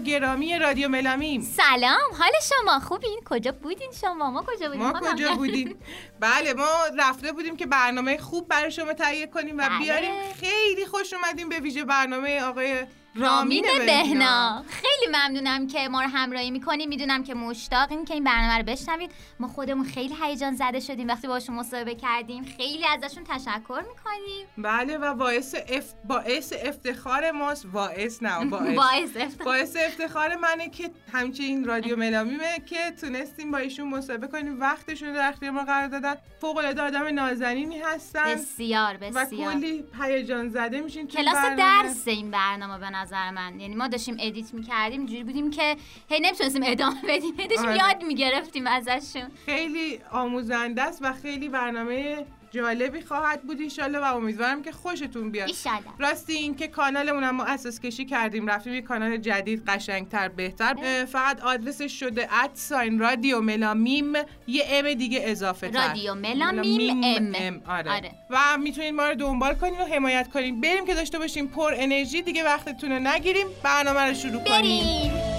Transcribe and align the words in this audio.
و 0.00 0.02
گرامی 0.02 0.58
رادیو 0.58 0.88
ملامیم. 0.88 1.40
سلام 1.40 2.14
حال 2.18 2.32
شما 2.42 2.80
خوبین؟ 2.80 3.20
کجا 3.24 3.52
بودین 3.52 3.90
شما؟ 4.00 4.30
ما 4.30 4.42
کجا 4.42 4.68
بودیم؟ 4.68 4.82
ما 4.82 5.00
کجا 5.00 5.34
بودیم؟ 5.34 5.76
بله 6.20 6.54
ما 6.54 6.68
رفته 6.98 7.32
بودیم 7.32 7.56
که 7.56 7.66
برنامه 7.66 8.18
خوب 8.18 8.48
برای 8.48 8.70
شما 8.70 8.92
تهیه 8.92 9.26
کنیم 9.26 9.58
و 9.58 9.68
بله. 9.68 9.78
بیاریم. 9.78 10.14
خیلی 10.40 10.86
خوش 10.86 11.12
اومدیم 11.12 11.48
به 11.48 11.60
ویژه 11.60 11.84
برنامه 11.84 12.42
آقای 12.42 12.86
رامین 13.14 13.64
بهنا 13.86 14.64
خیلی 14.68 15.16
ممنونم 15.16 15.66
که 15.66 15.88
ما 15.88 16.02
رو 16.02 16.08
همراهی 16.08 16.50
می‌کنیم 16.50 16.88
می‌دونم 16.88 17.24
که 17.24 17.34
مشتاقیم 17.34 18.04
که 18.04 18.14
این 18.14 18.24
برنامه 18.24 18.58
رو 18.58 18.64
بشنوید. 18.64 19.10
ما 19.40 19.48
خودمون 19.48 19.84
خیلی 19.84 20.14
هیجان 20.22 20.54
زده 20.54 20.80
شدیم 20.80 21.08
وقتی 21.08 21.28
باشون 21.28 21.54
مصاحبه 21.54 21.94
کردیم. 21.94 22.44
خیلی 22.44 22.84
ازشون 22.86 23.24
تشکر 23.24 23.82
می‌کنیم. 23.88 24.46
بله 24.58 24.98
و 24.98 25.14
باعث 25.14 25.54
اف... 25.68 25.84
باعث 26.04 26.52
افتخار 26.64 27.30
ماست. 27.30 27.66
باعث 27.66 28.22
نه 28.22 28.44
باعث. 28.50 28.76
باعث 28.76 29.16
افتخار. 29.16 29.44
باعث 29.44 29.76
افتخار 29.76 30.36
منه 30.36 30.68
که 30.68 30.90
همچنین 31.12 31.64
رادیو 31.64 31.96
ملامیمه 31.96 32.62
که 32.66 32.90
تونستیم 33.00 33.50
با 33.50 33.58
ایشون 33.58 33.88
مصاحبه 33.88 34.26
کنیم. 34.26 34.60
وقتشون 34.60 35.08
رو 35.08 35.14
در 35.14 35.28
اختیار 35.28 35.52
ما 35.52 35.64
قرار 35.64 35.88
دادن. 35.88 36.14
فوق 36.40 36.56
العاده 36.56 36.82
آدم 36.82 37.06
نازنینی 37.06 37.78
هستن. 37.78 38.34
بسیار 38.34 38.94
و 38.94 39.10
بسیار. 39.10 39.52
کلی 39.52 39.84
هیجان 40.02 40.48
زده 40.48 40.80
میشین 40.80 41.08
کلاس. 41.08 41.36
درس 41.58 42.08
این 42.08 42.30
برنامه 42.30 42.78
به 42.78 42.90
نظر 43.00 43.30
من. 43.30 43.60
یعنی 43.60 43.74
ما 43.74 43.88
داشتیم 43.88 44.16
edit 44.20 44.54
می‌کردیم 44.54 45.06
جوری 45.06 45.24
بودیم 45.24 45.50
که 45.50 45.76
هی 46.08 46.20
نمی‌تونستیم 46.20 46.62
ادامه 46.64 47.00
بدیم. 47.10 47.34
داشتیم 47.36 47.68
آره. 47.68 47.76
یاد 47.76 48.02
می‌گرفتیم 48.04 48.66
ازشون. 48.66 49.30
خیلی 49.46 49.98
آموزنده 50.12 50.82
است 50.82 50.98
و 51.02 51.12
خیلی 51.12 51.48
برنامه 51.48 52.26
جالبی 52.50 53.00
خواهد 53.00 53.42
بود 53.42 53.60
ایشالله 53.60 53.98
و 53.98 54.16
امیدوارم 54.16 54.62
که 54.62 54.72
خوشتون 54.72 55.30
بیاد. 55.30 55.48
ایشالله 55.48 55.80
راستی 55.98 56.32
این 56.32 56.54
که 56.54 56.68
کانالمون 56.68 57.24
هم 57.24 57.36
ما 57.36 57.44
اثاث 57.44 57.80
کشی 57.80 58.04
کردیم 58.04 58.46
رفتیم 58.46 58.74
یه 58.74 58.82
کانال 58.82 59.16
جدید 59.16 59.64
قشنگتر 59.66 60.28
بهتر. 60.28 61.04
فقط 61.04 61.40
آدرسش 61.40 62.00
شده 62.00 62.28
at 62.44 62.50
sign 62.54 62.98
رادیو 62.98 63.40
ملامیم 63.40 64.12
یه 64.46 64.64
ام 64.68 64.94
دیگه 64.94 65.20
اضافه 65.24 65.68
تر. 65.68 65.86
رادیو 65.88 66.14
ملامیم 66.14 67.00
ام. 67.04 67.62
آره. 67.68 67.90
آره. 67.92 68.10
و 68.30 68.58
می‌تونید 68.58 68.94
ما 68.94 69.06
رو 69.06 69.14
دنبال 69.14 69.54
کنید 69.54 69.80
و 69.80 69.84
حمایت 69.84 70.28
کنید 70.32 70.60
بریم 70.60 70.86
که 70.86 70.94
داشته 70.94 71.18
باشیم 71.18 71.46
پر 71.48 71.74
انرژی 71.76 72.22
دیگه 72.22 72.44
وقتتون 72.44 72.92
رو 72.92 72.98
نگیریم. 72.98 73.46
برنامه 73.64 74.00
رو 74.00 74.14
شروع 74.14 74.44
کنیم. 74.44 74.50
بریم. 74.60 75.10
خب 75.10 75.29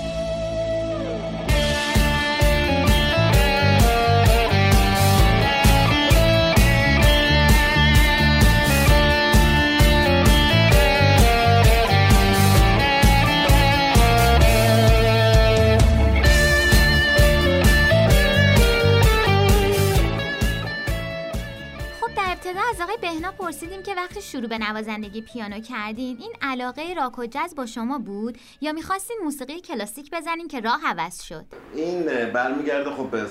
ابتدا 22.52 22.70
از 22.70 22.82
آقای 22.82 22.98
بهنا 23.02 23.32
پرسیدیم 23.32 23.84
که 23.84 23.96
وقتی 23.96 24.22
شروع 24.22 24.48
به 24.48 24.58
نوازندگی 24.58 25.22
پیانو 25.22 25.60
کردین 25.60 26.18
این 26.20 26.34
علاقه 26.42 26.94
راک 26.98 27.20
و 27.20 27.26
جز 27.26 27.56
با 27.56 27.66
شما 27.66 28.00
بود؟ 28.00 28.38
یا 28.62 28.72
می‌خواستین 28.72 29.18
موسیقی 29.24 29.62
کلاسیک 29.62 30.12
بزنین 30.12 30.48
که 30.48 30.60
راه 30.60 30.80
عوض 30.86 31.22
شد؟ 31.22 31.46
این 31.76 32.04
برمیگرده 32.32 32.90
خب 32.90 33.10
به 33.10 33.26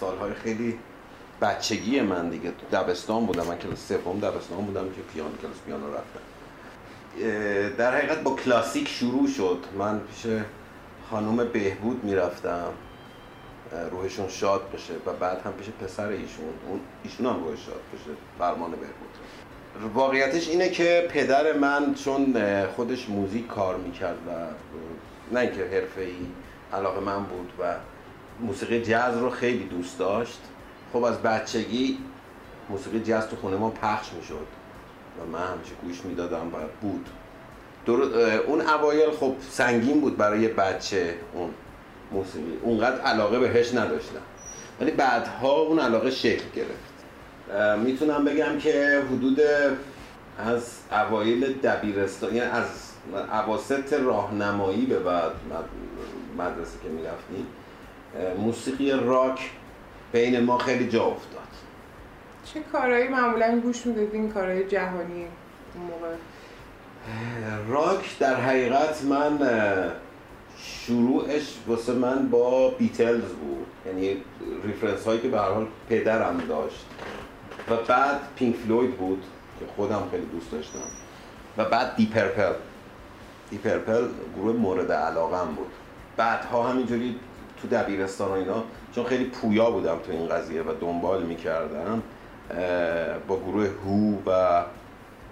سالهای 0.00 0.34
خیلی 0.34 0.78
بچگی 1.40 2.00
من 2.00 2.28
دیگه. 2.28 2.52
دبستان 2.72 3.26
بودم 3.26 3.46
من 3.46 3.58
کلاس 3.58 3.88
سوم 3.88 4.20
دبستان 4.20 4.66
بودم 4.66 4.84
که 4.84 5.02
پیانو 5.14 5.36
کلاس 5.36 5.56
پیانو 5.66 5.86
رفتم. 5.94 6.20
در 7.76 7.96
حقیقت 7.96 8.22
با 8.22 8.36
کلاسیک 8.36 8.88
شروع 8.88 9.28
شد. 9.28 9.64
من 9.78 10.00
پیش 10.00 10.26
خانم 11.10 11.36
بهبود 11.36 12.04
می‌رفتم. 12.04 12.72
روحشون 13.90 14.28
شاد 14.28 14.70
بشه 14.74 14.94
و 15.06 15.12
بعد 15.12 15.40
هم 15.44 15.52
پیش 15.52 15.66
پسر 15.68 16.08
ایشون 16.08 16.44
اون 16.68 16.80
ایشون 17.04 17.26
هم 17.26 17.44
روحش 17.44 17.66
شاد 17.66 17.80
بشه 17.94 18.10
فرمان 18.38 18.70
بهبود. 18.70 19.94
واقعیتش 19.94 20.48
اینه 20.48 20.68
که 20.68 21.08
پدر 21.10 21.52
من 21.52 21.94
چون 21.94 22.34
خودش 22.66 23.08
موزیک 23.08 23.46
کار 23.46 23.76
می‌کرد 23.76 24.18
و 24.26 24.30
نه 25.34 25.40
اینکه 25.40 25.64
حرفه 25.64 26.00
ای 26.00 26.26
علاقه 26.72 27.00
من 27.00 27.24
بود 27.24 27.52
و 27.58 27.74
موسیقی 28.40 28.82
جاز 28.82 29.16
رو 29.16 29.30
خیلی 29.30 29.64
دوست 29.64 29.98
داشت 29.98 30.40
خب 30.92 31.04
از 31.04 31.22
بچگی 31.22 31.98
موسیقی 32.70 33.00
جاز 33.00 33.28
تو 33.28 33.36
خونه 33.36 33.56
ما 33.56 33.70
پخش 33.70 34.12
می‌شد 34.12 34.46
و 35.20 35.26
من 35.32 35.46
همیشه 35.46 35.72
گوش 35.82 36.04
می‌دادم 36.04 36.46
و 36.46 36.58
بود. 36.80 37.08
اون 38.46 38.60
اوایل 38.60 39.10
خب 39.10 39.34
سنگین 39.50 40.00
بود 40.00 40.16
برای 40.16 40.48
بچه 40.48 41.14
اون. 41.34 41.50
موسیقی. 42.12 42.58
اونقدر 42.62 43.00
علاقه 43.00 43.38
بهش 43.38 43.74
نداشتم. 43.74 44.20
ولی 44.80 44.90
بعدها 44.90 45.52
اون 45.52 45.78
علاقه 45.78 46.10
شکل 46.10 46.44
گرفت. 46.56 46.90
می‌تونم 47.78 48.24
بگم 48.24 48.58
که 48.58 49.02
حدود 49.12 49.40
از 50.38 50.78
اوایل 50.92 51.52
دبیرستان 51.52 52.34
یعنی 52.34 52.50
از 52.50 52.66
اواسط 53.32 53.92
راهنمایی 53.92 54.86
به 54.86 54.98
بعد 54.98 55.30
مد- 55.30 56.40
مدرسه 56.40 56.78
که 56.82 56.88
می‌رفتیم 56.88 57.46
موسیقی 58.38 58.90
راک 58.90 59.50
بین 60.12 60.40
ما 60.40 60.58
خیلی 60.58 60.88
جا 60.88 61.04
افتاد. 61.04 61.40
چه 62.44 62.60
کارهایی 62.72 63.08
معمولا 63.08 63.60
گوش 63.60 63.86
می‌دادین 63.86 64.32
کارهای 64.32 64.68
جهانی 64.68 65.26
اون 65.74 65.84
موقع؟ 65.86 66.14
راک 67.68 68.18
در 68.18 68.34
حقیقت 68.34 69.04
من 69.04 69.38
شروعش 70.62 71.54
واسه 71.66 71.92
من 71.92 72.28
با 72.28 72.70
بیتلز 72.70 73.32
بود. 73.32 73.66
یعنی 73.86 74.16
reference 74.64 75.04
هایی 75.04 75.20
که 75.20 75.28
به 75.28 75.38
هر 75.38 75.50
حال 75.50 75.66
پدرم 75.88 76.42
داشت. 76.48 76.86
و 77.70 77.76
بعد 77.76 78.20
پینک 78.36 78.56
فلوید 78.56 78.96
بود 78.96 79.22
که 79.60 79.66
خودم 79.76 80.02
خیلی 80.10 80.26
دوست 80.26 80.50
داشتم. 80.52 80.78
و 81.58 81.64
بعد 81.64 81.96
Deep 81.96 82.06
Purple. 82.06 82.52
Deep 83.50 83.58
Purple 83.58 84.08
گروه 84.36 84.56
مورد 84.56 84.92
علاقم 84.92 85.46
بود. 85.46 85.70
بعدها 86.16 86.68
همینجوری 86.68 87.16
تو 87.62 87.68
دبیرستان 87.68 88.28
و 88.28 88.32
اینا 88.32 88.64
چون 88.94 89.04
خیلی 89.04 89.24
پویا 89.24 89.70
بودم 89.70 89.98
تو 90.06 90.12
این 90.12 90.28
قضیه 90.28 90.62
و 90.62 90.72
دنبال 90.80 91.22
می‌کردم 91.22 92.02
با 93.28 93.40
گروه 93.40 93.68
Who 93.84 94.30
و 94.30 94.64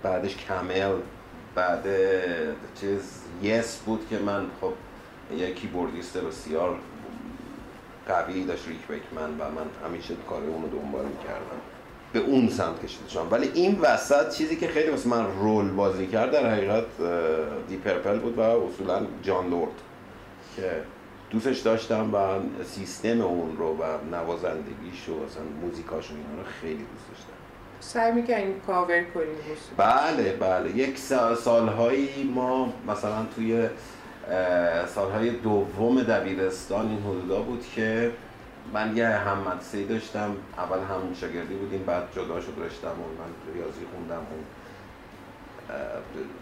بعدش 0.03 0.37
Camel 0.37 0.95
بعد 1.55 1.87
چیز 2.81 3.00
Yes 3.43 3.77
بود 3.87 4.06
که 4.11 4.19
من 4.19 4.47
خب 4.61 4.72
یه 5.37 5.55
keyboardist 5.55 6.19
بسیار 6.19 6.78
قوی 8.09 8.44
داشت 8.44 8.69
Rick 8.69 8.79
Wakeman 8.89 9.31
و 9.31 9.50
من 9.50 9.89
همیشه 9.89 10.15
کار 10.28 10.43
اون 10.43 10.62
رو 10.62 10.69
دنبال 10.69 11.05
می‌کردم. 11.05 11.61
به 12.12 12.19
اون 12.19 12.49
سمت 12.49 12.84
کشیده 12.84 13.09
شدم. 13.09 13.27
ولی 13.31 13.50
این 13.55 13.78
وسط 13.81 14.34
چیزی 14.37 14.56
که 14.56 14.69
خیلی 14.69 14.91
واسه 14.91 15.09
من 15.09 15.25
role 15.41 15.71
بازی 15.71 16.06
کرد 16.06 16.31
در 16.31 16.50
حقیقت 16.53 16.84
Deep 17.69 17.77
Purple 17.77 18.19
بود 18.19 18.38
و 18.38 18.41
اصولا 18.41 19.06
Jon 19.23 19.50
Lord 19.50 19.73
که 20.56 20.70
دوستش 21.31 21.58
داشتم 21.58 22.14
و 22.14 22.19
سیستم 22.64 23.20
اون 23.20 23.56
رو 23.56 23.67
و 23.76 23.82
نوازندگیش 24.12 25.08
و 25.08 25.12
اصلا 25.25 25.43
موزیکاش 25.62 26.11
و 26.11 26.14
اینا 26.14 26.43
رو 26.43 26.49
خیلی 26.61 26.75
دوست 26.94 27.08
داشتم. 27.11 27.32
سعی 27.81 28.12
می‌کنیم 28.12 28.61
کاور 28.67 29.05
کنیم 29.14 29.26
بله 29.76 30.32
بله. 30.32 30.76
یک 30.76 30.97
سا- 30.99 31.35
سالهایی 31.35 32.31
ما 32.35 32.73
مثلا 32.88 33.26
توی 33.37 33.69
سالهای 34.95 35.31
دوم 35.31 36.03
دبیرستان 36.03 36.89
این 36.89 36.99
حدودا 37.03 37.41
بود 37.41 37.67
که 37.75 38.13
من 38.73 38.97
یه 38.97 39.09
هم 39.09 39.39
مدرسه‌ای 39.39 39.85
داشتم 39.85 40.37
اول 40.59 40.79
هم 40.79 41.15
شاگردی 41.21 41.55
بودیم 41.55 41.85
بعد 41.87 42.03
جدا 42.17 42.41
شد 42.41 42.53
رشتم 42.67 42.89
و 42.89 43.23
من 43.23 43.55
ریاضی 43.55 43.81
خوندم 43.95 44.21
و 44.23 44.35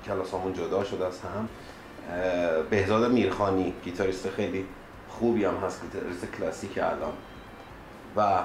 کلاسامون 0.07 0.53
جدا 0.53 0.85
شد 0.85 1.03
از 1.03 1.21
هم. 1.21 1.49
بهزاد 2.71 3.13
میرخانی 3.13 3.75
گیتاریست 3.85 4.31
خیلی 4.31 4.65
خوبی 5.09 5.45
هم 5.45 5.55
هست 5.55 5.83
گیتاریست 5.83 6.27
کلاسیک 6.39 6.79
الان. 6.79 7.13
و 8.17 8.43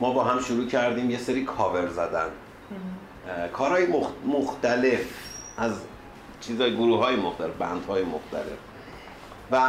ما 0.00 0.12
با 0.12 0.24
هم 0.24 0.40
شروع 0.40 0.66
کردیم 0.66 1.10
یه 1.10 1.18
سری 1.18 1.44
کاور 1.44 1.88
زدن. 1.88 2.28
کارهای 3.52 3.86
مخ- 3.86 4.26
مختلف 4.26 5.04
از 5.58 5.72
چیزای 6.40 6.76
گروه 6.76 6.98
های 6.98 7.16
مختلف 7.16 7.50
بند 7.58 7.84
های 7.88 8.02
مختلف. 8.02 8.58
و 9.52 9.60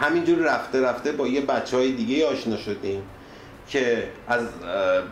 همینجور 0.00 0.38
رفته 0.38 0.80
رفته 0.80 1.12
با 1.12 1.26
یه 1.26 1.40
بچه 1.40 1.76
های 1.76 1.92
دیگه 1.92 2.26
آشنا 2.26 2.56
شدیم 2.56 3.02
که 3.68 4.08
از 4.28 4.46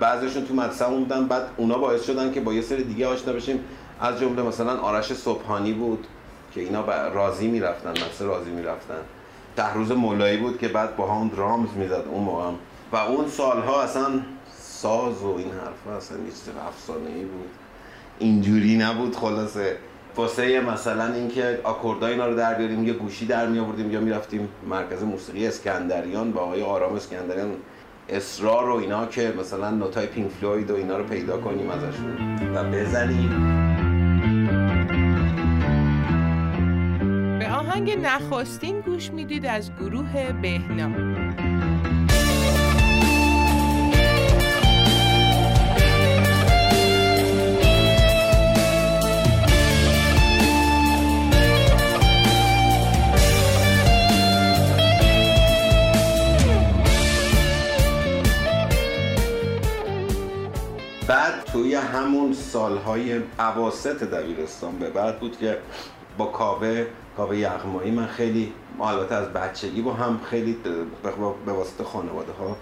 بعضیشون 0.00 0.46
تو 0.46 0.54
مدرسه 0.54 0.86
بودن 0.86 1.26
بعد 1.26 1.48
اونا 1.56 1.78
باعث 1.78 2.06
شدن 2.06 2.32
که 2.32 2.40
با 2.40 2.52
یه 2.52 2.62
سری 2.62 2.84
دیگه 2.84 3.06
آشنا 3.06 3.32
بشیم. 3.32 3.60
از 4.00 4.20
جمله 4.20 4.42
مثلا 4.42 4.80
آرش 4.80 5.12
صبحانی 5.12 5.72
بود 5.72 6.06
که 6.54 6.60
اینا 6.60 6.82
با 6.82 6.92
راضی 6.92 7.48
می‌رفتن 7.48 7.90
مدرسه 7.90 8.24
راضی 8.24 8.50
می‌رفتن. 8.50 9.00
روز 9.74 9.92
مولایی 9.92 10.36
بود 10.36 10.58
که 10.58 10.68
بعد 10.68 10.96
با 10.96 11.14
هم 11.14 11.28
درامز 11.28 11.68
می‌زد 11.76 12.04
اون 12.10 12.24
موقع. 12.24 12.50
و 12.92 12.96
اون 12.96 13.28
سالها 13.28 13.82
اصلا 13.82 14.20
ساز 14.58 15.22
و 15.22 15.34
این 15.38 15.50
حرفا 15.50 15.96
اصلا 15.96 16.16
چیز 16.24 16.48
افسانه 16.68 17.10
ای 17.10 17.24
بود. 17.24 17.50
اینجوری 18.18 18.76
نبود 18.76 19.16
خلاصه. 19.16 19.76
واسه 20.16 20.60
مثلا 20.60 21.14
اینکه 21.14 21.60
آکوردای 21.64 22.12
اینا 22.12 22.26
رو 22.26 22.36
در 22.36 22.54
بیاریم 22.54 22.86
یه 22.86 22.92
گوشی 22.92 23.26
در 23.26 23.46
می 23.46 23.58
آوردیم 23.58 23.90
یا 23.90 24.00
می‌رفتیم 24.00 24.48
مرکز 24.68 25.02
موسیقی 25.02 25.46
اسکندریان 25.46 26.32
با 26.32 26.40
آقای 26.40 26.62
آرام 26.62 26.94
اسکندریان 26.94 27.50
اصرار 28.08 28.70
و 28.70 28.74
اینا 28.74 29.06
که 29.06 29.34
مثلا 29.40 29.70
نوتای 29.70 30.06
پینک 30.06 30.30
فلوید 30.30 30.70
و 30.70 30.74
اینا 30.74 30.98
رو 30.98 31.04
پیدا 31.04 31.38
کنیم 31.38 31.70
ازشون. 31.70 32.38
و 32.54 32.64
بزنیم. 32.64 33.30
به 37.38 37.52
آهنگ 37.52 37.98
نخستین 38.02 38.80
گوش 38.80 39.10
می‌دید 39.10 39.46
از 39.46 39.70
گروه 39.80 40.32
بهنام 40.32 40.94
بعد 61.12 61.44
توی 61.44 61.74
همون 61.74 62.32
سالهای 62.32 63.20
عواست 63.38 63.86
دبیرستان 63.88 64.78
به 64.78 64.90
بعد 64.90 65.20
بود 65.20 65.38
که 65.38 65.58
با 66.18 66.26
کاوه 66.26 66.86
کاوه 67.16 67.38
یغمایی 67.38 67.90
من 67.90 68.06
خیلی 68.06 68.52
البته 68.80 69.14
از 69.14 69.28
بچگی 69.28 69.82
با 69.82 69.92
هم 69.92 70.20
خیلی 70.30 70.56
به 71.46 71.52
واسطه 71.52 71.84
خانواده 71.84 72.32
ها 72.32 72.56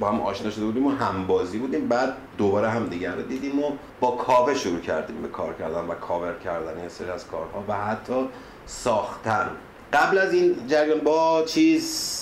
با 0.00 0.08
هم 0.08 0.20
آشنا 0.20 0.50
شده 0.50 0.64
بودیم 0.64 0.86
و 0.86 0.90
همبازی 0.90 1.58
بودیم. 1.58 1.88
بعد 1.88 2.16
دوباره 2.38 2.68
هم 2.68 2.86
دیگر 2.86 3.14
رو 3.14 3.22
دیدیم 3.22 3.58
و 3.58 3.70
با 4.00 4.10
کاوه 4.10 4.54
شروع 4.54 4.80
کردیم 4.80 5.22
به 5.22 5.28
کار 5.28 5.54
کردن 5.54 5.86
و 5.86 5.94
کاور 5.94 6.34
کردن 6.44 6.82
یه 6.82 6.88
سری 6.88 7.10
از 7.10 7.26
کارها 7.26 7.64
و 7.68 7.74
حتی 7.74 8.28
ساختن. 8.66 9.50
قبل 9.92 10.18
از 10.18 10.32
این 10.32 10.56
جریان 10.68 10.98
با 10.98 11.42
چیز 11.42 12.20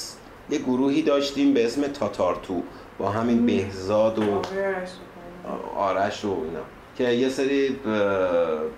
یه 0.51 0.59
گروهی 0.59 1.03
داشتیم 1.03 1.55
به 1.55 1.67
اسم 1.67 1.83
تاتارتو. 1.83 2.63
با 2.99 3.11
همین 3.11 3.47
بهزاد 3.47 4.19
و 4.19 4.43
آرش 5.77 6.25
و 6.25 6.29
اینا. 6.29 6.61
که 6.97 7.09
یه 7.09 7.29
سری 7.29 7.77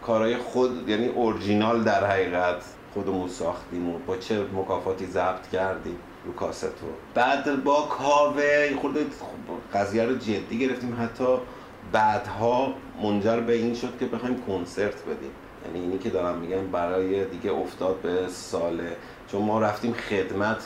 کارهای 0.03 0.37
خود 0.37 0.89
یعنی 0.89 1.07
اورجینال 1.07 1.85
در 1.85 2.07
حقیقت 2.07 2.57
خودمون 2.95 3.29
ساختیم 3.29 3.89
و 3.89 3.99
با 4.07 4.17
چه 4.17 4.43
مکافاتی 4.55 5.07
ضبط 5.07 5.49
کردیم 5.53 5.97
رو 6.25 6.33
کاستو 6.33 6.69
بعد 7.15 7.65
با 7.65 7.83
کاوه 7.83 8.77
خورده 8.81 9.07
قضیه 9.75 10.05
رو 10.05 10.15
جدی 10.15 10.59
گرفتیم. 10.59 10.97
حتی 11.01 11.25
بعدها 11.93 12.75
منجر 13.03 13.41
به 13.41 13.53
این 13.53 13.75
شد 13.75 13.99
که 14.01 14.07
بخوایم 14.07 14.43
کنسرت 14.47 15.03
بدیم. 15.03 15.31
یعنی 15.67 15.81
اینی 15.81 15.99
که 15.99 16.11
دارم 16.11 16.39
میگم 16.39 16.67
برای 16.67 17.25
دیگه 17.25 17.53
افتاد 17.53 17.97
به 17.97 18.29
سال 18.29 18.81
چون 19.29 19.43
ما 19.43 19.61
رفتیم 19.61 19.93
خدمت 19.93 20.57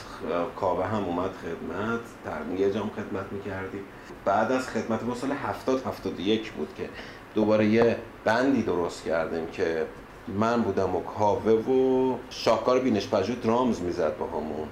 کاوه 0.56 0.86
هم 0.86 1.04
اومد 1.04 1.30
خدمت 1.30 2.00
در 2.24 2.60
یه 2.60 2.72
جام 2.72 2.90
خدمت 2.96 3.32
می‌کردیم. 3.32 3.80
بعد 4.24 4.52
از 4.52 4.68
خدمت 4.68 5.02
با 5.02 5.14
سال 5.14 5.32
70 5.32 5.86
71 5.86 6.52
بود 6.52 6.68
که 6.76 6.88
دوباره 7.34 7.66
یه 7.66 7.96
بندی 8.24 8.62
درست 8.62 9.04
کردیم 9.04 9.46
که 9.46 9.86
من 10.28 10.62
بودم 10.62 10.96
و 10.96 11.00
کاوه 11.00 11.52
و 11.52 12.14
شاکار 12.30 12.80
بینش 12.80 13.08
پژو 13.08 13.34
درامز 13.34 13.80
می‌زد 13.80 14.18
با 14.18 14.26
همون. 14.26 14.68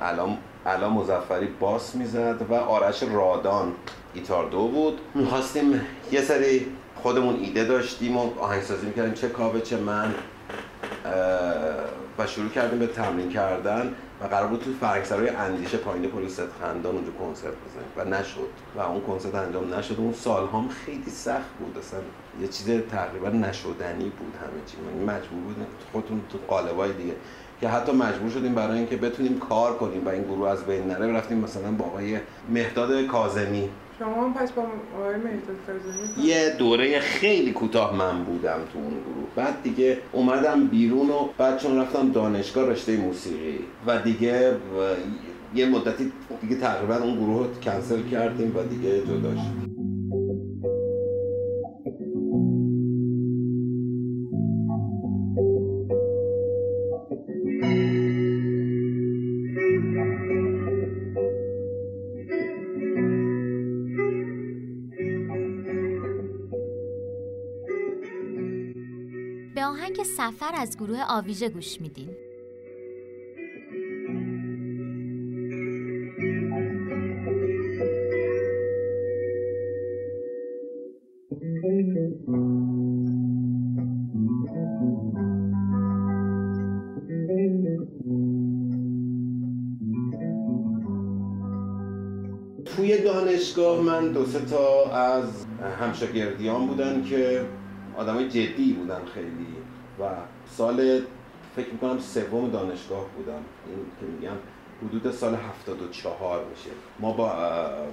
الان 0.00 0.38
الان 0.66 0.92
مزفری 0.92 1.46
باس 1.46 1.94
می‌زد 1.94 2.36
و 2.50 2.54
آرش 2.54 3.02
رادان 3.02 3.72
گیتار 4.14 4.48
دو 4.50 4.68
بود. 4.68 5.00
می‌خواستیم 5.14 5.80
یه 6.12 6.20
سری 6.20 6.66
خودمون 7.04 7.36
ایده 7.40 7.64
داشتیم 7.64 8.16
و 8.16 8.30
آهنگسازی 8.40 8.86
می‌کردیم 8.86 9.14
چه 9.14 9.28
کاوه 9.28 9.60
چه 9.60 9.76
من 9.76 10.14
و 12.18 12.26
شروع 12.26 12.48
کردیم 12.48 12.78
به 12.78 12.86
تمرین 12.86 13.30
کردن 13.30 13.94
و 14.20 14.26
قرار 14.26 14.46
بود 14.46 14.60
تو 14.60 14.70
فرنگسرای 14.80 15.28
اندیشه 15.28 15.76
پایین 15.76 16.10
پلیس 16.10 16.40
خندان 16.40 16.94
اونجا 16.94 17.10
کنسرت 17.12 17.52
بزنیم. 17.52 18.14
و 18.14 18.16
نشد. 18.16 18.48
و 18.76 18.80
اون 18.80 19.00
کنسرت 19.00 19.34
انجام 19.34 19.74
نشد. 19.74 19.94
اون 19.98 20.12
سال 20.12 20.48
هم 20.48 20.68
خیلی 20.68 21.10
سخت 21.10 21.50
بود. 21.58 21.78
اصلا 21.78 22.00
یه 22.40 22.48
چیز 22.48 22.66
تقریبا 22.90 23.28
نشدنی 23.28 24.12
بود 24.18 24.34
همه 24.40 24.60
چی. 24.66 24.76
یعنی 24.90 25.04
مجبور 25.04 25.40
بودیم. 25.40 25.66
خودتون 25.92 26.20
تو 26.32 26.38
قالبای 26.48 26.92
دیگه. 26.92 27.14
که 27.60 27.68
حتی 27.68 27.92
مجبور 27.92 28.30
شدیم 28.30 28.54
برای 28.54 28.78
اینکه 28.78 28.96
بتونیم 28.96 29.38
کار 29.38 29.76
کنیم 29.76 30.06
و 30.06 30.08
این 30.08 30.22
گروه 30.22 30.50
از 30.50 30.64
بین 30.64 30.86
نره 30.86 31.12
رفتیم 31.12 31.38
مثلا 31.38 31.70
با 31.70 31.84
آقای 31.84 32.18
مهداد 32.48 33.06
کاظمی. 33.06 33.68
شما 33.98 34.32
پس 34.32 34.52
با 34.52 34.62
آقای 34.98 35.14
یه 36.26 36.54
دوره 36.58 37.00
خیلی 37.00 37.52
کوتاه 37.52 37.96
من 37.96 38.24
بودم 38.24 38.58
تو 38.72 38.78
اون 38.78 38.90
گروه. 38.90 39.28
بعد 39.36 39.62
دیگه 39.62 39.98
اومدم 40.12 40.66
بیرون 40.66 41.10
و 41.10 41.28
بعد 41.38 41.58
چون 41.58 41.78
رفتم 41.78 42.10
دانشگاه 42.12 42.68
رشته 42.68 42.96
موسیقی. 42.96 43.58
و 43.86 43.98
دیگه 43.98 44.56
یه 45.54 45.66
مدتی 45.66 46.12
دیگه 46.40 46.56
تقریبا 46.56 46.96
اون 46.96 47.14
گروه 47.14 47.38
رو 47.38 47.54
کنسل 47.62 48.02
کردیم 48.02 48.56
و 48.56 48.62
دیگه 48.62 49.00
جدا 49.00 49.30
شدیم. 49.30 49.73
سفر 70.04 70.50
از 70.54 70.76
گروه 70.76 70.98
آویژه 71.08 71.48
گوش 71.48 71.80
میدین. 71.80 72.10
توی 92.64 93.02
دانشگاه 93.02 93.80
من 93.80 94.12
دو 94.12 94.24
سه 94.24 94.40
تا 94.40 94.90
از 94.92 95.46
همشاگردیان 95.80 96.66
بودن 96.66 97.04
که 97.04 97.46
آدمای 97.96 98.28
جدی 98.28 98.72
بودن 98.72 99.04
خیلی. 99.04 99.63
و 100.00 100.04
سال 100.56 101.00
فکر 101.56 101.70
می‌کنم 101.72 101.98
سوم 101.98 102.50
دانشگاه 102.50 103.04
بودم. 103.16 103.42
این 103.66 103.86
که 104.00 104.06
میگم 104.06 104.36
حدود 104.88 105.12
سال 105.12 105.34
74 105.34 106.44
میشه. 106.50 106.70
ما 107.00 107.12
با, 107.12 107.32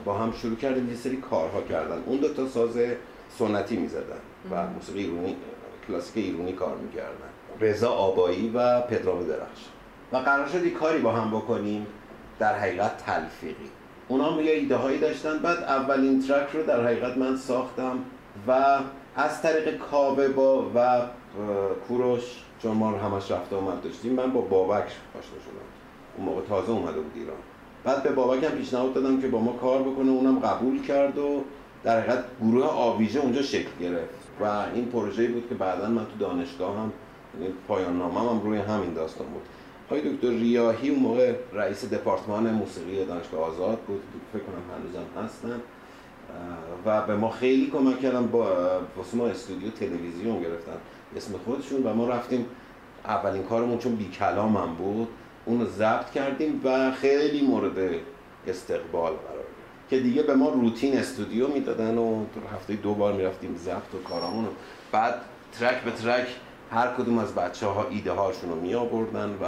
با 0.05 0.13
هم 0.13 0.31
شروع 0.31 0.55
کردیم 0.55 0.89
یه 0.89 0.96
سری 0.96 1.17
کارها 1.17 1.62
کردن. 1.62 2.03
اون 2.05 2.17
دو 2.17 2.34
تا 2.34 2.48
ساز 2.48 2.77
سنتی 3.38 3.77
می‌زدن 3.77 4.20
و 4.51 4.67
موسیقی 4.67 5.00
ایرونی 5.00 5.36
کلاسیک 5.88 6.25
ایرونی 6.25 6.53
کار 6.53 6.77
می‌کردن. 6.77 7.29
رضا 7.60 7.91
آبایی 7.91 8.51
و 8.55 8.81
پدرام 8.81 9.24
درخش. 9.24 9.65
و 10.12 10.17
قرار 10.17 10.48
شد 10.48 10.67
کاری 10.67 11.00
با 11.00 11.12
هم 11.12 11.31
بکنیم 11.31 11.88
در 12.39 12.55
حقیقت 12.60 12.98
تلفیقی. 12.98 13.70
اونا 14.08 14.31
هم 14.31 14.39
یه 14.39 14.51
ایده 14.51 14.75
هایی 14.75 15.00
داشتن. 15.00 15.39
بعد 15.39 15.58
اولین 15.58 16.22
ترک 16.27 16.50
رو 16.53 16.63
در 16.63 16.84
حقیقت 16.84 17.17
من 17.17 17.36
ساختم 17.36 18.00
و 18.48 18.79
از 19.15 19.41
طریق 19.41 19.77
کاوه 19.77 20.27
با 20.27 20.72
و 20.75 21.01
کوروش 21.88 22.22
چون 22.62 22.72
ما 22.72 22.92
همش 22.92 23.32
رفته 23.32 23.56
آمد 23.56 23.82
داشتیم 23.82 24.14
من 24.14 24.32
با 24.32 24.42
بابک 24.42 24.84
آشنا 25.20 25.40
شدم. 25.46 25.68
اون 26.18 26.26
موقع 26.26 26.42
تازه 26.42 26.72
اومده 26.72 27.00
بود 27.00 27.12
ایران. 27.16 27.38
بعد 27.84 28.04
به 28.04 28.12
بابک 28.12 28.44
هم 28.44 28.52
پیشنهاد 28.52 28.94
دادم 28.94 29.22
که 29.22 29.28
با 29.28 29.40
ما 29.40 29.54
کار 29.54 29.82
بکنه 29.82 30.12
اونم 30.12 30.40
قبول 30.40 30.82
کرد 30.82 31.18
و 31.18 31.44
در 31.84 32.00
حقیقت 32.00 32.24
گروه 32.42 32.66
آویژه 32.66 33.20
اونجا 33.20 33.42
شکل 33.42 33.70
گرفت. 33.80 34.22
و 34.42 34.46
این 34.74 34.86
پروژه‌ای 34.86 35.28
بود 35.28 35.50
که 35.50 35.56
بعدا 35.56 35.88
من 35.88 36.06
تو 36.06 36.18
دانشگاه 36.20 36.78
هم 36.78 36.92
یعنی 37.40 37.54
پایان 37.68 37.98
نامم 37.98 38.30
هم 38.30 38.42
روی 38.42 38.58
همین 38.58 38.94
داستان 38.94 39.28
بود. 39.28 39.42
های 39.90 40.14
دکتر 40.14 40.30
ریاهی 40.30 40.90
اون 40.90 41.00
موقع 41.00 41.34
رئیس 41.54 41.86
دپارتمان 41.86 42.52
موسیقی 42.52 43.06
دانشگاه 43.06 43.42
آزاد 43.42 43.80
بود 43.80 44.02
فکر 44.34 44.42
کنم 44.42 44.62
هنوزم 44.78 45.26
هستن. 45.26 45.62
و 46.86 47.02
به 47.02 47.16
ما 47.16 47.30
خیلی 47.30 47.70
کمک 47.70 48.00
کردن 48.00 48.28
با 48.28 48.48
واسه 48.98 49.24
استودیو 49.24 49.70
تلویزیون 49.70 50.42
گرفتن. 50.42 50.78
اسم 51.18 51.34
خودشون 51.46 51.84
و 51.84 51.94
ما 51.94 52.08
رفتیم 52.08 52.46
اولین 53.06 53.44
کارمون 53.44 53.77
چون 53.77 53.96
بی 53.96 54.10
کلام 54.10 54.58
هم 54.58 54.75
بود 54.75 55.08
اون 55.46 55.60
رو 55.60 55.65
ضبط 55.65 56.12
کردیم 56.12 56.62
و 56.63 56.91
خیلی 56.91 57.48
مورد 57.48 57.77
استقبال 58.48 59.12
قرار 59.12 59.46
که 59.89 60.00
دیگه 60.00 60.24
به 60.24 60.36
ما 60.36 60.50
روتین 60.50 60.98
استودیو 60.98 61.48
می‌دادن 61.48 61.98
و 61.98 62.25
هفته 62.53 62.74
دو 62.74 62.94
بار 62.94 63.13
می‌رفتیم 63.13 63.56
ضبط 63.56 63.96
و 63.96 63.98
کارامون 64.10 64.48
بعد 64.91 65.15
ترک 65.60 65.82
به 65.82 65.91
ترک 65.91 66.27
هر 66.72 66.88
کدوم 66.88 67.18
از 67.18 67.36
بچه 67.36 67.65
ها 67.68 67.88
ایده 67.89 68.12
هاشون 68.12 68.50
رو 68.50 68.56
می 68.56 68.74
آوردن 68.74 69.30
و 69.41 69.46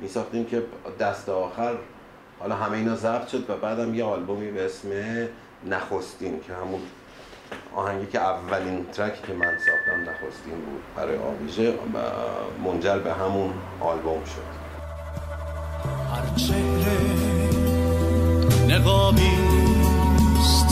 می 0.00 0.08
ساختیم 0.08 0.44
که 0.44 0.62
دست 1.00 1.28
آخر 1.28 1.74
حالا 2.40 2.54
همه 2.54 2.76
اینا 2.76 2.96
ضبط 2.96 3.28
شد 3.28 3.50
و 3.50 3.56
بعدم 3.56 3.94
یه 3.94 4.04
آلبومی 4.04 4.50
به 4.50 4.64
اسم 4.64 4.88
نخستین 5.66 6.40
که 6.40 6.54
همون 6.54 6.80
آهنگی 7.76 8.06
که 8.06 8.20
اولین 8.20 8.86
ترک 8.92 9.26
که 9.26 9.32
من 9.32 9.58
ساختم 9.58 10.00
نخستین 10.10 10.54
بود 10.54 10.82
برای 10.96 11.18
آویژه 11.18 11.70
و 11.70 11.76
منجر 12.64 12.98
به 12.98 13.12
همون 13.12 13.54
آلبوم 13.80 14.24
شد. 14.24 14.58
هر 16.14 16.26
چهره 16.36 16.98
نقابی 18.68 19.32
است 20.40 20.70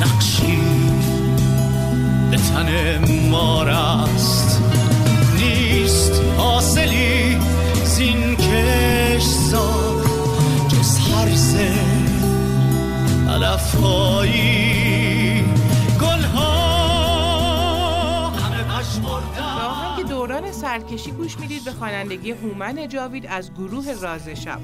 نقشی 0.00 0.62
به 2.30 2.36
تن 2.36 2.68
مار 3.30 3.68
است. 3.68 4.57
نیست 5.88 6.22
حاصلی 6.36 7.38
زین 7.84 8.36
کشزار 8.36 10.04
جز 10.68 10.98
حرز 10.98 11.56
علفهایی. 13.28 14.68
گلها 16.00 16.48
همه 18.28 18.64
به 18.64 19.42
آهنگ 19.42 20.08
دوران 20.08 20.52
سرکشی 20.52 21.10
گوش 21.10 21.38
می‌دید 21.38 21.64
به 21.64 21.72
خوانندگی 21.72 22.30
هومن 22.30 22.88
جاوید 22.88 23.26
از 23.26 23.54
گروه 23.54 24.00
راز 24.00 24.28
شب. 24.28 24.60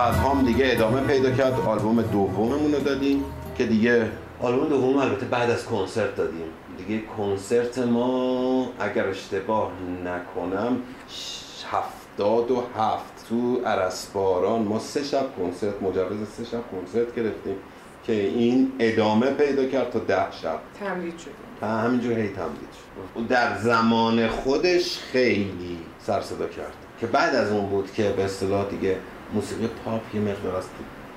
بعد 0.00 0.14
هم 0.14 0.42
دیگه 0.46 0.64
ادامه 0.72 1.00
پیدا 1.00 1.30
کرد. 1.30 1.60
آلبوم 1.66 2.02
دوممون 2.02 2.72
رو 2.74 2.80
دادیم 2.80 3.24
که 3.58 3.66
دیگه 3.66 4.08
آلبوم 4.42 4.68
دوم 4.68 4.96
البته 4.96 5.26
بعد 5.26 5.50
از 5.50 5.64
کنسرت 5.64 6.16
دادیم. 6.16 6.44
دیگه 6.78 7.02
کنسرت 7.16 7.78
ما 7.78 8.68
اگر 8.80 9.08
اشتباه 9.08 9.70
نکنم 10.04 10.76
ش- 11.08 11.40
هفتاد 11.70 12.50
و 12.50 12.62
هفت 12.78 13.28
تو 13.28 13.60
عرسباران 13.66 14.62
ما 14.62 14.78
سه 14.78 15.04
شب 15.04 15.26
کنسرت 15.38 15.82
مجوز 15.82 16.28
سه 16.36 16.44
شب 16.44 16.60
کنسرت 16.72 17.14
گرفتیم 17.14 17.56
که 18.04 18.12
این 18.12 18.72
ادامه 18.78 19.26
پیدا 19.30 19.64
کرد 19.66 19.90
تا 19.90 19.98
ده 19.98 20.26
شب. 20.42 20.58
تمدید 20.80 21.18
شده 21.18 21.32
و 21.62 21.66
همینجور 21.66 22.12
هی 22.12 22.28
تمدید 22.28 22.68
شد. 22.72 23.20
و 23.20 23.24
در 23.28 23.58
زمان 23.58 24.28
خودش 24.28 24.98
خیلی 24.98 25.78
سر 26.06 26.20
صدا 26.20 26.46
کرد. 26.46 26.72
که 27.00 27.06
بعد 27.06 27.34
از 27.34 27.52
اون 27.52 27.66
بود 27.70 27.92
که 27.92 28.02
به 28.16 28.24
اصطلاح 28.24 28.64
دیگه 28.70 28.96
موسیقی 29.34 29.68
پاپ 29.84 30.14
یه 30.14 30.20
مقدار 30.20 30.56
از 30.56 30.64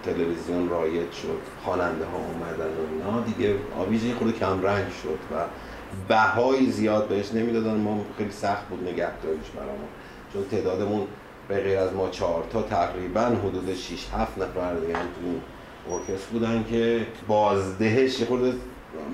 تلویزیون 0.04 0.70
رایج 0.70 1.12
شد 1.12 1.40
خواننده 1.64 2.06
ها 2.06 2.18
اومدن 2.18 2.66
و 2.66 2.82
اینا. 2.94 3.22
دیگه 3.22 3.56
آویژه 3.78 4.08
یه 4.08 4.16
خورده 4.16 4.34
کم 4.40 4.62
رنگ 4.62 4.86
شد 5.04 5.20
و 5.36 5.46
بهایی 6.08 6.72
زیاد 6.72 7.08
بهش 7.08 7.34
نمی‌دادن. 7.34 7.76
ما 7.76 8.06
خیلی 8.18 8.32
سخت 8.32 8.68
بود 8.68 8.84
نگهداریش 8.84 9.50
برامون. 9.56 9.88
چون 10.34 10.44
تعدادمون 10.52 11.08
به 11.48 11.60
غیر 11.64 11.80
از 11.80 11.94
ما 11.94 12.10
چهار 12.10 12.44
تا 12.52 12.62
تقریبا 12.62 13.22
حدود 13.22 13.74
6 13.74 14.08
7 14.14 14.38
نفر 14.38 14.74
دیگه 14.74 14.98
هم 14.98 15.06
تو 15.06 15.94
ارکستر 15.94 16.32
بودن 16.32 16.66
که 16.70 17.08
بازدهش 17.28 18.20
یه 18.20 18.26
خورده 18.26 18.54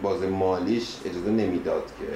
باز 0.02 0.24
مالیش 0.24 0.98
اجازه 1.06 1.30
نمی‌داد 1.30 1.84
که 2.00 2.08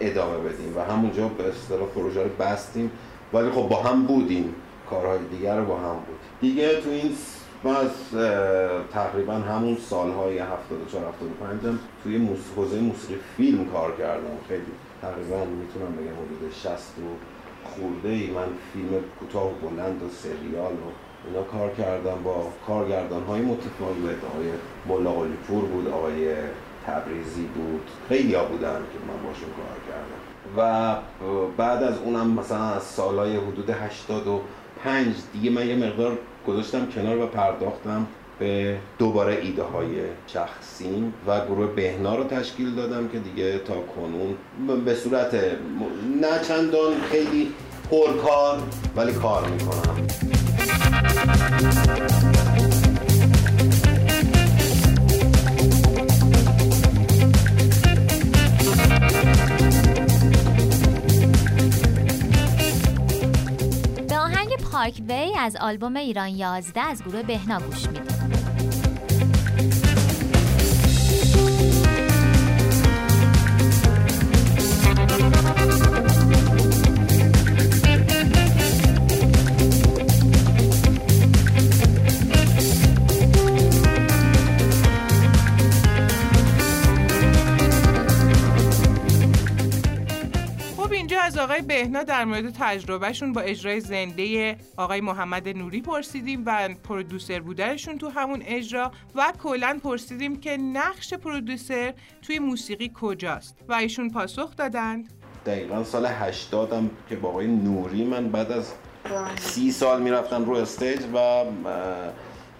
ادامه 0.00 0.38
بدیم. 0.38 0.76
و 0.76 0.80
همونجا 0.80 1.28
به 1.28 1.48
اصطلاح 1.48 1.88
پروژه 1.88 2.22
رو 2.22 2.28
بستیم. 2.28 2.90
ولی 3.32 3.50
خب 3.50 3.68
با 3.68 3.82
هم 3.82 4.02
بودیم. 4.02 4.54
کارهای 4.90 5.18
دیگر 5.30 5.60
با 5.60 5.76
هم 5.76 5.94
بود. 5.94 6.18
دیگه 6.40 6.80
تو 6.80 6.90
این 6.90 7.12
من 7.64 7.76
از 7.76 7.90
تقریبا 8.92 9.32
همون 9.32 9.76
سالهای 9.76 10.38
74 10.38 11.04
75 11.04 11.66
هم 11.66 11.78
توی 12.02 12.18
موس... 12.18 12.38
حوزه 12.56 12.80
موسیقی 12.80 13.20
فیلم 13.36 13.64
کار 13.64 13.96
کردم. 13.96 14.36
خیلی 14.48 14.72
تقریبا 15.02 15.36
می‌تونم 15.36 15.92
بگم 15.92 16.16
حدود 16.22 16.52
60 16.52 16.68
و 16.72 17.02
خورده 17.68 18.08
ای 18.08 18.30
من 18.30 18.46
فیلم 18.72 18.90
کوتاه 19.20 19.46
و 19.46 19.54
بلند 19.54 20.02
و 20.02 20.08
سریال 20.08 20.72
و 20.72 20.88
اینا 21.26 21.42
کار 21.42 21.70
کردم 21.70 22.22
با 22.24 22.48
کارگردان 22.66 23.24
های 23.24 23.40
متفاوت. 23.40 24.16
آقای 24.34 24.50
قلی 25.02 25.36
پور 25.48 25.64
بود 25.64 25.88
آقای 25.88 26.34
تبریزی 26.86 27.46
بود. 27.54 27.90
خیلی 28.08 28.34
ها 28.34 28.44
بودن 28.44 28.78
که 28.92 28.98
من 29.08 29.28
باشون 29.28 29.48
کار 29.48 29.78
کردم. 29.88 30.20
و 30.56 30.96
بعد 31.56 31.82
از 31.82 31.98
اونم 31.98 32.30
مثلا 32.30 32.64
از 32.64 32.82
سالهای 32.82 33.36
حدود 33.36 33.70
85 34.86 35.14
دیگه 35.32 35.50
من 35.50 35.68
یه 35.68 35.76
مقدار 35.76 36.18
گذاشتم 36.46 36.86
کنار 36.86 37.18
و 37.18 37.26
پرداختم 37.26 38.06
به 38.38 38.76
دوباره 38.98 39.38
ایده 39.42 39.62
های 39.62 39.88
شخصیم 40.26 41.14
و 41.26 41.46
گروه 41.46 41.66
بهنا 41.66 42.16
رو 42.16 42.24
تشکیل 42.24 42.74
دادم 42.74 43.08
که 43.08 43.18
دیگه 43.18 43.58
تا 43.58 43.74
کنون 43.74 44.36
به 44.84 44.94
صورت 44.94 45.34
نه 46.20 46.38
چندان 46.48 46.92
خیلی 47.10 47.52
پرکار 47.90 48.58
ولی 48.96 49.12
کار 49.12 49.48
می‌کنم. 49.48 50.06
از 65.46 65.56
آلبوم 65.56 65.96
ایران 65.96 66.28
11 66.28 66.80
از 66.80 67.02
گروه 67.02 67.22
بهنا 67.22 67.60
گوش 67.60 67.86
می‌دید. 67.86 68.15
آقای 91.56 91.66
بهنا 91.66 92.02
در 92.02 92.24
مورد 92.24 92.50
تجربهشون 92.58 93.32
با 93.32 93.40
اجرای 93.40 93.80
زنده 93.80 94.56
آقای 94.76 95.00
محمد 95.00 95.48
نوری 95.48 95.80
پرسیدیم 95.80 96.42
و 96.46 96.68
پرودوسر 96.84 97.40
بودنشون 97.40 97.98
تو 97.98 98.08
همون 98.08 98.42
اجرا 98.46 98.92
و 99.14 99.32
کلا 99.42 99.78
پرسیدیم 99.82 100.40
که 100.40 100.56
نقش 100.56 101.14
پرودوسر 101.14 101.94
توی 102.22 102.38
موسیقی 102.38 102.92
کجاست 102.94 103.56
و 103.68 103.74
ایشون 103.74 104.10
پاسخ 104.10 104.56
دادند. 104.56 105.12
دقیقا 105.46 105.84
سال 105.84 106.06
80 106.06 106.72
هم 106.72 106.90
که 107.08 107.16
با 107.16 107.28
آقای 107.28 107.46
نوری 107.46 108.04
من 108.04 108.28
بعد 108.28 108.52
از 108.52 108.72
سی 109.40 109.72
سال 109.72 110.02
می‌رفتم 110.02 110.44
رو 110.44 110.52
استیج 110.52 111.00
و 111.14 111.44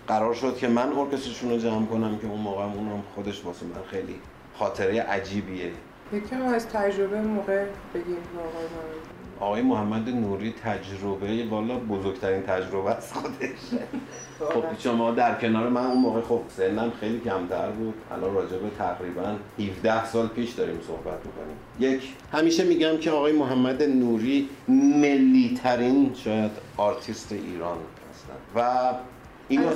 قرار 0.08 0.34
شد 0.34 0.56
که 0.56 0.68
من 0.68 0.92
ارکسترشون 0.92 1.50
رو 1.50 1.58
جمع 1.58 1.86
کنم 1.86 2.18
که 2.18 2.26
اون 2.26 2.40
موقع 2.40 2.64
اونم 2.64 3.02
خودش 3.14 3.44
واسه 3.44 3.66
من 3.66 3.82
خیلی 3.90 4.14
خاطره 4.58 5.00
عجیبیه. 5.00 5.72
یکم 6.12 6.42
از 6.42 6.68
تجربه 6.68 7.20
موقع 7.20 7.64
بگیم 7.94 8.16
آقای 9.40 9.62
محمد 9.62 10.08
نوری 10.08 10.54
تجربه 10.64 11.44
والا 11.50 11.78
بزرگترین 11.78 12.42
تجربه 12.42 12.96
از 12.96 13.12
خودش. 13.12 13.80
خب 14.54 14.64
شما 14.78 15.10
در 15.10 15.34
کنار 15.34 15.68
من 15.68 15.84
اون 15.86 15.98
موقع 15.98 16.20
خب 16.20 16.40
سنم 16.48 16.92
خیلی 17.00 17.20
کمتر 17.20 17.70
بود. 17.70 17.94
الان 18.12 18.34
راجع 18.34 18.56
به 18.56 18.70
تقریبا 18.78 19.36
17 19.58 20.04
سال 20.04 20.26
پیش 20.26 20.50
داریم 20.50 20.80
صحبت 20.86 21.18
می‌کنیم. 21.26 21.56
یک 21.80 22.12
همیشه 22.32 22.64
میگم 22.64 22.96
که 22.96 23.10
آقای 23.10 23.32
محمد 23.32 23.82
نوری 23.82 24.48
ملی 24.68 25.60
ترین 25.62 26.14
شاید 26.14 26.50
آرتیست 26.76 27.32
ایران 27.32 27.78
هستن. 28.10 28.34
و 28.54 28.92
اینو 29.48 29.70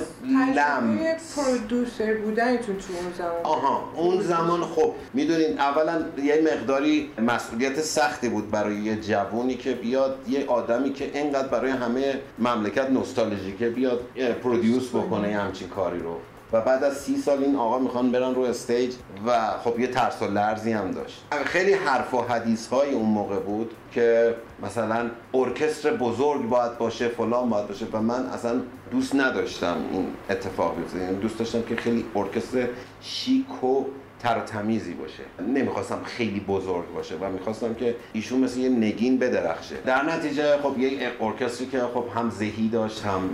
لمس 0.55 1.39
پرودوسر 1.39 2.13
بودنتون 2.13 2.75
تو 2.77 2.93
اون 2.93 3.13
زمان. 3.17 3.43
آها 3.43 3.91
اون 3.95 4.21
زمان 4.21 4.61
خب 4.61 4.93
می‌دونین 5.13 5.59
اولا 5.59 6.05
یه 6.23 6.41
مقداری 6.53 7.09
مسئولیت 7.21 7.81
سختی 7.81 8.29
بود 8.29 8.51
برای 8.51 8.75
یه 8.75 8.95
جوونی 8.95 9.55
که 9.55 9.73
بیاد 9.73 10.17
یه 10.29 10.45
آدمی 10.47 10.93
که 10.93 11.11
اینقدر 11.13 11.47
برای 11.47 11.71
همه 11.71 12.19
مملکت 12.39 12.89
نوستالژیکه 12.89 13.69
بیاد 13.69 14.01
اه، 14.15 14.31
پرودیوس 14.33 14.89
بکنه 14.89 15.37
همچین 15.37 15.67
کاری 15.69 15.99
رو. 15.99 16.15
و 16.53 16.61
بعد 16.61 16.83
از 16.83 16.97
سی 16.97 17.17
سال 17.17 17.43
این 17.43 17.55
آقا 17.55 17.79
می‌خوان 17.79 18.11
برن 18.11 18.35
رو 18.35 18.41
استیج 18.41 18.93
و 19.25 19.51
خب 19.63 19.79
یه 19.79 19.87
ترس 19.87 20.21
و 20.21 20.25
لرزی 20.25 20.71
هم 20.71 20.91
داشت. 20.91 21.23
خیلی 21.45 21.73
حرف 21.73 22.13
و 22.13 22.21
حدیث 22.21 22.67
های 22.67 22.91
اون 22.93 23.05
موقع 23.05 23.39
بود 23.39 23.71
که 23.91 24.35
مثلا 24.63 25.09
ارکستر 25.33 25.93
بزرگ 25.93 26.49
باید 26.49 26.77
باشه 26.77 27.07
فلان 27.07 27.49
باید 27.49 27.67
باشه 27.67 27.85
و 27.93 28.01
من 28.01 28.25
اصلا 28.25 28.61
دوست 28.91 29.15
نداشتم 29.15 29.77
این 29.91 30.07
اتفاق 30.29 30.75
بیفته. 30.77 30.99
یعنی 30.99 31.15
دوست 31.15 31.39
داشتم 31.39 31.61
که 31.61 31.75
خیلی 31.75 32.05
ارکستر 32.15 32.67
شیک 33.01 33.63
و 33.63 33.85
تر 34.21 34.37
و 34.37 34.41
تمیزی 34.41 34.93
باشه. 34.93 35.23
نمی‌خواستم 35.47 35.99
خیلی 36.03 36.39
بزرگ 36.39 36.93
باشه 36.93 37.15
و 37.21 37.29
می‌خواستم 37.29 37.73
که 37.73 37.95
ایشون 38.13 38.39
مثل 38.39 38.59
یه 38.59 38.69
نگین 38.69 39.17
بدرخشه. 39.19 39.75
در 39.85 40.03
نتیجه 40.03 40.57
خب 40.57 40.79
یه 40.79 41.11
ارکستری 41.21 41.67
که 41.67 41.79
خب 41.79 42.05
هم 42.15 42.29
زهی 42.29 42.69
داشت 42.69 43.05
هم 43.05 43.29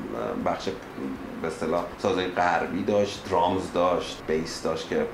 بخش 0.46 0.70
به 1.42 1.48
اصطلاح 1.48 1.86
سازهای 1.98 2.28
غربی 2.28 2.84
داشت 2.84 3.24
درامز 3.30 3.74
داشت 3.74 4.22
بیس 4.28 4.64
داشت 4.64 4.90
که 4.90 5.06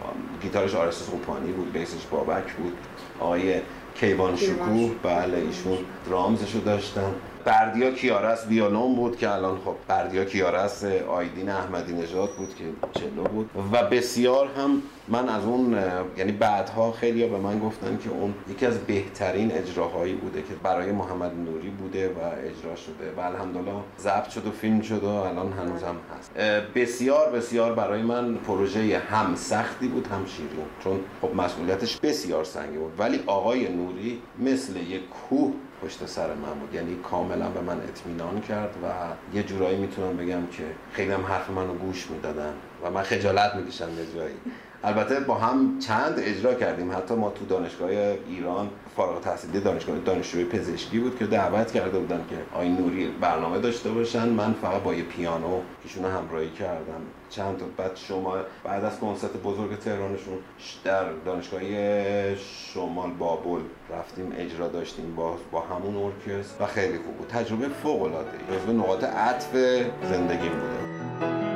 گیتارش 0.41 0.75
آرس 0.75 1.09
خوپانی 1.09 1.51
بود 1.51 1.73
بیسش 1.73 2.05
بابک 2.11 2.53
بود. 2.53 2.73
آقای 3.19 3.55
کیوان 3.95 4.35
شکوه 4.35 4.91
بله 5.03 5.37
ایشون 5.37 5.77
درامزشو 6.09 6.59
داشتن. 6.59 7.13
بردیا 7.45 7.91
کیارس 7.91 8.47
ویولون 8.47 8.95
بود 8.95 9.17
که 9.17 9.31
الان 9.31 9.57
خب 9.65 9.75
بردیا 9.87 10.25
کیارس 10.25 10.83
آیدین 11.07 11.49
احمدی 11.49 11.93
نژاد 11.93 12.29
بود 12.29 12.55
که 12.55 12.63
چلو 12.99 13.23
بود. 13.23 13.49
و 13.71 13.83
بسیار 13.83 14.47
هم 14.57 14.81
من 15.07 15.29
از 15.29 15.45
اون 15.45 15.77
یعنی 16.17 16.31
بعدها 16.31 16.91
خیلی 16.91 17.27
به 17.27 17.37
من 17.37 17.59
گفتن 17.59 17.97
که 18.03 18.09
اون 18.09 18.33
یکی 18.49 18.65
از 18.65 18.79
بهترین 18.79 19.51
اجراهایی 19.51 20.13
بوده 20.13 20.41
که 20.41 20.53
برای 20.63 20.91
محمد 20.91 21.31
نوری 21.35 21.69
بوده 21.69 22.07
و 22.07 22.19
اجرا 22.19 22.75
شده 22.75 23.13
و 23.17 23.19
الحمدلله 23.19 23.71
ضبط 23.99 24.29
شد 24.29 24.47
و 24.47 24.51
فیلم 24.51 24.81
شد 24.81 25.03
و 25.03 25.07
الان 25.07 25.53
هنوزم 25.53 25.95
هست. 26.17 26.33
بسیار 26.75 27.31
بسیار 27.31 27.73
برای 27.73 28.01
من 28.01 28.35
پروژه 28.35 28.99
هم 28.99 29.35
سختی 29.35 29.87
بود 29.87 30.07
هم 30.07 30.25
شیرین. 30.25 30.65
چون 30.83 30.99
خب 31.21 31.35
مسئولیتش 31.35 31.97
بسیار 31.97 32.43
سنگی 32.43 32.77
بود. 32.77 32.93
ولی 32.99 33.23
آقای 33.27 33.69
نوری 33.69 34.21
مثل 34.39 34.75
یک 34.75 35.01
کوه 35.09 35.53
پشت 35.83 36.05
سر 36.05 36.27
من 36.27 36.59
بود. 36.59 36.73
یعنی 36.73 36.95
کاملا 36.95 37.49
به 37.49 37.61
من 37.61 37.77
اطمینان 37.81 38.41
کرد 38.41 38.75
و 38.83 38.87
یه 39.35 39.43
جورایی 39.43 39.77
می‌تونم 39.77 40.17
بگم 40.17 40.47
که 40.51 40.63
خیلی 40.93 41.11
هم 41.11 41.25
حرف 41.25 41.49
منو 41.49 41.73
گوش 41.73 42.11
می‌دادن 42.11 42.53
و 42.83 42.91
من 42.91 43.03
خجالت 43.03 43.55
می‌کشم 43.55 43.89
یه 43.89 44.05
جایی. 44.15 44.35
البته 44.85 45.19
با 45.19 45.35
هم 45.35 45.79
چند 45.79 46.13
اجرا 46.17 46.53
کردیم. 46.53 46.91
حتی 46.91 47.15
ما 47.15 47.29
تو 47.29 47.45
دانشگاه 47.45 47.89
ایران 48.27 48.69
فارغ 48.95 49.15
التحصیلی 49.15 49.59
دانشگاه 49.59 49.97
دانشجوی 49.99 50.45
پزشکی 50.45 50.99
بود 50.99 51.17
که 51.19 51.25
دعوت 51.25 51.71
کرده 51.71 51.99
بودن 51.99 52.25
که 52.29 52.35
آی 52.57 52.69
نوری 52.69 53.07
برنامه 53.07 53.59
داشته 53.59 53.89
باشن. 53.89 54.29
من 54.29 54.53
فقط 54.53 54.81
با 54.81 54.93
یه 54.93 55.03
پیانو 55.03 55.59
ایشون 55.83 56.05
همراهی 56.05 56.49
کردم. 56.49 57.01
چند 57.29 57.57
تا 57.57 57.65
بعد 57.77 57.91
شما 57.95 58.37
بعد 58.63 58.83
از 58.83 58.99
کنسرت 58.99 59.31
بزرگ 59.43 59.79
تهرانشون 59.79 60.37
در 60.83 61.05
دانشگاه 61.25 61.61
شمال 62.35 63.11
بابل 63.19 63.61
رفتیم 63.89 64.33
اجرا 64.37 64.67
داشتیم 64.67 65.15
با 65.15 65.37
با 65.51 65.61
همون 65.61 65.95
ارکستر 65.95 66.63
و 66.63 66.67
خیلی 66.67 66.97
خوب 66.97 67.17
بود. 67.17 67.27
تجربه 67.27 67.67
فوق 67.67 68.01
العاده 68.01 68.29
ای 68.67 68.73
نقاط 68.73 69.03
عطف 69.03 69.55
زندگیم 70.03 70.51
بوده. 70.51 71.52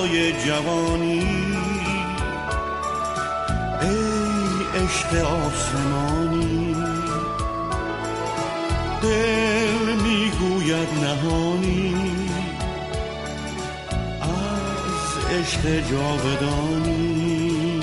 رویای 0.00 0.32
جوانی. 0.32 1.26
ای 3.80 4.82
عشق 4.84 5.24
آسمانی. 5.24 6.76
دل 9.02 9.94
می‌گوید 10.02 10.88
نهانی. 11.02 11.94
از 14.20 15.38
عشق 15.38 15.90
جاودانی. 15.90 17.80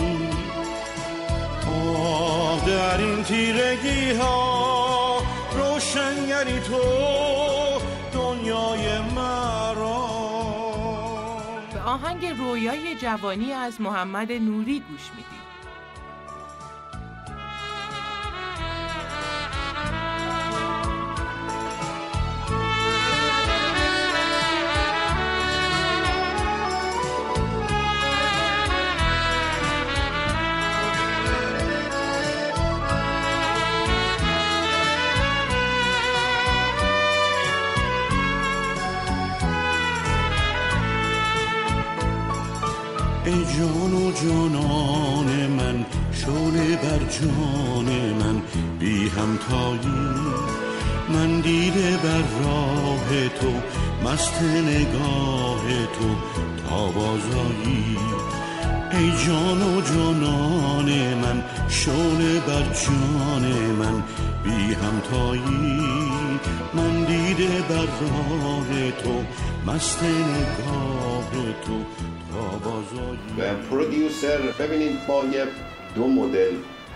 آه 1.68 2.66
در 2.68 2.98
این 2.98 3.24
تیرگی 3.24 4.12
ها 4.12 5.22
روشنگری 5.56 6.60
تو. 6.60 7.37
آهنگ 12.04 12.26
رویای 12.26 12.96
جوانی 12.96 13.54
از 13.54 13.82
محمد 13.82 14.32
نوری 14.32 14.80
گوش 14.80 15.10
می‌دید 15.16 15.47
جانان 44.24 45.48
من 45.48 45.86
شعله 46.12 46.76
بر 46.76 47.00
جان 47.20 48.14
من 48.14 48.42
بی 48.80 49.10
همتایی. 49.10 50.18
من 51.10 51.42
دیده 51.42 51.98
بر 51.98 52.24
راه 52.44 53.28
تو 53.40 53.52
مست 54.10 54.42
نگاه 54.42 55.66
تو 56.00 56.10
تا 56.64 56.86
بازایی. 56.88 57.98
ای 58.92 59.12
جان 59.26 59.62
و 59.62 59.82
جانان 59.82 61.14
من 61.14 61.44
شعله 61.70 62.40
بر 62.40 62.64
جان 62.74 63.46
من 63.80 64.04
بی 64.44 64.74
همتایی. 64.74 65.82
من 66.74 67.06
دیده 67.06 67.62
بر 67.70 67.76
راه 67.76 68.92
تو 69.04 69.24
مست 69.72 70.04
نگاه 70.04 71.32
تو 71.66 72.07
پرودیوسر 73.70 74.38
ببینید 74.60 75.08
با 75.08 75.24
یه 75.26 75.46
دو 75.96 76.08
مدل 76.08 76.52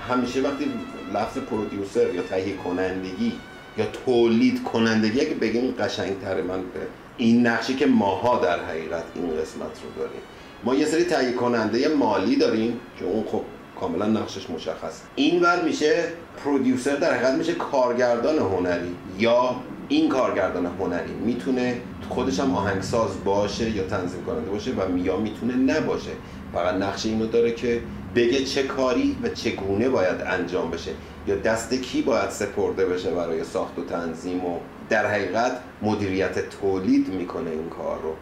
همیشه 0.09 0.41
وقتی 0.41 0.65
لفظ 1.13 1.37
پرودیوسر 1.37 2.13
یا 2.13 2.21
تهیه 2.21 2.55
کنندگی 2.55 3.33
یا 3.77 3.85
تولید 4.05 4.63
کنندگی 4.63 5.21
اگه 5.21 5.33
بگیم 5.33 5.75
قشنگتره. 5.79 6.41
من 6.41 6.61
به 6.61 6.79
این 7.17 7.47
نقشی 7.47 7.75
که 7.75 7.85
ماها 7.85 8.39
در 8.39 8.59
حقیقت 8.59 9.03
این 9.15 9.27
قسمت 9.27 9.61
رو 9.83 10.03
داریم. 10.03 10.21
ما 10.63 10.75
یه 10.75 10.85
سری 10.85 11.03
تهیه 11.03 11.31
کننده 11.31 11.87
مالی 11.87 12.35
داریم 12.35 12.79
که 12.99 13.05
اون 13.05 13.23
خب 13.31 13.41
کاملا 13.79 14.05
نقشش 14.05 14.49
مشخص. 14.49 15.01
این 15.15 15.41
ور 15.41 15.63
میشه 15.63 16.03
پرودیوسر 16.43 16.95
در 16.95 17.13
حقیقت 17.13 17.33
میشه 17.33 17.53
کارگردان 17.53 18.37
هنری 18.37 18.95
یا 19.19 19.55
این 19.91 20.09
کارگردان 20.09 20.65
هنری 20.65 21.13
می‌تونه 21.13 21.81
خودش 22.09 22.39
هم 22.39 22.55
آهنگساز 22.55 23.23
باشه 23.25 23.69
یا 23.69 23.83
تنظیم 23.83 24.25
کننده 24.25 24.49
باشه 24.49 24.71
و 24.71 24.97
یا 24.97 25.17
می‌تونه 25.17 25.55
نباشه. 25.55 26.11
فقط 26.53 26.75
نقش 26.75 27.05
اینو 27.05 27.27
داره 27.27 27.51
که 27.51 27.81
بگه 28.15 28.43
چه 28.43 28.63
کاری 28.63 29.17
و 29.23 29.29
چگونه 29.29 29.89
باید 29.89 30.21
انجام 30.21 30.71
بشه. 30.71 30.91
یا 31.27 31.35
دست 31.35 31.73
کی 31.73 32.01
باید 32.01 32.29
سپرده 32.29 32.85
بشه 32.85 33.11
برای 33.11 33.43
ساخت 33.43 33.79
و 33.79 33.85
تنظیم 33.85 34.45
و 34.45 34.57
در 34.89 35.05
حقیقت 35.05 35.51
مدیریت 35.81 36.49
تولید 36.49 37.07
می‌کنه 37.07 37.49
این 37.49 37.69
کار 37.69 37.99
رو. 38.03 38.13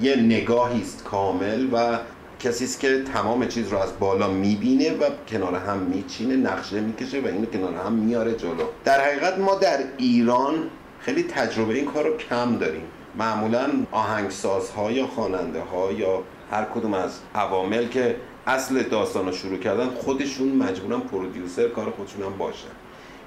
یه 0.00 0.16
نگاهی 0.16 0.82
است 0.82 1.04
کامل 1.04 1.66
و 1.72 1.98
کسی 2.40 2.64
است 2.64 2.80
که 2.80 3.02
تمام 3.14 3.46
چیز 3.46 3.68
رو 3.68 3.78
از 3.78 3.98
بالا 3.98 4.28
می‌بینه 4.28 4.90
و 4.90 5.04
کنار 5.28 5.54
هم 5.54 5.78
میچینه 5.78 6.36
نقشه 6.36 6.80
می‌کشه 6.80 7.20
و 7.20 7.26
اینو 7.26 7.46
کنار 7.46 7.74
هم 7.74 7.92
میاره 7.92 8.32
جلو. 8.32 8.64
در 8.84 9.00
حقیقت 9.00 9.38
ما 9.38 9.54
در 9.54 9.78
ایران 9.96 10.54
خیلی 11.00 11.22
تجربه 11.22 11.74
این 11.74 11.84
کار 11.84 12.06
رو 12.06 12.16
کم 12.16 12.58
داریم. 12.58 12.84
معمولا 13.14 13.70
آهنگسازها 13.92 14.90
یا 14.90 15.06
خواننده 15.06 15.60
ها 15.60 15.92
یا 15.92 16.22
هر 16.50 16.64
کدوم 16.64 16.94
از 16.94 17.18
عوامل 17.34 17.88
که 17.88 18.16
اصل 18.46 18.82
داستان 18.82 19.26
رو 19.26 19.32
شروع 19.32 19.58
کردن 19.58 19.88
خودشون 19.88 20.48
مجبورن 20.48 21.00
پرودیوسر 21.00 21.68
کار 21.68 21.90
خودشون 21.90 22.22
هم 22.22 22.38
باشن. 22.38 22.68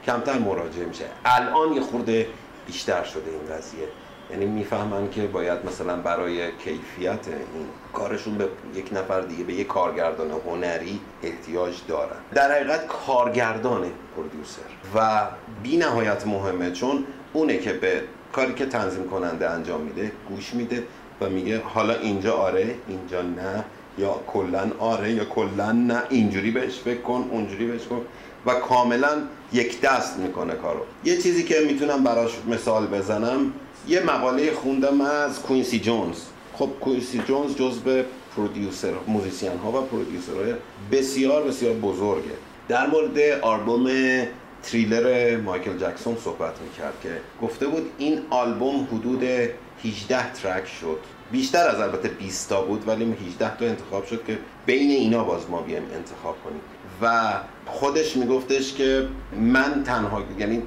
کمتر 0.06 0.40
مراجعه 0.40 0.86
میشه. 0.86 1.06
الان 1.26 1.74
یه 1.74 1.82
خورده 1.82 2.28
بیشتر 2.68 3.04
شده 3.04 3.32
این 3.32 3.58
قضیه. 3.58 3.88
یعنی 4.32 4.46
می‌فهمن 4.46 5.10
که 5.10 5.22
باید 5.22 5.66
مثلا 5.66 5.96
برای 5.96 6.52
کیفیت 6.52 7.28
این 7.28 7.66
کارشون 7.94 8.38
به 8.38 8.48
یک 8.76 8.94
نفر 8.94 9.22
دیگه 9.22 9.44
به 9.44 9.54
یک 9.54 9.68
کارگردان 9.68 10.32
هنری 10.48 11.00
احتیاج 11.24 11.76
دارن. 11.88 12.16
در 12.34 12.52
حقیقت 12.52 12.88
کارگردان 12.88 13.84
producer. 14.16 14.62
و 14.96 15.28
بی 15.64 15.78
نهایت 15.78 16.28
مهمه 16.28 16.72
چون 16.72 17.06
اونه 17.34 17.58
که 17.58 17.74
به 17.74 18.02
کاری 18.34 18.54
که 18.54 18.66
تنظیم 18.66 19.10
کننده 19.10 19.50
انجام 19.50 19.82
میده 19.82 20.12
گوش 20.30 20.54
میده 20.54 20.84
و 21.22 21.30
میگه 21.30 21.62
حالا 21.62 21.94
اینجا 21.94 22.34
آره 22.34 22.76
اینجا 22.88 23.22
نه 23.22 23.64
یا 23.98 24.20
کلا 24.28 24.72
آره 24.80 25.12
یا 25.12 25.26
کلا 25.26 25.72
نه. 25.72 26.02
اینجوری 26.10 26.52
بهش 26.52 26.80
فکر 26.80 27.02
کن 27.02 27.30
اونجوری 27.32 27.66
بهش 27.66 27.82
کن 27.88 28.02
و 28.46 28.54
کاملا 28.54 29.10
یک 29.54 29.82
دست 29.82 30.20
می‌کنه 30.20 30.54
کارو. 30.54 30.80
یه 31.04 31.18
چیزی 31.18 31.44
که 31.44 31.56
می‌تونم 31.68 32.04
براش 32.04 32.32
مثال 32.48 32.88
بزنم 32.88 33.54
یه 33.88 34.04
مقاله 34.04 34.52
خوندم 34.52 35.02
از 35.02 35.42
Quincy 35.42 35.80
Jones. 35.80 36.18
خب 36.54 36.70
Quincy 36.82 37.22
Jones 37.28 37.56
جزو 37.56 38.04
producer 38.36 38.94
musician 39.08 39.58
ها 39.64 39.70
و 39.70 39.82
producer 39.82 40.34
بسیار 40.92 41.44
بسیار 41.44 41.74
بزرگه. 41.74 42.32
در 42.68 42.88
مورد 42.88 43.20
آلبوم 43.42 43.88
تریلر 44.64 45.38
مایکل 45.38 45.78
جکسون 45.78 46.18
صحبت 46.18 46.54
می‌کرد 46.62 46.94
که 47.04 47.22
گفته 47.42 47.68
بود 47.68 47.92
این 47.98 48.22
آلبوم 48.30 48.88
حدود 48.92 49.24
18 49.84 50.34
ترک 50.34 50.68
شد. 50.68 50.98
بیشتر 51.32 51.68
از 51.68 51.80
البته 51.80 52.08
20 52.08 52.50
تا 52.50 52.62
بود 52.62 52.88
ولی 52.88 53.16
18 53.28 53.58
تا 53.58 53.66
انتخاب 53.66 54.06
شد 54.06 54.26
که 54.26 54.38
بین 54.66 54.92
اینا 54.92 55.24
باز 55.24 55.50
ما 55.50 55.62
بیایم 55.62 55.84
انتخاب 55.96 56.36
کنیم. 56.44 56.62
و 57.02 57.34
خودش 57.66 58.18
میگفتش 58.18 58.74
که 58.74 59.08
من 59.42 59.84
تنها 59.84 60.22
یعنی 60.40 60.64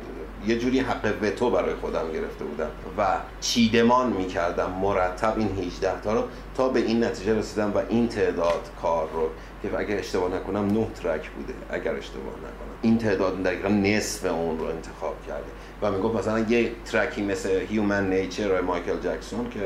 یه 0.47 0.59
جوری 0.59 0.81
حق 0.81 1.15
وتو 1.23 1.51
برای 1.51 1.75
خودم 1.75 2.13
گرفته 2.13 2.45
بودم 2.45 2.71
و 2.99 3.07
چیدمان 3.41 4.13
می‌کردم 4.13 4.71
مرتب 4.71 5.39
این 5.39 5.49
18 5.49 6.01
تا 6.01 6.15
رو 6.15 6.23
تا 6.57 6.69
به 6.69 6.81
این 6.81 7.05
نتیجه 7.05 7.35
رسیدم 7.35 7.73
و 7.75 7.79
این 7.89 8.09
تعداد 8.09 8.71
کار 8.83 9.09
رو 9.15 9.29
که 9.71 9.79
اگر 9.79 9.99
اشتباه 9.99 10.35
نکنم 10.35 10.67
9 10.67 10.87
track 11.03 11.31
بوده 11.31 11.55
اگر 11.71 11.95
اشتباه 11.95 12.35
نکنم. 12.39 12.75
این 12.83 12.99
تعداد 12.99 13.43
دقیقا 13.43 13.69
نصف 13.69 14.25
اون 14.25 14.59
رو 14.59 14.65
انتخاب 14.65 15.17
کرده. 15.27 15.45
و 15.83 15.91
می‌گفت 15.91 16.17
مثلا 16.17 16.39
یه 16.39 16.71
track 16.85 17.17
ی 17.17 17.23
مثل 17.23 17.49
Human 17.69 18.11
Nature 18.11 18.61
مایکل 18.61 18.97
جکسون 18.97 19.51
که 19.51 19.61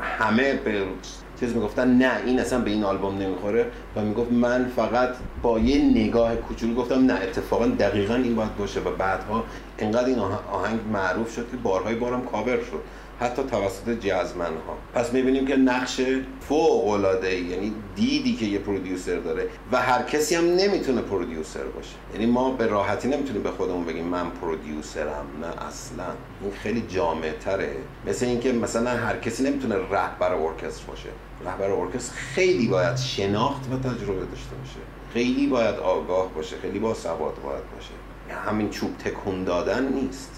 همه 0.00 0.54
به 0.54 0.82
چیز 1.40 1.54
می‌گفتن 1.54 1.88
نه 1.88 2.12
این 2.26 2.40
اصلا 2.40 2.58
به 2.58 2.70
این 2.70 2.84
آلبوم 2.84 3.18
نمی‌خوره. 3.18 3.66
و 3.96 4.00
می‌گفت 4.00 4.32
من 4.32 4.72
فقط 4.76 5.08
با 5.42 5.58
یه 5.58 5.84
نگاه 5.84 6.36
کوچولو 6.36 6.74
گفتم 6.74 7.06
نه 7.06 7.14
اتفاقا 7.14 7.66
دقیقا 7.66 8.14
این 8.14 8.34
باید 8.34 8.56
باشه. 8.56 8.80
و 8.80 8.90
بعدها 8.90 9.44
انقدر 9.78 10.06
این 10.06 10.18
آهنگ 10.52 10.80
معروف 10.92 11.34
شد 11.34 11.50
که 11.50 11.56
بارهای 11.56 11.94
بارم 11.94 12.24
کاور 12.24 12.56
شد. 12.56 12.80
حتی 13.20 13.42
توسط 13.42 13.88
جزمن 13.88 14.46
ها 14.66 14.76
پس 14.94 15.12
می‌بینیم 15.12 15.46
که 15.46 15.56
نقش 15.56 16.00
فوق 16.48 16.88
العاده 16.88 17.34
یعنی 17.34 17.72
دیدی 17.96 18.36
که 18.36 18.46
یه 18.46 18.58
پرودیوسر 18.58 19.16
داره 19.16 19.48
و 19.72 19.82
هر 19.82 20.02
کسی 20.02 20.34
هم 20.34 20.44
نمی‌تونه 20.44 21.00
پرودیوسر 21.00 21.64
باشه. 21.64 21.94
یعنی 22.14 22.26
ما 22.26 22.50
به 22.50 22.66
راحتی 22.66 23.08
نمی‌تونیم 23.08 23.42
به 23.42 23.50
خودمون 23.50 23.84
بگیم 23.84 24.04
من 24.04 24.30
پرودیوسرم 24.30 25.26
نه 25.40 25.46
اصلا. 25.46 26.04
این 26.42 26.52
خیلی 26.62 26.84
جامع 26.88 27.30
تره 27.40 27.76
مثل 28.06 28.26
اینکه 28.26 28.52
مثلا 28.52 28.90
هر 28.90 29.16
کسی 29.16 29.44
نمی‌تونه 29.44 29.74
رهبر 29.74 30.34
ارکستر 30.34 30.84
باشه. 30.86 31.08
رهبر 31.44 31.70
ارکستر 31.70 32.14
خیلی 32.14 32.68
باید 32.68 32.96
شناخت 32.96 33.62
و 33.72 33.76
تجربه 33.76 34.26
داشته 34.26 34.54
باشه. 34.56 34.80
خیلی 35.12 35.46
باید 35.46 35.74
آگاه 35.74 36.34
باشه. 36.34 36.56
خیلی 36.56 36.78
با 36.78 36.94
سواد 36.94 37.34
باید 37.44 37.64
باشه. 37.74 37.90
همین 38.46 38.70
چوب 38.70 38.98
تکون 38.98 39.44
دادن 39.44 39.92
نیست. 39.92 40.35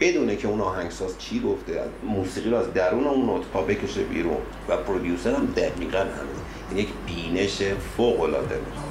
بدونه 0.00 0.36
که 0.36 0.48
اون 0.48 0.60
آهنگساز 0.60 1.18
چی 1.18 1.40
گفته 1.40 1.80
موسیقی 2.02 2.50
رو 2.50 2.56
از 2.56 2.72
درون 2.72 3.06
اون 3.06 3.26
نوت‌ها 3.26 3.62
بکشه 3.62 4.02
بیرون. 4.02 4.36
و 4.68 4.76
پرودیوسر 4.76 5.34
هم 5.34 5.46
دقیقا 5.46 5.98
همین 5.98 6.78
یک 6.78 6.88
بینش 7.06 7.62
فوق 7.96 8.20
العاده 8.20 8.60
می‌خواد 8.66 8.87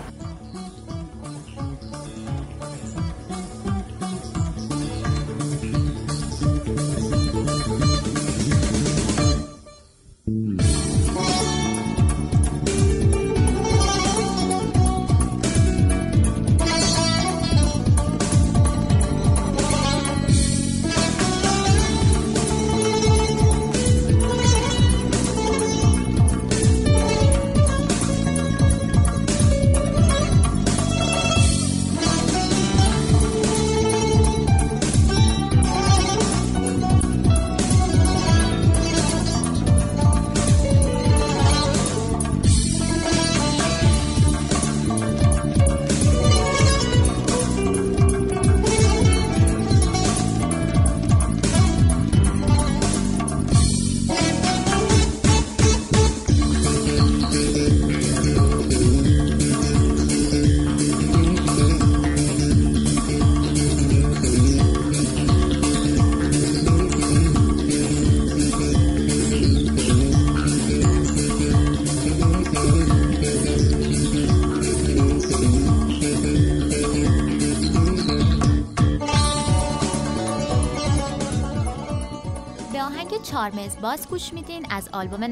باز 83.87 84.07
گوش 84.07 84.33
میدین 84.33 84.65
از 84.69 84.89
آلبوم 84.93 85.27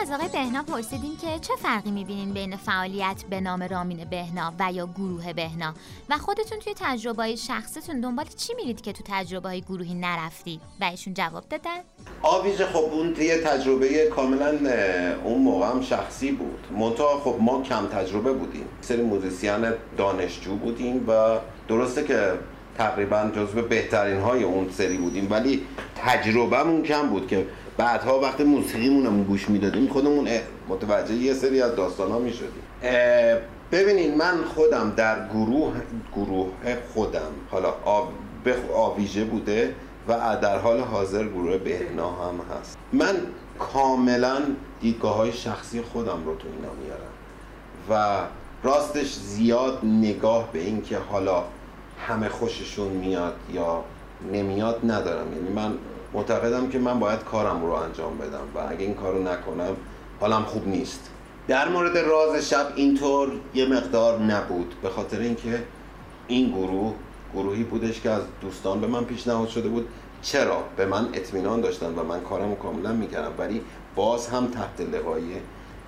از 0.00 0.10
آقای 0.10 0.28
بهنا 0.28 0.62
پرسیدیم 0.62 1.16
که 1.16 1.38
چه 1.38 1.54
فرقی 1.62 1.90
می‌بینین 1.90 2.32
بین 2.32 2.56
فعالیت 2.56 3.24
به 3.30 3.40
نام 3.40 3.62
رامین 3.62 4.04
بهنا 4.04 4.52
و 4.58 4.72
یا 4.72 4.86
گروه 4.86 5.32
بهنا؟ 5.32 5.74
و 6.10 6.18
خودتون 6.18 6.58
توی 6.58 6.74
تجربه 6.76 7.36
شخصیتون 7.36 8.00
دنبال 8.00 8.24
چی 8.36 8.54
میرید 8.54 8.80
که 8.80 8.92
تو 8.92 9.02
تجربه 9.06 9.48
های 9.48 9.60
گروهی 9.60 9.94
نرفتید 9.94 10.60
و 10.80 10.84
ایشون 10.84 11.14
جواب 11.14 11.44
دادن؟ 11.50 11.78
آویژه 12.22 12.66
خب 12.66 12.76
اون 12.92 13.16
یه 13.20 13.38
تجربه 13.38 14.06
کاملا 14.06 14.58
اون 15.24 15.42
موقع 15.42 15.66
هم 15.66 15.80
شخصی 15.80 16.32
بود. 16.32 16.66
منتها 16.78 17.20
خب 17.24 17.36
ما 17.40 17.62
کم 17.62 17.86
تجربه 17.86 18.32
بودیم. 18.32 18.66
سری 18.80 19.02
موزیسین 19.02 19.72
دانشجو 19.96 20.56
بودیم 20.56 21.04
و 21.08 21.38
درسته 21.68 22.04
که 22.04 22.38
تقریبا 22.78 23.30
جزو 23.36 23.62
بهترین 23.62 24.20
های 24.20 24.42
اون 24.42 24.70
سری 24.70 24.96
بودیم 24.96 25.26
ولی 25.30 25.66
تجربهمون 25.96 26.82
کم 26.82 27.08
بود 27.08 27.28
که 27.28 27.46
بعدها 27.76 28.20
وقت 28.20 28.40
موسیقیمون 28.40 29.22
گوش 29.22 29.48
می‌دادیم 29.48 29.88
خودمون 29.88 30.28
متوجه 30.68 31.14
یه 31.14 31.34
سری 31.34 31.62
از 31.62 31.76
داستان 31.76 32.10
ها 32.10 32.18
می‌شدیم 32.18 32.62
ببینین 33.72 34.14
من 34.16 34.44
خودم 34.54 34.92
در 34.96 35.28
گروه 35.28 35.72
گروه 36.14 36.52
خودم 36.94 37.32
حالا 37.50 37.74
آویژه 38.74 39.24
بوده 39.24 39.74
و 40.08 40.36
در 40.42 40.58
حال 40.58 40.80
حاضر 40.80 41.24
گروه 41.24 41.58
بهنا 41.58 42.10
هم 42.10 42.40
هست. 42.60 42.78
من 42.92 43.16
کاملا 43.58 44.38
دیدگاه 44.80 45.16
های 45.16 45.32
شخصی 45.32 45.82
خودم 45.82 46.24
رو 46.24 46.36
تو 46.36 46.48
اینا 46.48 46.72
میارم 46.82 47.12
و 47.90 48.24
راستش 48.62 49.12
زیاد 49.12 49.78
نگاه 49.84 50.52
به 50.52 50.58
این 50.58 50.82
که 50.82 50.98
حالا 50.98 51.44
همه 52.08 52.28
خوششون 52.28 52.88
میاد 52.88 53.34
یا 53.52 53.84
نمیاد 54.32 54.80
ندارم. 54.84 55.32
یعنی 55.32 55.48
من 55.48 55.74
معتقدم 56.14 56.68
که 56.68 56.78
من 56.78 56.98
باید 56.98 57.24
کارم 57.24 57.64
رو 57.64 57.72
انجام 57.72 58.18
بدم 58.18 58.46
و 58.54 58.58
اگه 58.70 58.84
این 58.84 58.94
کارو 58.94 59.22
نکنم 59.22 59.76
حالم 60.20 60.42
خوب 60.42 60.68
نیست. 60.68 61.10
در 61.48 61.68
مورد 61.68 61.98
راز 61.98 62.48
شب 62.48 62.72
اینطور 62.76 63.32
یه 63.54 63.66
مقدار 63.66 64.18
نبود. 64.18 64.74
به 64.82 64.88
خاطر 64.88 65.18
اینکه 65.18 65.62
این 66.28 66.48
گروه 66.48 66.94
گروهی 67.34 67.62
بودش 67.62 68.00
که 68.00 68.10
از 68.10 68.22
دوستان 68.40 68.80
به 68.80 68.86
من 68.86 69.04
پیشنهاد 69.04 69.48
شده 69.48 69.68
بود 69.68 69.88
چرا 70.22 70.62
به 70.76 70.86
من 70.86 71.08
اطمینان 71.12 71.60
داشتن 71.60 71.94
و 71.94 72.02
من 72.04 72.20
کارمو 72.20 72.54
کاملا 72.54 72.92
می‌کردم. 72.92 73.32
ولی 73.38 73.60
باز 73.94 74.28
هم 74.28 74.46
تحت 74.46 74.80
لقای 74.80 75.22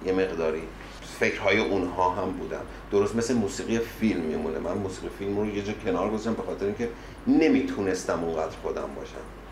یه 0.06 0.12
مقداری 0.12 0.62
فکرهای 1.18 1.58
اونها 1.58 2.10
هم 2.10 2.30
بودم. 2.30 2.62
درست 2.92 3.16
مثل 3.16 3.34
موسیقی 3.34 3.78
فیلم 3.78 4.20
میمونه. 4.20 4.58
من 4.58 4.72
موسیقی 4.72 5.08
فیلم 5.18 5.38
رو 5.38 5.46
یه 5.46 5.62
جا 5.62 5.72
کنار 5.84 6.10
گذاشتم 6.10 6.34
به 6.34 6.42
خاطر 6.42 6.66
اینکه 6.66 6.88
نمی‌تونستم 7.26 8.24
اونقدر 8.24 8.56
خودم 8.62 8.88
باشم. 8.96 9.43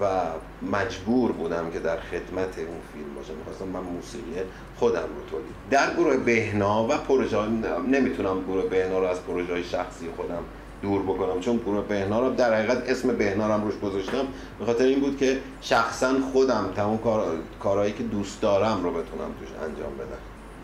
و 0.00 0.04
مجبور 0.72 1.32
بودم 1.32 1.70
که 1.70 1.78
در 1.78 2.00
خدمت 2.00 2.58
اون 2.58 2.80
فیلم 2.92 3.14
باشم. 3.16 3.34
می‌خواستم 3.34 3.68
من 3.68 3.80
موسیقی 3.80 4.40
خودم 4.76 5.00
رو 5.00 5.30
تولید 5.30 5.54
در 5.70 5.94
گروه 5.94 6.16
بهنا 6.16 6.84
و 6.84 6.88
پروژه 6.88 7.46
نمی‌تونم 7.88 8.42
گروه 8.42 8.64
بهنا 8.64 8.98
رو 8.98 9.06
از 9.06 9.22
پروژه 9.22 9.52
های 9.52 9.64
شخصی 9.64 10.06
خودم 10.16 10.42
دور 10.82 11.02
بکنم 11.02 11.40
چون 11.40 11.56
گروه 11.56 11.84
بهنا 11.84 12.20
رو 12.20 12.34
در 12.34 12.54
حقیقت 12.54 12.90
اسم 12.90 13.08
بهنا 13.16 13.56
رو 13.56 13.64
روش 13.64 13.78
گذاشتم 13.78 14.26
به 14.58 14.64
خاطر 14.64 14.84
این 14.84 15.00
بود 15.00 15.18
که 15.18 15.38
شخصا 15.60 16.14
خودم 16.32 16.72
تمام 16.76 16.98
کار... 16.98 17.36
کارهایی 17.60 17.92
که 17.92 18.02
دوست 18.02 18.40
دارم 18.40 18.82
رو 18.82 18.90
بتونم 18.90 19.30
توش 19.40 19.48
انجام 19.48 19.94
بدم. 19.94 20.18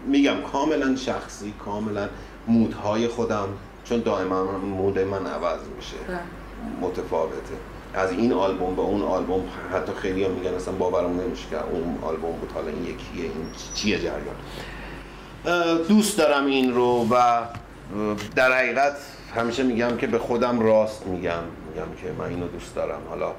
میگم 0.07 0.41
کاملا 0.53 0.97
شخصی 0.97 1.55
کاملا 1.65 2.09
مودهای 2.47 3.09
خودم 3.09 3.49
چون 3.85 4.01
دائما 4.01 4.43
مود 4.59 4.99
من 4.99 5.27
عوض 5.27 5.61
میشه. 5.77 5.97
بله. 6.09 6.19
متفاوته. 6.81 7.57
از 7.97 8.13
این 8.13 8.33
آلبوم 8.33 8.77
به 8.77 8.83
اون 8.83 9.03
آلبوم 9.03 9.45
حتی 9.73 9.93
خیلی 10.03 10.25
هم 10.25 10.31
میگن 10.31 10.55
اصلا 10.55 10.75
باورم 10.75 11.21
نمیشه 11.21 11.45
که 11.51 11.57
اون 11.57 11.99
آلبوم 12.03 12.33
بود 12.33 12.53
حالا 12.55 12.69
این 12.69 12.83
یکیه 12.83 13.23
این 13.23 13.47
چیه 13.75 13.99
جریان. 13.99 14.37
دوست 15.89 16.19
دارم 16.19 16.47
این 16.47 16.75
رو 16.75 17.07
و 17.11 17.43
در 18.37 18.53
حقیقت 18.53 18.97
همیشه 19.37 19.63
میگم 19.63 19.97
که 19.97 20.07
به 20.07 20.19
خودم 20.19 20.61
راست 20.61 21.07
میگم. 21.07 21.43
میگم 21.69 21.87
که 22.03 22.13
من 22.19 22.29
اینو 22.29 22.49
دوست 22.49 22.75
دارم. 22.75 23.01
حالا 23.09 23.33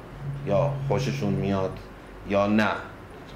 یا 0.48 0.72
خوششون 0.88 1.34
میاد 1.34 1.78
یا 2.30 2.48
نه. 2.48 2.72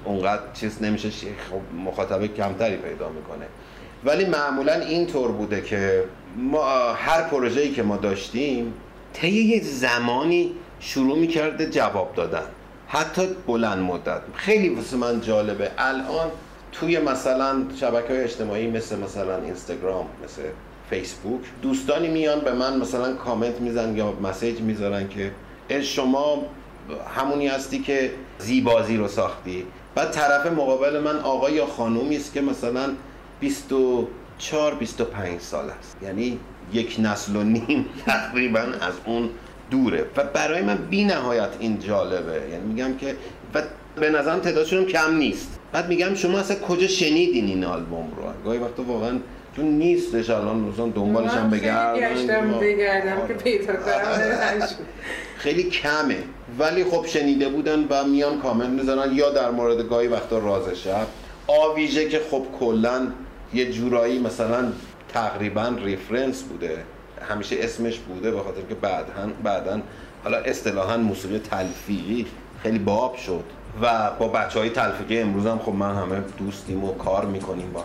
اونقدر 0.04 0.42
چیز 0.54 0.82
نمیشه 0.82 1.10
خب 1.10 1.76
مخاطبه 1.84 2.28
کمتری 2.28 2.76
پیدا 2.76 3.08
می‌کنه. 3.08 3.46
ولی 4.04 4.24
معمولا 4.24 4.74
اینطور 4.74 5.30
بوده 5.30 5.60
که 5.60 6.04
ما 6.36 6.92
هر 6.92 7.22
پروژه‌ای 7.22 7.72
که 7.72 7.82
ما 7.82 7.96
داشتیم 7.96 8.74
طی 9.12 9.30
یه 9.30 9.62
زمانی 9.62 10.52
شروع 10.84 11.18
می‌کرده 11.18 11.70
جواب 11.70 12.14
دادن. 12.14 12.42
حتی 12.88 13.22
بلند 13.46 13.78
مدت. 13.78 14.20
خیلی 14.34 14.68
واسه 14.68 14.96
من 14.96 15.20
جالبه. 15.20 15.70
الان 15.78 16.30
توی 16.72 16.98
مثلا 16.98 17.62
شبکه 17.80 18.08
های 18.08 18.22
اجتماعی 18.22 18.70
مثل 18.70 18.98
مثلا 18.98 19.36
اینستاگرام 19.42 20.06
مثل 20.24 20.42
فیسبوک 20.90 21.40
دوستانی 21.62 22.08
میان 22.08 22.40
به 22.40 22.52
من 22.52 22.78
مثلا 22.78 23.14
کامنت 23.14 23.60
میزن 23.60 23.96
یا 23.96 24.12
مسیج 24.12 24.60
می‌ذارن 24.60 25.08
که 25.08 25.32
شما 25.82 26.42
همونی 27.16 27.48
هستی 27.48 27.78
که 27.78 28.10
زیبازی 28.38 28.96
رو 28.96 29.08
ساختی. 29.08 29.66
بعد 29.94 30.10
طرف 30.10 30.46
مقابل 30.46 31.00
من 31.00 31.18
آقا 31.18 31.50
یا 31.50 31.66
خانومی 31.66 32.16
است 32.16 32.32
که 32.32 32.40
مثلا 32.40 32.90
24 33.40 34.74
25 34.74 35.40
سال 35.40 35.70
است. 35.70 35.96
یعنی 36.02 36.38
یک 36.72 36.96
نسل 36.98 37.36
و 37.36 37.42
نیم 37.42 37.86
تقریبا 38.06 38.60
از 38.60 38.94
اون 39.04 39.30
دوره. 39.72 40.04
و 40.16 40.24
برای 40.24 40.62
من 40.62 40.76
بی 40.90 41.04
نهایت 41.04 41.50
این 41.60 41.78
جالبه. 41.78 42.32
یعنی 42.50 42.64
میگم 42.64 42.96
که 42.96 43.16
و 43.54 43.62
به 43.96 44.10
نظرم 44.10 44.38
تعدادشون 44.38 44.84
کم 44.84 45.16
نیست. 45.16 45.58
بعد 45.72 45.88
میگم 45.88 46.14
شما 46.14 46.38
اصلا 46.38 46.56
کجا 46.56 46.86
شنیدین 46.86 47.46
این 47.46 47.64
آلبوم 47.64 48.12
رو؟ 48.16 48.22
گاهی 48.44 48.58
وقتا 48.58 48.82
واقعا 48.82 49.18
چون 49.56 49.64
نیستش 49.64 50.30
الان 50.30 50.56
مثلا 50.56 50.86
دنبالش 50.86 51.30
هم 51.30 51.50
بگردم. 51.50 52.58
بگردم 52.60 53.26
که 53.28 53.34
پیدا 53.34 53.72
کنم. 53.72 54.66
خیلی 55.44 55.62
کمه. 55.62 56.18
ولی 56.58 56.84
خب 56.84 57.06
شنیده 57.06 57.48
بودن 57.48 57.84
و 57.90 58.04
میان 58.04 58.40
کامنت 58.40 58.68
می‌زنن 58.68 59.14
یا 59.14 59.30
در 59.30 59.50
مورد 59.50 59.88
گاهی 59.88 60.08
وقتا 60.08 60.38
راز 60.38 60.68
شب. 60.68 61.06
آویژه 61.46 62.08
که 62.08 62.20
خب 62.30 62.46
کلا 62.60 63.06
یه 63.54 63.72
جورایی 63.72 64.18
مثلا 64.18 64.72
تقریبا 65.08 65.72
ریفرنس 65.84 66.42
بوده. 66.42 66.76
همیشه 67.22 67.56
اسمش 67.58 67.98
بوده 67.98 68.30
به 68.30 68.40
خاطر 68.40 68.60
که 68.68 68.74
بعدا 68.74 69.32
بعدا 69.42 69.80
حالا 70.24 70.38
اصطلاحا 70.38 70.96
موسیقی 70.96 71.38
تلفیقی 71.38 72.26
خیلی 72.62 72.78
باب 72.78 73.16
شد. 73.16 73.44
و 73.82 74.10
با 74.18 74.28
بچه 74.28 74.58
های 74.58 74.70
تلفیقی 74.70 75.18
امروز 75.18 75.46
هم 75.46 75.58
خب 75.58 75.72
من 75.72 75.96
همه 75.96 76.20
دوستیم 76.38 76.84
و 76.84 76.94
کار 76.94 77.24
می‌کنیم 77.24 77.72
با 77.72 77.84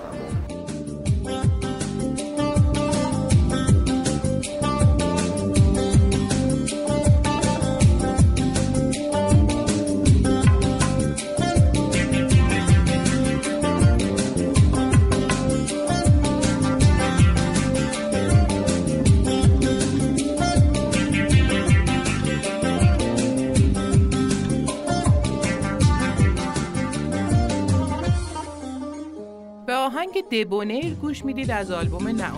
همون 30.17 30.43
دبونیر 30.43 30.93
گوش 30.93 31.25
می‌دید 31.25 31.51
از 31.51 31.71
آلبوم 31.71 32.07
نه 32.07 32.31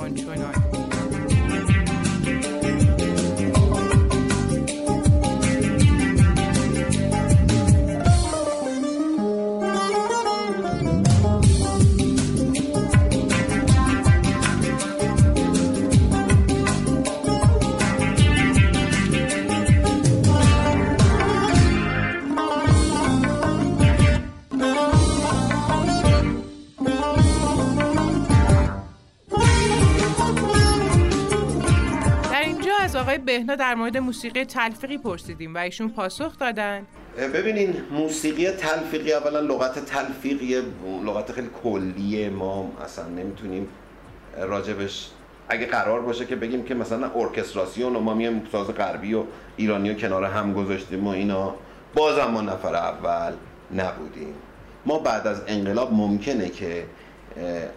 بهنا 33.29 33.55
در 33.55 33.75
مورد 33.75 33.97
موسیقی 33.97 34.45
تلفیقی 34.45 34.97
پرسیدیم 34.97 35.55
و 35.55 35.57
ایشون 35.57 35.89
پاسخ 35.89 36.37
دادن. 36.37 36.85
ببینین 37.33 37.75
موسیقی 37.91 38.51
تلفیقی 38.51 39.13
اولا 39.13 39.39
لغت 39.39 39.85
تلفیقی 39.85 40.61
لغت 41.05 41.31
خیلی 41.31 41.49
کلیه 41.63 42.29
ما 42.29 42.71
اصلا 42.83 43.05
نمی‌تونیم 43.05 43.67
راجبش 44.37 45.09
اگه 45.49 45.65
قرار 45.65 46.01
باشه 46.01 46.25
که 46.25 46.35
بگیم 46.35 46.63
که 46.63 46.73
مثلا 46.73 47.11
ارکستراسیون 47.15 47.95
و 47.95 47.99
ما 47.99 48.13
میایم 48.13 48.47
ساز 48.51 48.67
غربی 48.67 49.13
و 49.13 49.23
ایرانی 49.57 49.89
و 49.89 49.93
کنار 49.93 50.23
هم 50.23 50.53
گذاشتیم 50.53 51.07
و 51.07 51.09
اینا. 51.09 51.55
بازم 51.95 52.25
ما 52.25 52.41
نفر 52.41 52.75
اول 52.75 53.33
نبودیم. 53.75 54.33
ما 54.85 54.99
بعد 54.99 55.27
از 55.27 55.41
انقلاب 55.47 55.93
ممکنه 55.93 56.49
که 56.49 56.85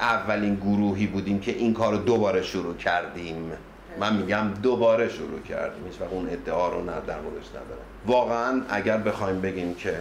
اولین 0.01 0.55
گروهی 0.55 1.07
بودیم 1.07 1.41
که 1.41 1.53
این 1.53 1.75
کار 1.75 1.93
رو 1.93 1.99
دوباره 1.99 2.43
شروع 2.43 2.77
کردیم. 2.77 3.53
من 4.01 4.17
میگم 4.17 4.49
دوباره 4.63 5.09
شروع 5.09 5.41
کردیم 5.49 5.85
هیچ 5.87 6.03
اون 6.11 6.29
ادعا 6.29 6.69
رو 6.69 6.85
نه 6.85 6.93
در 7.07 7.21
موردش 7.21 7.49
ندارم. 7.49 7.83
واقعا 8.07 8.63
اگر 8.69 8.99
بخوایم 8.99 9.41
بگیم 9.41 9.75
که 9.75 9.95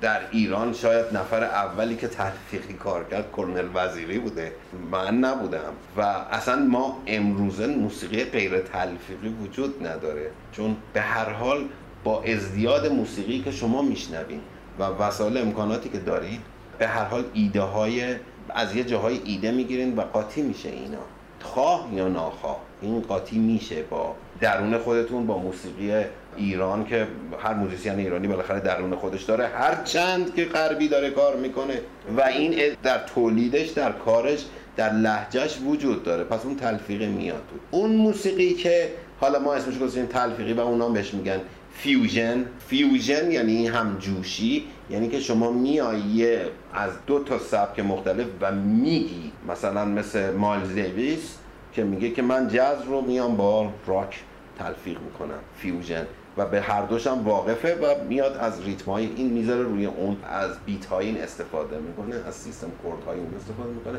در 0.00 0.20
ایران 0.30 0.72
شاید 0.72 1.06
نفر 1.16 1.44
اولی 1.44 1.96
که 1.96 2.08
تحقیقی 2.08 2.74
کار 2.74 3.04
کرد 3.04 3.24
کرنل 3.36 3.68
وزیری 3.74 4.18
بوده 4.18 4.52
من 4.90 5.18
نبودم. 5.18 5.72
و 5.96 6.00
اصلا 6.30 6.56
ما 6.56 7.02
امروزه 7.06 7.66
موسیقی 7.66 8.24
غیر 8.24 8.60
تلفیقی 8.60 9.28
وجود 9.28 9.86
نداره. 9.86 10.30
چون 10.52 10.76
به 10.92 11.00
هر 11.00 11.30
حال 11.30 11.64
با 12.04 12.22
ازدیاد 12.22 12.86
موسیقی 12.86 13.42
که 13.42 13.50
شما 13.50 13.82
میشنوین 13.82 14.40
و 14.78 14.82
وسایل 14.82 15.38
امکاناتی 15.38 15.88
که 15.88 15.98
دارید 15.98 16.40
به 16.78 16.86
هر 16.86 17.04
حال 17.04 17.24
ایده 17.32 17.62
های 17.62 18.16
از 18.48 18.76
یه 18.76 18.84
جاهای 18.84 19.20
ایده 19.24 19.50
می‌گیرین 19.50 19.96
و 19.96 20.00
قاطی 20.00 20.42
میشه 20.42 20.68
اینا. 20.68 20.98
خواه 21.40 21.88
یا 21.92 22.08
ناخواه. 22.08 22.60
این 22.82 23.00
قاطی 23.00 23.38
میشه 23.38 23.82
با 23.82 24.14
درون 24.40 24.78
خودتون 24.78 25.26
با 25.26 25.38
موسیقی 25.38 26.04
ایران 26.36 26.84
که 26.84 27.06
هر 27.38 27.54
musician 27.54 27.92
ایرانی 27.92 28.28
بالاخره 28.28 28.60
درون 28.60 28.96
خودش 28.96 29.22
داره. 29.22 29.46
هر 29.46 29.82
چند 29.84 30.34
که 30.34 30.44
غربی 30.44 30.88
داره 30.88 31.10
کار 31.10 31.36
می‌کنه 31.36 31.80
و 32.16 32.22
این 32.22 32.54
در 32.82 32.98
تولیدش 32.98 33.68
در 33.68 33.92
کارش 33.92 34.44
در 34.76 34.92
لهجه‌ش 34.92 35.58
وجود 35.66 36.02
داره. 36.02 36.24
پس 36.24 36.44
اون 36.44 36.56
تلفیق 36.56 37.02
میاد. 37.02 37.42
اون 37.70 37.90
موسیقی 37.90 38.54
که 38.54 38.90
حالا 39.20 39.38
ما 39.38 39.54
اسمش 39.54 39.78
گذاشتیم 39.78 40.06
تلفیقی 40.06 40.52
و 40.52 40.60
اونا 40.60 40.88
بهش 40.88 41.14
میگن 41.14 41.40
fusion. 41.72 42.44
fusion 42.68 43.30
یعنی 43.30 43.66
همجوشی 43.66 44.64
یعنی 44.90 45.08
که 45.08 45.20
شما 45.20 45.50
میایی 45.50 46.26
از 46.74 46.90
دو 47.06 47.24
تا 47.24 47.38
سبک 47.38 47.80
مختلف 47.80 48.26
و 48.40 48.52
میگی. 48.52 49.32
مثلا 49.48 49.84
مثل 49.84 50.30
Miles 50.30 50.74
Davis 50.74 51.38
که 51.76 51.84
میگه 51.84 52.10
که 52.10 52.22
من 52.22 52.48
جاز 52.48 52.84
رو 52.84 53.00
میام 53.00 53.36
با 53.36 53.72
راک 53.86 54.22
تلفیق 54.58 54.98
می‌کنم 55.00 55.38
fusion. 55.56 56.06
و 56.36 56.46
به 56.46 56.60
هر 56.60 56.82
دوشم 56.82 57.24
واقفه 57.24 57.74
و 57.74 58.04
میاد 58.08 58.36
از 58.36 58.62
ریتم 58.64 58.90
های 58.90 59.10
این 59.16 59.30
می‌ذاره 59.30 59.62
روی 59.62 59.86
اون 59.86 60.16
از 60.30 60.50
beat 60.66 60.86
های 60.86 61.06
این 61.06 61.20
استفاده 61.20 61.78
می‌کنه 61.78 62.14
از 62.28 62.34
سیستم 62.34 62.68
chord 62.82 63.04
های 63.04 63.18
این 63.18 63.34
استفاده 63.36 63.70
می‌کنه 63.70 63.98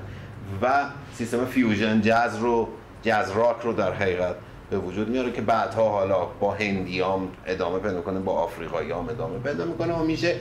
و 0.62 0.86
سیستم 1.14 1.46
fusion 1.46 2.02
جاز 2.02 2.38
رو 2.38 2.68
جاز 3.04 3.32
راک 3.32 3.58
رو 3.64 3.74
در 3.74 3.94
حقیقت 3.94 4.36
به 4.70 4.78
وجود 4.78 5.10
میاره 5.10 5.32
که 5.32 5.42
بعدها 5.42 5.90
حالا 5.90 6.26
با 6.26 6.52
هندیام 6.52 7.28
ادامه 7.46 7.80
پیدا 7.80 8.02
کنه 8.02 8.20
با 8.20 8.32
آفریقایی 8.32 8.92
هم 8.92 9.10
ادامه 9.10 9.40
پیدا 9.40 9.66
می‌کنه 9.66 9.94
و 9.94 10.04
میشه 10.04 10.36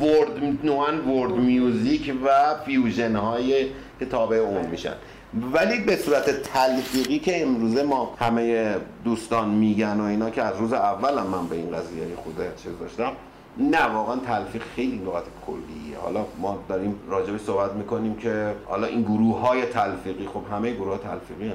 در 0.00 0.64
عنوان 0.64 0.98
world 0.98 1.32
music 1.32 2.14
و 2.24 2.54
fusion 2.64 3.16
های 3.16 3.66
که 3.98 4.06
تابع 4.06 4.36
اون 4.36 4.66
میشن. 4.66 4.94
ولی 5.52 5.80
به 5.80 5.96
صورت 5.96 6.42
تلفیقی 6.42 7.18
که 7.18 7.42
امروزه 7.42 7.82
ما 7.82 8.14
همه 8.18 8.74
دوستان 9.04 9.48
میگن 9.48 10.00
و 10.00 10.04
اینا 10.04 10.30
که 10.30 10.42
از 10.42 10.56
روز 10.58 10.72
اول 10.72 11.18
هم 11.18 11.26
من 11.26 11.46
به 11.46 11.56
این 11.56 11.70
قضیه 11.70 12.06
خوده 12.24 12.52
چیز 12.56 12.72
داشتم 12.80 13.12
نه 13.58 13.84
واقعا 13.84 14.16
تلفیق 14.16 14.62
خیلی 14.76 14.96
لغت 14.96 15.24
کلیه. 15.46 15.98
حالا 16.02 16.24
ما 16.38 16.58
داریم 16.68 17.00
راجع 17.08 17.22
بهش 17.22 17.40
صحبت 17.40 17.72
می‌کنیم 17.72 18.16
که 18.16 18.54
حالا 18.66 18.86
این 18.86 19.02
گروه 19.02 19.40
های 19.40 19.66
تلفیقی 19.66 20.26
خب 20.26 20.42
همه 20.52 20.72
گروه 20.72 20.88
ها 20.88 20.98
تلفیقی 20.98 21.48
هن 21.48 21.54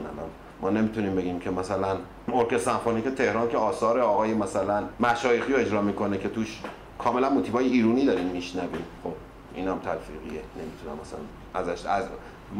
ما 0.61 0.69
نمی‌تونیم 0.69 1.15
بگیم 1.15 1.39
که 1.39 1.49
مثلا 1.49 1.97
ارکستر 2.33 2.71
سمفونیک 2.71 3.07
تهران 3.07 3.49
که 3.49 3.57
آثار 3.57 3.99
آقای 3.99 4.33
مثلا 4.33 4.83
مشایخی 4.99 5.53
رو 5.53 5.59
اجرا 5.59 5.81
می‌کنه 5.81 6.17
که 6.17 6.29
توش 6.29 6.61
کاملا 6.99 7.29
موتیوهای 7.29 7.65
ایرونی 7.65 8.05
داریم 8.05 8.25
میشنویم. 8.25 8.85
خب 9.03 9.13
این 9.55 9.67
هم 9.67 9.79
تلفیقیه. 9.79 10.41
نمی‌تونم 10.57 10.99
مثلا 11.01 11.19
ازش 11.53 11.85
از 11.85 12.05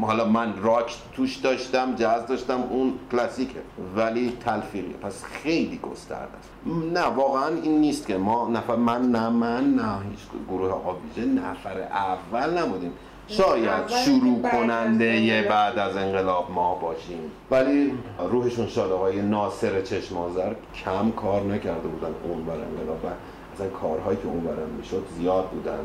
حالا 0.00 0.24
من 0.24 0.54
راک 0.62 0.94
توش 1.12 1.36
داشتم 1.36 1.94
جاز 1.94 2.26
داشتم 2.26 2.62
اون 2.70 2.92
کلاسیکه. 3.12 3.58
ولی 3.96 4.32
تلفیقیه. 4.44 4.92
پس 4.92 5.24
خیلی 5.24 5.78
گسترده 5.78 6.38
است. 6.38 6.50
نه 6.92 7.00
واقعا 7.00 7.48
این 7.62 7.80
نیست 7.80 8.06
که 8.06 8.16
ما 8.16 8.48
نفر 8.48 8.76
من 8.76 9.02
نه 9.02 9.28
من 9.28 9.74
نه. 9.74 9.98
هیچ 10.10 10.20
گروه 10.48 10.70
آقا 10.70 10.96
نفر 11.16 11.80
اول 11.80 12.58
نبودیم. 12.58 12.92
شاید 13.28 13.88
شروع 13.88 14.42
کننده 14.42 15.46
بعد 15.50 15.78
از 15.78 15.96
انقلاب 15.96 16.50
ما 16.50 16.74
باشیم. 16.74 17.18
ولی 17.50 17.92
روحشون 18.30 18.66
شاد 18.66 18.92
آقای 18.92 19.22
ناصر 19.22 19.82
چشمازر 19.82 20.52
کم 20.84 21.10
کار 21.10 21.42
نکرده 21.42 21.88
بودن 21.88 22.14
اون 22.24 22.44
بر 22.44 22.52
انقلاب 22.52 23.04
و 23.04 23.08
اصلا 23.54 23.68
کارهایی 23.68 24.18
که 24.18 24.26
اون 24.26 24.40
برم 24.40 24.68
می‌شد 24.78 25.04
زیاد 25.18 25.48
بودن. 25.48 25.78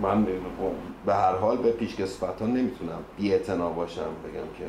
من 0.00 0.26
به 1.06 1.14
هر 1.14 1.34
حال 1.34 1.56
به 1.56 1.70
پیشکسوت 1.70 2.40
ها 2.40 2.46
نمی‌تونم 2.46 2.98
بی 3.16 3.38
باشم 3.76 4.00
بگم 4.00 4.48
که 4.58 4.64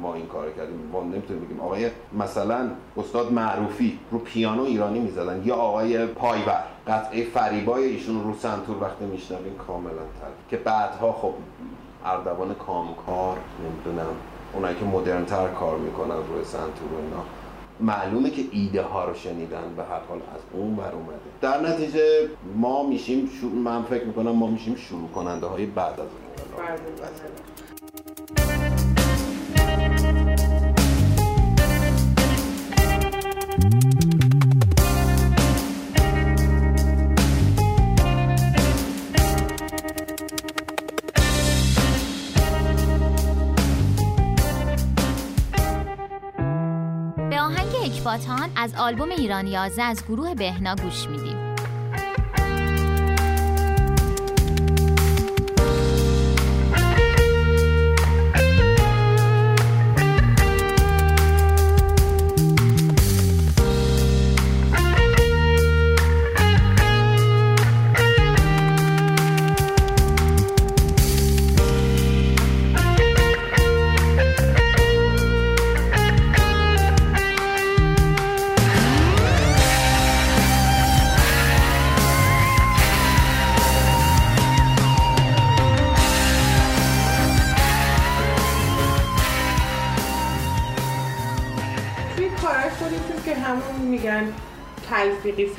ما 0.00 0.14
این 0.14 0.26
کار 0.26 0.50
کردیم. 0.50 0.90
ما 0.92 1.02
نمی‌تونیم 1.02 1.44
بگیم. 1.44 1.60
آقای 1.60 1.90
مثلا 2.18 2.70
استاد 2.96 3.32
معروفی 3.32 3.98
رو 4.10 4.18
پیانو 4.18 4.62
ایرانی 4.62 4.98
می‌زدن. 4.98 5.42
یا 5.44 5.54
آقای 5.54 6.06
پایور 6.06 6.64
قطعه 6.86 7.24
فریبای 7.24 7.84
ایشون 7.84 8.24
رو 8.24 8.34
سنتور 8.34 8.76
وقتی 8.82 9.04
میشنویم 9.04 9.54
کاملا 9.66 9.90
تر. 10.20 10.28
که 10.50 10.56
بعدها 10.56 11.12
خب 11.12 11.34
اردوان 12.04 12.54
کامکار 12.54 13.36
نمی‌دونم 13.64 14.14
اونایی 14.54 14.76
که 14.76 14.84
مدرن 14.84 15.24
تر 15.24 15.48
کار 15.48 15.78
می‌کنن 15.78 16.16
روی 16.16 16.44
سنتور 16.44 16.92
و 16.92 16.96
اینا. 16.96 17.24
معلومه 17.80 18.30
که 18.30 18.42
ایده 18.52 18.82
ها 18.82 19.04
رو 19.04 19.14
شنیدن 19.14 19.74
به 19.76 19.82
هر 19.82 20.00
حال 20.08 20.18
از 20.34 20.40
اون 20.52 20.76
بر 20.76 20.92
اومده. 20.92 21.18
در 21.40 21.60
نتیجه 21.60 22.28
ما 22.56 22.82
میشیم 22.82 23.30
من 23.64 23.82
فکر 23.82 24.04
می‌کنم 24.04 24.30
ما 24.30 24.46
میشیم 24.46 24.76
شروع 24.76 25.08
کننده 25.08 25.46
های 25.46 25.66
بعد 25.66 25.92
از 25.92 25.98
اون. 25.98 26.40
اکباتان 48.10 48.50
از 48.56 48.74
آلبوم 48.74 49.10
ایرانیازه 49.10 49.82
از 49.82 50.04
گروه 50.04 50.34
بهنا 50.34 50.74
گوش 50.74 51.06
میدیم. 51.08 51.49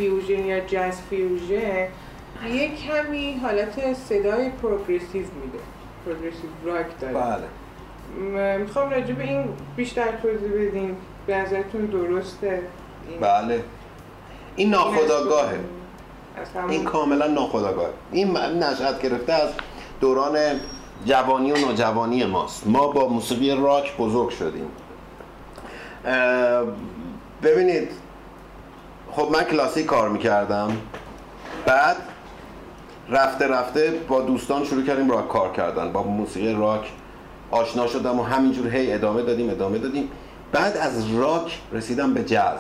fusion 0.02 0.46
یا 0.46 0.60
jazz 0.60 1.02
fusion 1.10 1.88
یه 2.54 2.76
کمی 2.76 3.40
حالت 3.44 3.94
صدای 3.94 4.50
progressive 4.50 5.26
میده. 5.44 5.60
progressive 6.06 6.50
rock 6.66 6.86
داره. 7.00 7.14
بله. 7.14 8.58
می‌خوام 8.58 8.90
راجع 8.90 9.14
به 9.14 9.24
این 9.24 9.44
بیشتر 9.76 10.12
توضیح 10.22 10.68
بدین. 10.68 10.96
به 11.28 11.36
نظرتون 11.36 11.86
درسته 11.86 12.62
این؟ 13.10 13.20
بله. 13.20 13.64
این 14.56 14.70
ناخودآگاهه 14.70 15.60
این 16.70 16.84
کاملا 16.84 17.28
ناخودآگاه 17.28 17.90
این 18.12 18.38
نشأت 18.38 19.02
گرفته 19.02 19.34
از 19.34 19.50
دوران 20.00 20.38
جوانی 21.06 21.52
و 21.52 21.58
نوجوانی 21.58 22.26
ماست. 22.26 22.68
ما 22.68 22.88
با 22.88 23.08
موسیقی 23.08 23.52
راک 23.52 23.98
بزرگ 23.98 24.30
شدیم. 24.30 24.68
ببینید 27.44 27.90
خب 29.12 29.28
من 29.32 29.44
کلاسیک 29.44 29.86
کار 29.86 30.10
می‌کردم. 30.10 30.78
بعد 31.66 31.98
رفته 33.10 33.48
رفته 33.48 33.94
با 34.08 34.22
دوستان 34.22 34.66
شروع 34.66 34.84
کردیم 34.84 35.12
راک 35.12 35.28
کار 35.28 35.52
کردن. 35.52 35.92
با 35.92 36.04
موسیقی 36.04 36.54
راک 36.54 36.92
آشنا 37.52 37.88
شدم 37.88 38.20
و 38.20 38.24
همینجور 38.24 38.68
هی 38.68 38.94
ادامه 38.94 39.22
دادیم 39.22 39.50
ادامه 39.50 39.78
دادیم. 39.78 40.12
بعد 40.52 40.78
از 40.78 41.16
راک 41.16 41.62
رسیدم 41.72 42.14
به 42.14 42.24
جاز 42.24 42.60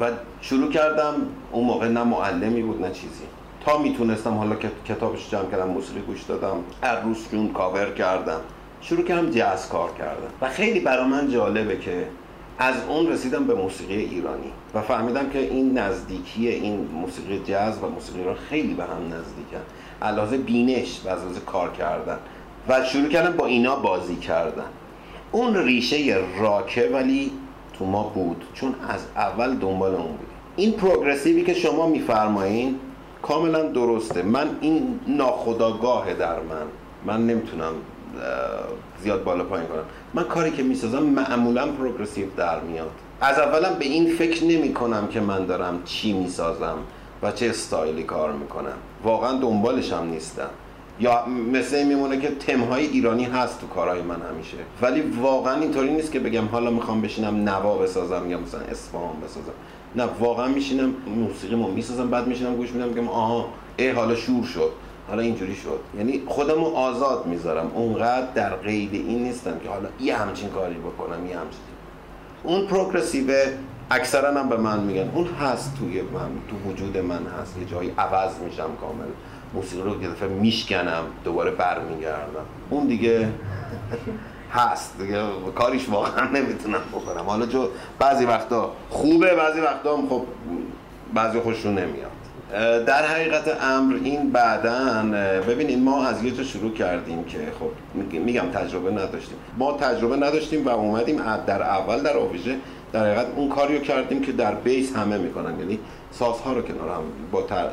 و 0.00 0.10
شروع 0.40 0.70
کردم. 0.70 1.14
اون 1.52 1.64
موقع 1.64 1.88
نه 1.88 2.02
معلمی 2.02 2.62
بود 2.62 2.82
نه 2.82 2.90
چیزی. 2.90 3.24
تا 3.64 3.78
می‌تونستم 3.78 4.34
حالا 4.34 4.56
که 4.56 4.70
کتابش 4.88 5.30
جمع 5.30 5.50
کردم 5.50 5.68
موسیقی 5.68 6.00
گوش 6.00 6.22
دادم 6.22 6.56
روز 7.04 7.28
جون 7.32 7.52
کاور 7.52 7.90
کردم. 7.90 8.40
شروع 8.80 9.04
کردم 9.04 9.30
جاز 9.30 9.68
کار 9.68 9.90
کردم 9.98 10.30
و 10.40 10.48
خیلی 10.48 10.80
برا 10.80 11.04
من 11.04 11.30
جالبه 11.30 11.78
که 11.78 12.06
از 12.58 12.74
اون 12.88 13.06
رسیدم 13.06 13.44
به 13.44 13.54
موسیقی 13.54 13.94
ایرانی 13.94 14.52
و 14.74 14.80
فهمیدم 14.80 15.30
که 15.30 15.38
این 15.38 15.78
نزدیکی 15.78 16.48
این 16.48 16.88
موسیقی 16.92 17.38
جاز 17.38 17.78
و 17.82 17.88
موسیقی 17.88 18.18
ایران 18.18 18.34
خیلی 18.34 18.74
به 18.74 18.82
هم 18.82 19.04
نزدیکن. 19.06 19.62
علاوه 20.02 20.36
بینش 20.36 21.00
و 21.04 21.08
از 21.08 21.20
کار 21.46 21.72
کردن. 21.72 22.18
و 22.68 22.84
شروع 22.84 23.08
کردم 23.08 23.36
با 23.36 23.46
اینا 23.46 23.76
بازی 23.76 24.16
کردن. 24.16 24.68
اون 25.32 25.56
ریشه 25.56 26.18
راکه 26.40 26.90
ولی 26.92 27.32
تو 27.78 27.84
ما 27.84 28.02
بود 28.02 28.44
چون 28.54 28.74
از 28.88 29.00
اول 29.16 29.54
دنبال 29.54 29.94
اون 29.94 30.06
بود 30.06 30.26
این 30.56 30.72
پروگرسیوی 30.72 31.44
که 31.44 31.54
شما 31.54 31.86
میفرمایین 31.86 32.78
کاملا 33.22 33.62
درسته. 33.62 34.22
من 34.22 34.48
این 34.60 35.00
ناخداگاه 35.06 36.14
در 36.14 36.40
من. 36.40 36.66
من 37.04 37.26
نمی‌تونم 37.26 37.72
زیاد 39.02 39.24
بالا 39.24 39.44
پایین 39.44 39.66
کنم. 39.66 39.82
من 40.14 40.24
کاری 40.24 40.50
که 40.50 40.62
می‌سازم 40.62 41.02
معمولا 41.02 41.66
پروگرسیو 41.66 42.26
در 42.36 42.60
میاد. 42.60 42.90
از 43.20 43.38
اولم 43.38 43.74
به 43.78 43.84
این 43.84 44.16
فکر 44.16 44.44
نمی 44.44 44.72
کنم 44.74 45.08
که 45.08 45.20
من 45.20 45.46
دارم 45.46 45.82
چی 45.84 46.12
می‌سازم 46.12 46.78
و 47.22 47.32
چه 47.32 47.46
استایلی 47.46 48.02
کار 48.02 48.32
می‌کنم. 48.32 48.76
واقعا 49.04 49.38
دنبالش 49.38 49.92
هم 49.92 50.04
نیستم. 50.10 50.48
یا 51.00 51.26
مثل 51.52 51.76
این 51.76 51.88
میمونه 51.88 52.20
که 52.20 52.30
تمهای 52.30 52.86
ایرانی 52.86 53.24
هست 53.24 53.60
تو 53.60 53.66
کارهای 53.66 54.02
من 54.02 54.16
همیشه. 54.30 54.56
ولی 54.82 55.00
واقعا 55.00 55.60
اینطوری 55.60 55.92
نیست 55.92 56.12
که 56.12 56.20
بگم 56.20 56.46
حالا 56.46 56.70
می‌خوام 56.70 57.00
بشینم 57.00 57.48
نوا 57.48 57.78
بسازم 57.78 58.30
یا 58.30 58.38
مثلا 58.38 58.60
اصفهان 58.60 59.16
بسازم. 59.24 59.52
نه 59.96 60.04
واقعا 60.20 60.48
میشینم 60.48 60.94
موسیقی 61.16 61.54
ما 61.54 61.68
می‌سازم 61.68 62.10
بعد 62.10 62.26
میشینم 62.26 62.56
گوش 62.56 62.70
میدم 62.70 62.88
میگم 62.88 63.08
آها 63.08 63.48
ای 63.76 63.90
حالا 63.90 64.14
شور 64.14 64.44
شد. 64.44 64.72
حالا 65.12 65.22
اینجوری 65.22 65.54
شد. 65.54 65.80
یعنی 65.98 66.22
خودمو 66.26 66.66
آزاد 66.66 67.26
می‌ذارم. 67.26 67.70
اونقدر 67.74 68.26
در 68.34 68.50
قید 68.50 68.94
این 68.94 69.22
نیستم 69.22 69.58
که 69.58 69.68
حالا 69.68 69.88
یه 70.00 70.16
همچین 70.16 70.48
کاری 70.48 70.74
بکنم 70.74 71.26
یه 71.26 71.38
همچین. 71.38 71.60
اون 72.42 72.66
پروگرسیو 72.66 73.32
اکثرا 73.90 74.40
هم 74.40 74.48
به 74.48 74.56
من 74.56 74.80
میگن. 74.80 75.10
اون 75.14 75.26
هست 75.26 75.74
توی 75.78 76.02
من 76.02 76.30
تو 76.48 76.70
وجود 76.70 76.98
من 76.98 77.26
هست. 77.40 77.58
یه 77.58 77.64
جایی 77.64 77.94
عوض 77.98 78.38
میشم 78.38 78.70
کامل. 78.80 79.04
موسیقی 79.54 79.82
رو 79.82 80.02
یه 80.02 80.08
دفعه 80.08 80.28
میشکنم 80.28 81.02
دوباره 81.24 81.50
برمیگردم. 81.50 82.44
اون 82.70 82.86
دیگه 82.86 83.28
هست. 84.52 84.98
دیگه 84.98 85.22
کاریش 85.54 85.88
واقعا 85.88 86.28
نمی‌تونم 86.28 86.80
بکنم. 86.92 87.24
حالا 87.26 87.46
جو 87.46 87.66
بعضی 87.98 88.24
وقتا 88.24 88.72
خوبه 88.90 89.34
بعضی 89.34 89.60
وقتا 89.60 89.96
هم 89.96 90.08
خب 90.08 90.22
بعضی 91.14 91.40
خوششون 91.40 91.78
نمیاد. 91.78 92.11
در 92.86 93.06
حقیقت 93.06 93.62
امر 93.62 93.94
این 94.04 94.30
بعدا 94.30 95.02
ببینید 95.48 95.78
ما 95.78 96.06
از 96.06 96.24
یه 96.24 96.30
جا 96.30 96.44
شروع 96.44 96.74
کردیم 96.74 97.24
که 97.24 97.38
خب 97.60 97.70
میگم 98.18 98.50
تجربه 98.54 98.90
نداشتیم. 98.90 99.36
ما 99.58 99.72
تجربه 99.72 100.16
نداشتیم 100.16 100.64
و 100.64 100.68
اومدیم 100.68 101.16
در 101.46 101.62
اول 101.62 102.02
در 102.02 102.16
آویژه 102.16 102.56
در 102.92 103.06
حقیقت 103.06 103.26
اون 103.36 103.48
کاریو 103.48 103.80
کردیم 103.80 104.22
که 104.22 104.32
در 104.32 104.54
بیس 104.54 104.96
همه 104.96 105.18
می‌کنن. 105.18 105.58
یعنی 105.58 105.78
سازها 106.10 106.52
رو 106.52 106.62
کنار 106.62 106.88
هم 106.88 107.02
با 107.32 107.42
تر 107.42 107.68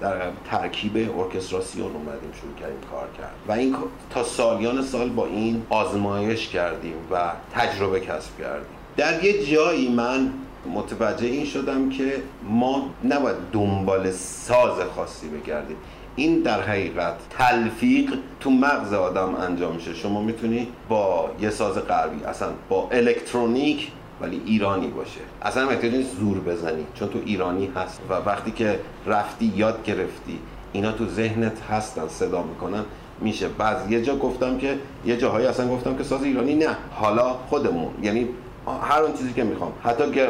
در 0.00 0.12
ترکیب 0.50 1.18
ارکستراسیون 1.18 1.92
اومدیم 1.92 2.32
شروع 2.40 2.54
کردیم 2.60 2.80
کار 2.90 3.08
کرد 3.18 3.34
و 3.48 3.52
این 3.52 3.76
تا 4.10 4.24
سالیان 4.24 4.82
سال 4.82 5.08
با 5.08 5.26
این 5.26 5.62
آزمایش 5.70 6.48
کردیم 6.48 6.94
و 7.10 7.32
تجربه 7.54 8.00
کسب 8.00 8.38
کردیم. 8.38 8.76
در 8.96 9.24
یه 9.24 9.46
جایی 9.46 9.88
من 9.88 10.32
متوجه 10.74 11.26
این 11.26 11.44
شدم 11.44 11.88
که 11.88 12.22
ما 12.50 12.90
نباید 13.04 13.36
دنبال 13.52 14.10
ساز 14.10 14.80
خاصی 14.96 15.28
بگردیم. 15.28 15.76
این 16.16 16.40
در 16.40 16.62
حقیقت 16.62 17.14
تلفیق 17.30 18.14
تو 18.40 18.50
مغز 18.50 18.92
آدم 18.92 19.34
انجام 19.34 19.74
میشه. 19.74 19.94
شما 19.94 20.22
می‌تونی 20.22 20.68
با 20.88 21.30
یه 21.40 21.50
ساز 21.50 21.78
غربی 21.78 22.24
اصلا 22.24 22.48
با 22.68 22.88
الکترونیک 22.92 23.90
ولی 24.20 24.42
ایرانی 24.46 24.86
باشه. 24.86 25.20
اصلا 25.42 25.64
نمی‌تونی 25.64 26.02
زور 26.02 26.40
بزنی 26.40 26.86
چون 26.94 27.08
تو 27.08 27.18
ایرانی 27.26 27.70
هست 27.76 28.00
و 28.10 28.14
وقتی 28.14 28.50
که 28.50 28.80
رفتی 29.06 29.52
یاد 29.56 29.84
گرفتی 29.84 30.38
اینا 30.72 30.92
تو 30.92 31.06
ذهنت 31.06 31.62
هستن 31.70 32.08
صدا 32.08 32.42
می‌کنن 32.42 32.84
میشه. 33.20 33.48
بعض 33.48 33.90
یه 33.90 34.02
جا 34.02 34.16
گفتم 34.16 34.58
که 34.58 34.78
یه 35.06 35.16
جاهایی 35.16 35.46
اصلا 35.46 35.68
گفتم 35.68 35.96
که 35.96 36.04
ساز 36.04 36.22
ایرانی 36.22 36.54
نه. 36.54 36.76
حالا 36.90 37.32
خودمون 37.32 37.90
یعنی 38.02 38.28
هر 38.72 39.02
اون 39.02 39.12
چیزی 39.12 39.32
که 39.32 39.44
می‌خوام. 39.44 39.72
حتی 39.84 40.10
که 40.10 40.28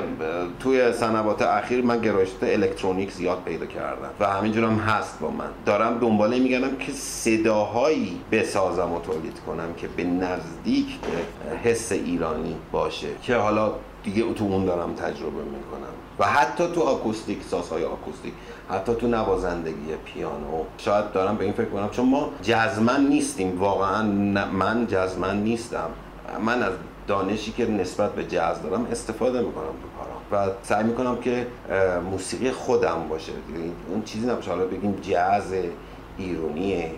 توی 0.61 0.93
سنوات 0.93 1.43
اخیر 1.43 1.85
من 1.85 2.01
گرایشات 2.01 2.43
الکترونیک 2.43 3.13
زیاد 3.13 3.43
پیدا 3.45 3.67
کردم 3.67 4.09
و 4.21 4.27
همینجورم 4.27 4.79
هست 4.79 5.21
با 5.21 5.31
من. 5.31 5.49
دارم 5.67 5.99
دنباله 5.99 6.39
میگردم 6.39 6.77
که 6.77 6.93
صداهایی 6.93 8.21
بسازم 8.33 8.93
و 8.93 9.01
تولید 9.01 9.41
کنم 9.47 9.75
که 9.77 9.89
به 9.89 10.05
نزدیک 10.05 10.87
حس 11.65 11.93
ایرانی 11.93 12.57
باشه 12.73 13.09
که 13.23 13.37
حالا 13.37 13.73
دیگه 14.05 14.33
تو 14.33 14.65
دارم 14.67 14.95
تجربه 14.95 15.43
می‌کنم. 15.43 15.93
و 16.19 16.25
حتی 16.27 16.65
تو 16.75 16.83
آکوستیک 16.83 17.43
سازهای 17.43 17.85
آکوستیک 17.85 18.33
حتی 18.71 18.95
تو 18.95 19.07
نوازندگی 19.09 19.95
پیانو 20.05 20.63
شاید 20.79 21.13
دارم 21.13 21.37
به 21.37 21.45
این 21.45 21.53
فکر 21.53 21.69
کنم 21.69 21.89
چون 21.91 22.09
ما 22.09 22.31
جزمن 22.43 23.07
نیستیم. 23.07 23.59
واقعا 23.59 24.03
من 24.53 24.87
جزمن 24.87 25.43
نیستم. 25.43 25.91
من 26.45 26.63
از 26.63 26.73
دانشی 27.07 27.53
که 27.53 27.71
نسبت 27.71 28.13
به 28.13 28.25
جاز 28.25 28.63
دارم 28.63 28.87
استفاده 28.91 29.41
می‌کنم 29.41 29.65
تو 29.65 29.89
کارم 29.99 30.49
و 30.51 30.53
سعی 30.63 30.85
می‌کنم 30.85 31.17
که 31.17 31.47
موسیقی 32.11 32.51
خودم 32.51 33.09
باشه. 33.09 33.33
اون 33.91 34.03
چیزی 34.03 34.27
نباشه. 34.27 34.51
حالا 34.51 34.67
بگیم 34.67 34.99
جاز 35.03 35.55
ایرونیه 36.19 36.91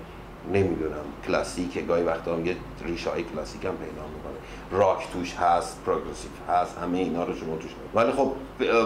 نمی‌دونم 0.53 1.05
کلاسیک. 1.27 1.87
گاهی 1.87 2.03
وقتا 2.03 2.35
هم 2.35 2.47
یه 2.47 2.57
ریشه 2.85 3.11
های 3.11 3.23
کلاسیک 3.23 3.65
هم 3.65 3.77
پیدا 3.77 4.07
می‌کنه. 4.15 4.38
راک 4.73 5.07
توش 5.13 5.35
هست 5.35 5.79
پروگرسیو 5.87 6.31
هست 6.49 6.79
همه 6.83 6.99
اینا 6.99 7.25
رو 7.25 7.35
شما 7.35 7.57
توش 7.57 7.71
ولی 7.95 8.13
خب 8.13 8.33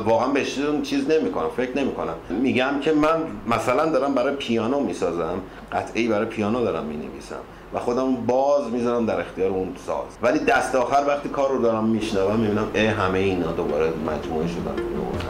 واقعا 0.05 0.29
بهش 0.29 0.59
چیز 0.83 1.11
نمی‌کنم 1.11 1.49
فکر 1.57 1.77
نمی‌کنم. 1.77 2.15
میگم 2.31 2.81
که 2.81 2.93
من 2.93 3.23
مثلا 3.47 3.87
دارم 3.87 4.15
برای 4.15 4.35
پیانو 4.35 4.81
می‌سازم 4.81 5.39
قطعی 5.73 6.09
برای 6.09 6.27
پیانو 6.27 6.65
دارم 6.65 6.85
می‌نویسم 6.85 7.41
و 7.75 7.79
خودم 7.79 8.15
باز 8.15 8.71
می‌ذارم 8.71 9.07
در 9.07 9.21
اختیار 9.21 9.51
اون 9.51 9.75
ساز. 9.87 10.07
ولی 10.23 10.39
دست 10.39 10.75
آخر 10.75 11.05
وقتی 11.09 11.29
کار 11.29 11.51
رو 11.51 11.63
دارم 11.63 11.85
میشنوم 11.85 12.41
می‌بینم 12.41 12.69
اه 12.75 12.89
همه 12.89 13.19
اینا 13.19 13.53
دوباره 13.53 13.87
مجموعه 13.87 14.47
شدن 14.49 14.75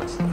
هست. 0.05 0.32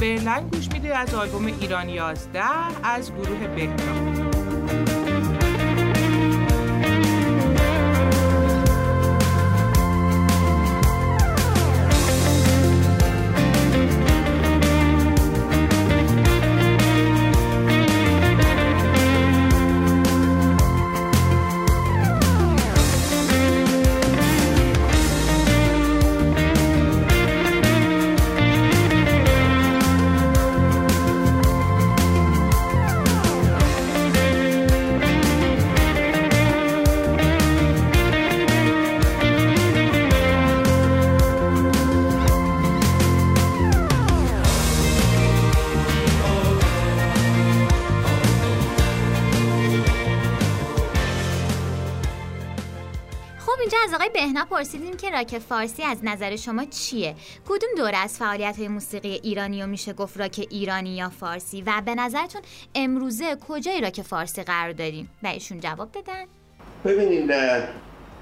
برلن 0.00 0.48
گوش 0.48 0.68
میده 0.72 0.98
از 0.98 1.14
آلبوم 1.14 1.46
ایران 1.46 1.88
11 1.88 2.42
از 2.82 3.12
گروه 3.12 3.46
بهرام. 3.46 4.29
پرسیدیم 54.60 54.96
که 54.96 55.10
راک 55.10 55.38
فارسی 55.38 55.82
از 55.82 55.98
نظر 56.02 56.36
شما 56.36 56.64
چیه؟ 56.64 57.14
کدوم 57.48 57.68
دوره 57.76 57.96
از 57.96 58.18
فعالیت 58.18 58.58
های 58.58 58.68
موسیقی 58.68 59.20
ایرانی 59.22 59.62
و 59.62 59.66
میشه 59.66 59.92
گفت 59.92 60.20
راک 60.20 60.46
ایرانی 60.50 60.96
یا 60.96 61.08
فارسی؟ 61.08 61.62
و 61.62 61.82
به 61.84 61.94
نظرتون 61.94 62.42
امروزه 62.74 63.36
کجای 63.48 63.80
راک 63.80 64.02
فارسی 64.02 64.42
قرار 64.42 64.72
داریم؟ 64.72 65.10
و 65.22 65.26
ایشون 65.26 65.60
جواب 65.60 65.88
بدن. 65.98 66.24
ببینید 66.84 67.32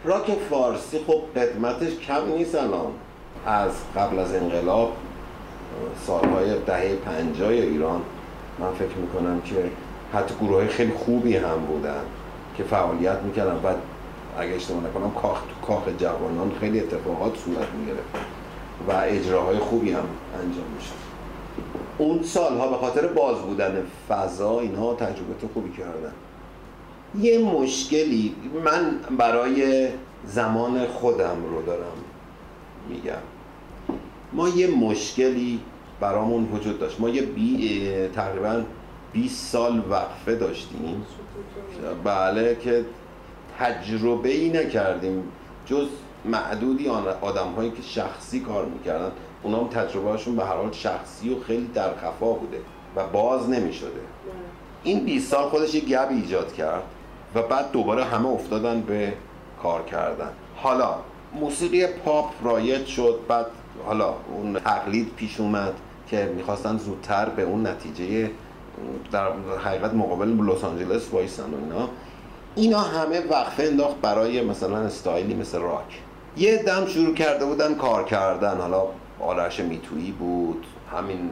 راک 0.04 0.30
فارسی 0.50 0.98
خب 1.06 1.22
قدمتش 1.36 1.92
کم 1.98 2.32
نیست 2.32 2.54
الان. 2.54 2.92
از 3.46 3.72
قبل 3.96 4.18
از 4.18 4.34
انقلاب 4.34 4.96
سالهای 6.06 6.58
دهه 6.66 6.96
پنجاه 6.96 7.50
ایران 7.50 8.02
من 8.58 8.72
فکر 8.74 8.96
می‌کنم 8.96 9.40
که 9.40 9.70
حتی 10.12 10.34
گروه 10.34 10.68
خیلی 10.68 10.92
خوبی 10.92 11.36
هم 11.36 11.58
بودن 11.58 12.02
که 12.56 12.62
فعالیت 12.62 13.18
می‌کردن. 13.18 13.60
و 13.64 13.74
اگه 14.38 14.54
اشتباه 14.54 14.84
نکنم 14.84 15.10
کاخ 15.10 15.40
تو 15.40 15.66
کاخ 15.66 15.82
جوانان 15.98 16.52
خیلی 16.60 16.80
اتفاقات 16.80 17.36
صورت 17.36 17.68
می‌گرفت 17.80 18.08
و 18.88 18.92
اجراهای 18.92 19.58
خوبی 19.58 19.90
هم 19.90 20.04
انجام 20.34 20.66
می‌شد 20.76 21.08
اون 21.98 22.22
سالها 22.22 22.68
به 22.68 22.76
خاطر 22.76 23.06
باز 23.06 23.36
بودن 23.36 23.82
فضا 24.08 24.60
اینها 24.60 24.94
تجربه 24.94 25.34
خوبی 25.54 25.70
کردن. 25.70 26.12
یه 27.20 27.38
مشکلی 27.38 28.34
من 28.64 28.98
برای 29.18 29.88
زمان 30.26 30.86
خودم 30.86 31.36
رو 31.50 31.62
دارم 31.62 31.92
میگم. 32.88 33.12
ما 34.32 34.48
یه 34.48 34.70
مشکلی 34.70 35.60
برامون 36.00 36.48
وجود 36.52 36.78
داشت. 36.78 37.00
ما 37.00 37.08
یه 37.08 37.22
بی 37.22 38.08
تقریبا 38.14 38.62
20 39.12 39.46
سال 39.46 39.82
وقفه 39.90 40.34
داشتیم. 40.34 41.06
بله 42.04 42.56
که 42.60 42.84
تجربه 43.58 44.28
ای 44.28 44.48
نکردیم. 44.48 45.22
جز 45.66 45.86
معدودی 46.24 46.88
آدم 47.20 47.52
هایی 47.56 47.70
که 47.70 47.82
شخصی 47.82 48.40
کار 48.40 48.64
می‌کردن 48.64 49.10
اونا 49.42 49.60
هم 49.60 49.68
تجربهشون 49.68 50.36
به 50.36 50.44
هر 50.44 50.56
حال 50.56 50.72
شخصی 50.72 51.34
و 51.34 51.40
خیلی 51.40 51.66
در 51.66 51.96
خفا 51.96 52.32
بوده 52.32 52.58
و 52.96 53.06
باز 53.06 53.50
نمی 53.50 53.72
شده 53.72 54.00
این 54.82 55.04
20 55.04 55.30
سال 55.30 55.48
خودش 55.48 55.74
یه 55.74 55.80
گب 55.80 56.08
ایجاد 56.10 56.52
کرد 56.52 56.82
و 57.34 57.42
بعد 57.42 57.70
دوباره 57.70 58.04
همه 58.04 58.28
افتادن 58.28 58.80
به 58.80 59.12
کار 59.62 59.84
کردن. 59.84 60.30
حالا 60.56 60.94
موسیقی 61.34 61.86
پاپ 61.86 62.30
رایج 62.44 62.86
شد 62.86 63.20
بعد 63.28 63.46
حالا 63.86 64.14
اون 64.34 64.54
تقلید 64.54 65.14
پیش 65.16 65.40
اومد 65.40 65.74
که 66.10 66.32
می‌خواستن 66.36 66.76
زودتر 66.76 67.28
به 67.28 67.42
اون 67.42 67.66
نتیجه 67.66 68.30
در 69.12 69.28
حقیقت 69.64 69.94
مقابل 69.94 70.28
لس 70.28 70.64
آنجلس 70.64 71.12
وایسن 71.12 71.42
و 71.42 71.56
اینا. 71.64 71.88
اینا 72.58 72.80
همه 72.80 73.20
وقفه 73.20 73.62
انداخت 73.62 74.00
برای 74.02 74.44
مثلا 74.44 74.76
استایلی 74.76 75.34
مثل 75.34 75.58
راک. 75.58 76.02
یه 76.36 76.62
دم 76.62 76.86
شروع 76.86 77.14
کرده 77.14 77.44
بودن 77.44 77.74
کار 77.74 78.04
کردن. 78.04 78.60
حالا 78.60 78.82
آرش 79.20 79.60
میتویی 79.60 80.12
بود 80.12 80.66
همین 80.92 81.30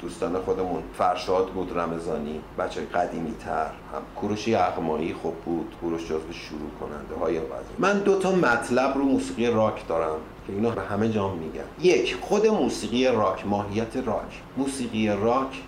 دوستان 0.00 0.40
خودمون. 0.40 0.82
فرشاد 0.98 1.46
بود 1.46 1.78
رمزانی 1.78 2.40
بچه 2.58 2.80
قدیمی 2.80 3.34
تر 3.44 3.66
هم 3.66 4.02
کوروش 4.16 4.48
یغمایی 4.48 5.14
خوب 5.22 5.34
بود. 5.34 5.74
کوروش 5.80 6.04
جزو 6.04 6.32
شروع 6.32 6.70
کننده 6.80 7.14
های 7.20 7.40
من 7.78 7.98
دو 7.98 8.18
تا 8.18 8.32
مطلب 8.32 8.94
رو 8.94 9.04
موسیقی 9.04 9.46
راک 9.46 9.88
دارم 9.88 10.16
که 10.46 10.52
اینا 10.52 10.70
به 10.70 10.82
همه 10.82 11.08
جام 11.08 11.38
میگم 11.38 11.64
یک 11.80 12.16
خود 12.20 12.46
موسیقی 12.46 13.06
راک 13.06 13.46
ماهیت 13.46 13.96
راک. 13.96 14.42
موسیقی 14.56 15.08
راک 15.08 15.62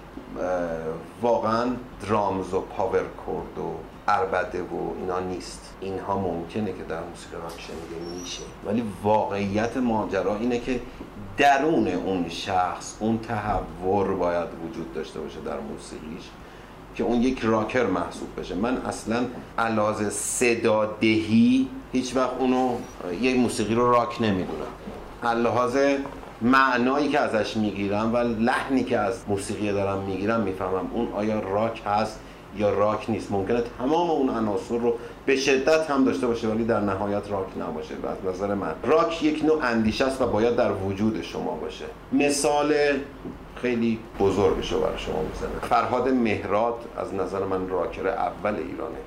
واقعا 1.22 1.66
درامز 2.08 2.54
و 2.54 2.60
پاور 2.60 3.02
کورد 3.26 3.58
و 3.58 3.93
اربده 4.08 4.62
و 4.62 4.98
اینا 5.00 5.20
نیست. 5.20 5.74
اینها 5.80 6.18
ممکنه 6.18 6.72
که 6.72 6.84
در 6.88 7.00
موسیقی 7.00 7.36
راک 7.42 7.60
شنیده 7.60 8.20
میشه. 8.20 8.42
ولی 8.66 8.84
واقعیت 9.02 9.76
ماجرا 9.76 10.36
اینه 10.36 10.58
که 10.58 10.80
درون 11.36 11.88
اون 11.88 12.28
شخص 12.28 12.96
اون 13.00 13.18
تحور 13.18 14.14
باید 14.14 14.48
وجود 14.68 14.94
داشته 14.94 15.20
باشه 15.20 15.40
در 15.40 15.60
موسیقیش 15.60 16.24
که 16.94 17.04
اون 17.04 17.22
یک 17.22 17.40
راکر 17.42 17.86
محسوب 17.86 18.40
بشه. 18.40 18.54
من 18.54 18.76
اصلا 18.76 19.24
علاوه 19.58 20.10
صدا 20.10 20.86
دهی 20.86 21.68
هیچ 21.92 22.16
وقت 22.16 22.30
اونو 22.38 22.76
یک 23.20 23.36
موسیقی 23.36 23.74
رو 23.74 23.90
راک 23.90 24.22
نمی‌دونم. 24.22 25.42
لحاظ 25.42 25.76
معنایی 26.42 27.08
که 27.08 27.20
ازش 27.20 27.56
می‌گیرم 27.56 28.14
و 28.14 28.16
لحنی 28.16 28.84
که 28.84 28.98
از 28.98 29.24
موسیقی 29.28 29.72
دارم 29.72 29.98
می‌گیرم 29.98 30.40
می‌فهمم 30.40 30.90
اون 30.92 31.08
آیا 31.12 31.40
راک 31.40 31.82
هست 31.86 32.20
یا 32.56 32.70
راک 32.70 33.10
نیست 33.10 33.32
ممکنه 33.32 33.62
تمام 33.78 34.10
اون 34.10 34.30
عناصر 34.30 34.78
رو 34.78 34.94
به 35.26 35.36
شدت 35.36 35.90
هم 35.90 36.04
داشته 36.04 36.26
باشه 36.26 36.48
ولی 36.48 36.64
در 36.64 36.80
نهایت 36.80 37.30
راک 37.30 37.46
نباشه. 37.60 37.94
به 37.94 38.30
نظر 38.30 38.54
من 38.54 38.74
راک 38.82 39.22
یک 39.22 39.44
نوع 39.44 39.58
اندیشه 39.62 40.04
است 40.04 40.22
و 40.22 40.26
باید 40.26 40.56
در 40.56 40.72
وجود 40.72 41.22
شما 41.22 41.50
باشه. 41.50 41.84
مثال 42.12 42.74
خیلی 43.56 43.98
بزرگش 44.20 44.72
رو 44.72 44.80
برای 44.80 44.98
شما 44.98 45.22
می‌زنه 45.22 45.68
فرهاد 45.68 46.08
مهراد 46.08 46.74
از 46.96 47.14
نظر 47.14 47.44
من 47.44 47.68
راکر 47.68 48.08
اول 48.08 48.54
ایرانه. 48.54 48.98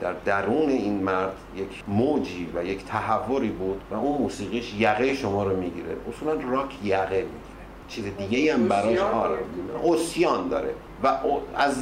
در 0.00 0.12
درون 0.24 0.68
این 0.68 1.02
مرد 1.02 1.36
یک 1.56 1.84
موجی 1.88 2.48
و 2.54 2.64
یک 2.64 2.84
تحوری 2.84 3.48
بود 3.48 3.80
و 3.90 3.94
اون 3.94 4.22
موسیقیش 4.22 4.74
یقه 4.78 5.14
شما 5.14 5.44
رو 5.44 5.56
می‌گیره. 5.56 5.96
اصولا 6.08 6.50
راک 6.50 6.70
یقه 6.84 7.08
می‌گیره. 7.08 7.46
چیز 7.88 8.04
دیگه 8.18 8.54
هم 8.54 8.68
براش 8.68 8.98
آره. 8.98 9.38
اوسیان 9.82 10.48
داره. 10.48 10.74
و 11.02 11.12
از 11.54 11.74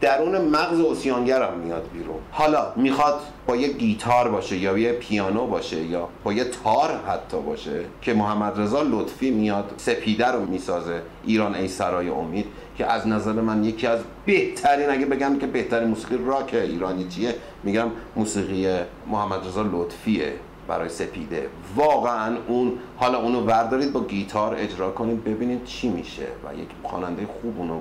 درون 0.00 0.38
مغز 0.38 0.80
اوسیانگر 0.80 1.42
هم 1.42 1.58
میاد 1.58 1.88
بیرون. 1.92 2.18
حالا 2.30 2.72
می‌خواد 2.76 3.20
با 3.46 3.56
یه 3.56 3.72
گیتار 3.72 4.28
باشه 4.28 4.56
یا 4.56 4.78
یه 4.78 4.92
پیانو 4.92 5.46
باشه 5.46 5.84
یا 5.84 6.08
با 6.24 6.32
یه 6.32 6.44
تار 6.44 7.00
حتی 7.08 7.40
باشه 7.40 7.84
که 8.02 8.14
محمد 8.14 8.60
رضا 8.60 8.82
لطفی 8.82 9.30
میاد 9.30 9.74
سپیده 9.76 10.26
رو 10.26 10.46
می‌سازه 10.46 11.02
ایران 11.24 11.54
ای 11.54 11.68
سرای 11.68 12.08
امید 12.08 12.46
که 12.78 12.86
از 12.86 13.08
نظر 13.08 13.32
من 13.32 13.64
یکی 13.64 13.86
از 13.86 14.00
بهترین 14.26 14.90
اگه 14.90 15.06
بگم 15.06 15.38
که 15.38 15.46
بهترین 15.46 15.88
موسیقی 15.88 16.18
راک 16.26 16.54
ایرانی 16.54 17.08
چیه؟ 17.08 17.34
میگم 17.64 17.86
موسیقی 18.16 18.68
محمد 19.10 19.46
رضا 19.46 19.62
لطفیه 19.62 20.32
برای 20.68 20.88
سپیده. 20.88 21.48
واقعا 21.76 22.36
اون 22.48 22.72
حالا 22.96 23.22
اونو 23.22 23.40
وردارید 23.40 23.92
با 23.92 24.00
گیتار 24.00 24.54
اجرا 24.58 24.90
کنید 24.90 25.24
ببینید 25.24 25.64
چی 25.64 25.88
میشه 25.88 26.22
و 26.22 26.58
یک 26.58 26.68
خواننده 26.82 27.26
خوب 27.26 27.58
اونو 27.58 27.80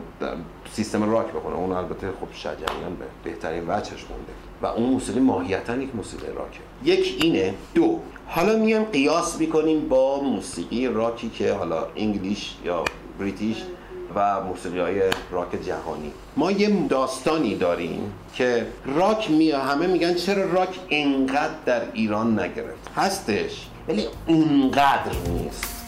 سیستم 0.74 1.12
راک 1.12 1.28
بخونه 1.28 1.56
اون 1.56 1.72
البته 1.72 2.08
خب 2.08 2.28
شجریان 2.34 2.96
به 3.00 3.06
بهترین 3.24 3.64
وجهش 3.68 4.06
مونده. 4.10 4.34
و 4.62 4.66
اون 4.66 4.90
موسیقی 4.90 5.20
ماهیتا 5.20 5.76
یک 5.76 5.96
موسیقی 5.96 6.28
راکه. 6.28 6.60
یک 6.84 7.18
اینه. 7.22 7.54
دو. 7.76 8.00
حالا 8.28 8.58
میایم 8.58 8.84
قیاس 8.84 9.40
می‌کنیم 9.40 9.90
با 9.90 10.24
موسیقی 10.24 10.88
راکی 10.88 11.30
که 11.30 11.54
حالا 11.54 11.88
انگلیش 11.96 12.56
یا 12.66 12.84
بریتیش 13.20 13.58
و 14.16 14.42
موسیقی 14.42 14.80
های 14.80 15.02
راک 15.32 15.62
جهانی. 15.66 16.12
ما 16.38 16.52
یه 16.52 16.88
داستانی 16.88 17.56
داریم 17.56 18.14
که 18.34 18.68
راک 18.86 19.32
می 19.32 19.52
همه 19.52 19.88
میگن 19.88 20.14
چرا 20.14 20.52
راک 20.52 20.80
اینقدر 20.88 21.54
در 21.66 21.82
ایران 21.94 22.40
نگرفت؟ 22.40 22.92
هستش 22.96 23.68
ولی 23.88 24.06
اونقدر 24.28 25.12
نیست. 25.30 25.79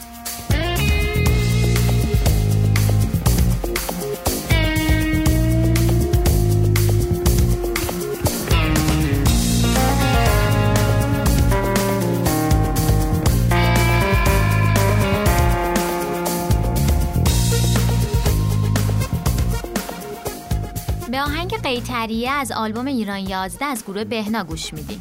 قیتریه 21.72 22.30
از 22.30 22.52
آلبوم 22.52 22.86
ایران 22.86 23.18
11 23.18 23.64
از 23.64 23.84
گروه 23.84 24.04
بهنا 24.04 24.44
گوش 24.44 24.74
میدیم 24.74 24.98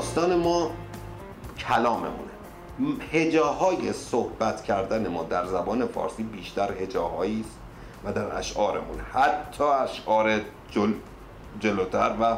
داستان 0.00 0.34
ما 0.34 0.70
کلاممونه. 1.68 2.30
هجاهای 3.12 3.92
صحبت 3.92 4.62
کردن 4.62 5.08
ما 5.08 5.22
در 5.22 5.46
زبان 5.46 5.86
فارسی 5.86 6.22
بیشتر 6.22 6.82
هجاهایی 6.82 7.40
است 7.40 7.58
و 8.04 8.12
در 8.12 8.36
اشعارمون. 8.38 9.00
حتی 9.12 9.64
اشعار 9.64 10.40
جل... 10.70 10.92
جلوتر 11.60 12.14
و 12.20 12.36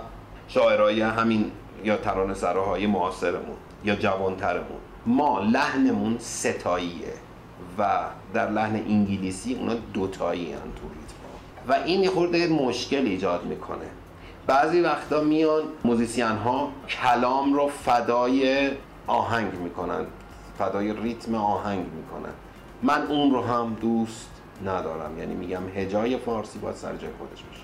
شاعرای 0.49 1.01
همین 1.01 1.53
یا 1.85 1.97
ترانه 1.97 2.35
سراهای 2.35 2.87
معاصرمون 2.87 3.57
یا 3.85 3.97
جوانترمون. 3.97 4.81
ما 5.07 5.41
لحنمون 5.41 6.17
ستاییه 6.19 7.13
و 7.79 8.01
در 8.35 8.51
لحن 8.51 8.75
انگلیسی 8.75 9.55
اونا 9.55 9.75
دوتایی 9.75 10.55
تو 10.55 11.73
و 11.73 11.73
این 11.73 12.11
خورده 12.11 12.47
مشکل 12.47 13.07
ایجاد 13.07 13.45
می‌کنه. 13.45 13.87
بعضی 14.47 14.81
وقتا 14.81 15.21
میان 15.21 15.63
موزیسین 15.85 16.27
ها 16.27 16.73
کلام 16.89 17.55
رو 17.55 17.69
فدای 17.69 18.71
آهنگ 19.07 19.55
می‌کنن 19.55 20.07
فدای 20.59 20.93
ریتم 20.93 21.35
آهنگ 21.35 21.87
می‌کنن. 21.97 22.33
من 22.83 23.07
اون 23.07 23.31
رو 23.31 23.43
هم 23.43 23.77
دوست 23.81 24.31
ندارم 24.67 25.19
یعنی 25.19 25.35
میگم 25.35 25.63
هجای 25.75 26.19
فارسی 26.19 26.59
باید 26.59 26.77
سر 26.77 26.97
جای 26.97 27.11
خودش 27.19 27.43
باشه. 27.43 27.63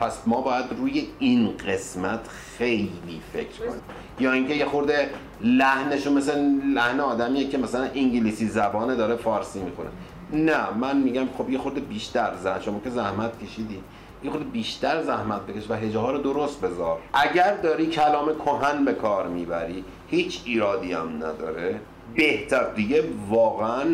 پس 0.00 0.22
ما 0.26 0.40
باید 0.40 0.64
روی 0.78 1.08
این 1.18 1.56
قسمت 1.68 2.28
خیلی 2.28 3.20
فکر 3.32 3.66
کنیم. 3.68 3.80
یا 4.20 4.32
اینکه 4.32 4.54
یه 4.54 4.64
خورده 4.64 5.10
لحنشو 5.40 6.12
مثل 6.12 6.38
لحن 6.74 7.00
آدمیه 7.00 7.48
که 7.48 7.58
مثلا 7.58 7.88
انگلیسی 7.94 8.48
زبانه 8.48 8.94
داره 8.94 9.16
فارسی 9.16 9.60
می‌کنه 9.60 9.88
نه 10.32 10.70
من 10.70 10.96
میگم 10.96 11.26
خب 11.38 11.50
یه 11.50 11.58
خورده 11.58 11.80
بیشتر 11.80 12.32
زن 12.42 12.60
شما 12.60 12.80
که 12.84 12.90
زحمت 12.90 13.44
کشیدی. 13.44 13.82
یه 14.24 14.30
خود 14.30 14.52
بیشتر 14.52 15.02
زحمت 15.02 15.46
بکش 15.46 15.70
و 15.70 15.74
هجه 15.74 15.98
ها 15.98 16.10
رو 16.10 16.18
درست 16.18 16.60
بذار. 16.60 16.98
اگر 17.12 17.56
داری 17.56 17.86
کلام 17.86 18.34
کهن 18.34 18.84
به 18.84 18.92
کار 18.92 19.28
می‌بری 19.28 19.84
هیچ 20.08 20.42
ایرادی 20.44 20.92
هم 20.92 21.16
نداره. 21.16 21.80
بهتر 22.14 22.64
دیگه 22.74 23.04
واقعا 23.30 23.84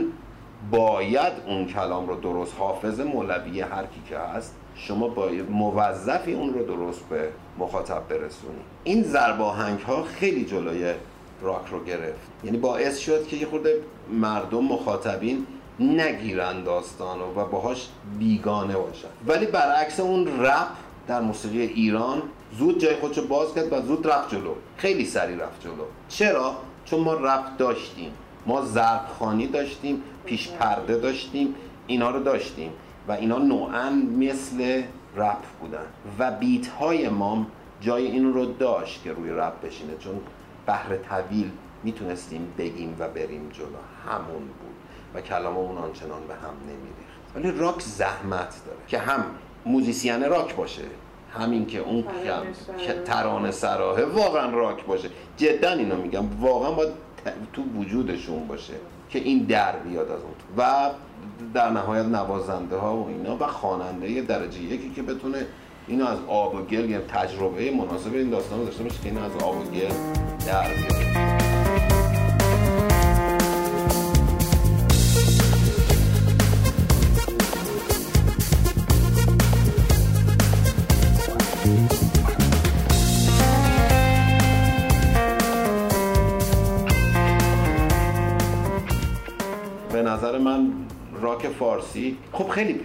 باید 0.71 1.33
اون 1.47 1.67
کلام 1.67 2.09
رو 2.09 2.17
درست. 2.17 2.55
حافظ 2.59 3.01
مولوی 3.01 3.61
هر 3.61 3.83
کی 3.83 4.03
که 4.09 4.19
هست 4.19 4.57
شما 4.75 5.09
با 5.09 5.29
موظفی 5.51 6.33
اون 6.33 6.55
رو 6.55 6.65
درست 6.65 7.09
به 7.09 7.29
مخاطب 7.59 8.03
برسونی. 8.09 8.61
این 8.85 9.03
زرباهنگ 9.03 9.81
ها 9.81 10.03
خیلی 10.03 10.45
جلوی 10.45 10.95
راک 11.43 11.67
رو 11.71 11.85
گرفت. 11.85 12.31
یعنی 12.45 12.59
باعث 12.59 12.99
شد 12.99 13.27
که 13.27 13.37
یه 13.37 13.47
خورده 13.47 13.81
مردم 14.11 14.65
مخاطبین 14.65 15.47
نگیرن 15.81 16.63
داستان 16.63 17.21
و 17.21 17.45
باهاش 17.45 17.89
بیگانه 18.19 18.77
باشن. 18.77 19.09
ولی 19.27 19.47
برعکس 19.47 20.01
اون 20.01 20.41
رپ 20.41 20.69
در 21.07 21.21
موسیقی 21.21 21.61
ایران 21.61 22.23
زود 22.59 22.81
جای 22.81 22.97
خودشو 22.97 23.27
باز 23.27 23.55
کرد 23.55 23.73
و 23.73 23.83
زود 23.83 24.07
رفت 24.07 24.31
جلو. 24.31 24.55
خیلی 24.77 25.05
سریع 25.05 25.37
رفت 25.37 25.61
جلو. 25.61 25.85
چرا؟ 26.09 26.57
چون 26.85 27.01
ما 27.01 27.15
رپ 27.15 27.57
داشتیم. 27.59 28.11
ما 28.47 28.65
خانی 29.19 29.47
داشتیم 29.47 30.03
پیش 30.25 30.49
پرده 30.49 30.99
داشتیم 30.99 31.55
اینا 31.87 32.11
رو 32.11 32.23
داشتیم 32.23 32.71
و 33.09 33.13
اینا 33.13 33.39
نوعا 33.39 33.91
مثل 34.19 34.83
رپ 35.17 35.43
بودن. 35.61 35.87
و 36.19 36.31
بیت 36.31 36.67
های 36.67 37.09
ما 37.09 37.47
جای 37.81 38.07
این 38.07 38.33
رو 38.33 38.45
داشت 38.45 39.03
که 39.05 39.13
روی 39.13 39.31
رپ 39.31 39.67
بشینه. 39.67 39.97
چون 39.99 40.21
بحر 40.67 40.97
طویل 40.97 41.51
می‌تونستیم 41.85 42.53
بگیم 42.59 42.97
و 42.99 43.09
بریم 43.09 43.51
جلو. 43.53 43.67
همون 44.09 44.43
و 45.17 45.21
کلاممون 45.21 45.79
آنچنان 45.79 46.27
به 46.29 46.35
هم 46.35 46.55
نمیریخت. 46.63 47.17
ولی 47.35 47.61
راک 47.61 47.81
زحمت 47.81 48.55
داره. 48.67 48.79
که 48.89 48.99
هم 48.99 49.25
موزیسین 49.67 50.25
راک 50.25 50.57
باشه 50.57 50.83
همین 51.39 51.67
که 51.67 51.79
اون 51.79 52.05
ترانه 53.05 53.51
سراهه 53.51 54.05
واقعا 54.05 54.51
راک 54.51 54.85
باشه. 54.87 55.09
جدا 55.37 55.71
اینو 55.71 55.97
میگم 55.97 56.41
واقعا 56.41 56.71
باید 56.71 56.93
تو 57.53 57.63
وجودشون 57.63 58.47
باشه 58.47 58.75
که 59.11 59.19
این 59.19 59.39
در 59.39 59.77
بیاد 59.77 60.11
از 60.11 60.21
اون 60.21 60.33
و 60.57 60.91
در 61.55 61.71
نهایت 61.71 62.05
نوازنده 62.05 62.77
ها 62.77 62.97
و 62.97 63.09
اینا 63.09 63.37
و 63.37 63.47
خواننده 63.47 64.21
درجه 64.21 64.61
یکی 64.61 64.91
که 64.91 65.03
بتونه 65.03 65.47
اینو 65.87 66.07
از 66.07 66.19
آب 66.29 66.55
و 66.55 66.59
گل 66.63 66.91
یعنی 66.91 67.05
تجربه 67.09 67.71
مناسب 67.71 68.15
این 68.15 68.31
داستان 68.31 68.65
داشته 68.65 68.83
باشه 68.83 69.03
که 69.03 69.09
اینو 69.09 69.25
از 69.25 69.43
آب 69.43 69.57
و 69.57 69.65
گل 69.65 69.89
در 70.47 70.69
بیاد 70.75 71.46
من 90.47 90.73
راک 91.21 91.49
فارسی. 91.49 92.19
خب 92.33 92.49
خیلی 92.49 92.81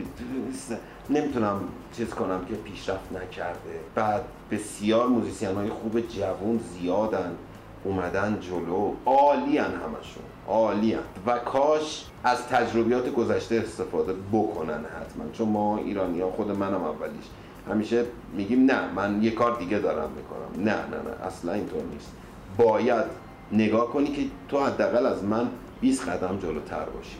نمی‌تونم 1.10 1.62
چیز 1.98 2.10
کنم 2.10 2.46
که 2.50 2.56
پیشرفت 2.56 3.12
نکرده. 3.12 3.80
بعد 3.96 4.22
بسیار 4.52 5.08
موزیسین 5.08 5.56
های 5.56 5.70
خوب 5.70 6.00
جوون 6.00 6.60
زیادن. 6.74 7.36
اومدن 7.84 8.38
جلو. 8.42 8.94
عالی 9.06 9.58
همشون. 9.58 10.24
عالی 10.48 10.98
و 11.26 11.38
کاش 11.38 12.06
از 12.24 12.48
تجربیات 12.48 13.10
گذشته 13.14 13.56
استفاده 13.56 14.14
بکنن 14.34 14.86
حتما. 14.86 15.32
چون 15.34 15.50
ما 15.50 15.78
ایرانی 15.78 16.22
ها 16.22 16.32
خود 16.32 16.52
منم 16.52 16.84
اولیش. 16.84 17.26
همیشه 17.70 18.06
میگیم 18.34 18.66
نه 18.66 18.94
من 18.96 19.24
یه 19.24 19.32
کار 19.32 19.60
دیگه 19.60 19.80
دارم 19.80 20.10
می‌کنم. 20.16 20.64
نه 20.66 20.76
نه 20.76 21.10
نه 21.10 21.28
اصلا 21.28 21.54
اینطور 21.54 21.84
نیست. 21.94 22.12
باید 22.58 23.06
نگاه 23.52 23.88
کنی 23.88 24.08
که 24.08 24.22
تو 24.50 24.66
حداقل 24.66 25.06
از 25.06 25.24
من 25.24 25.48
20 25.82 26.10
قدم 26.10 26.38
جلوتر 26.38 26.86
باشی. 26.86 27.18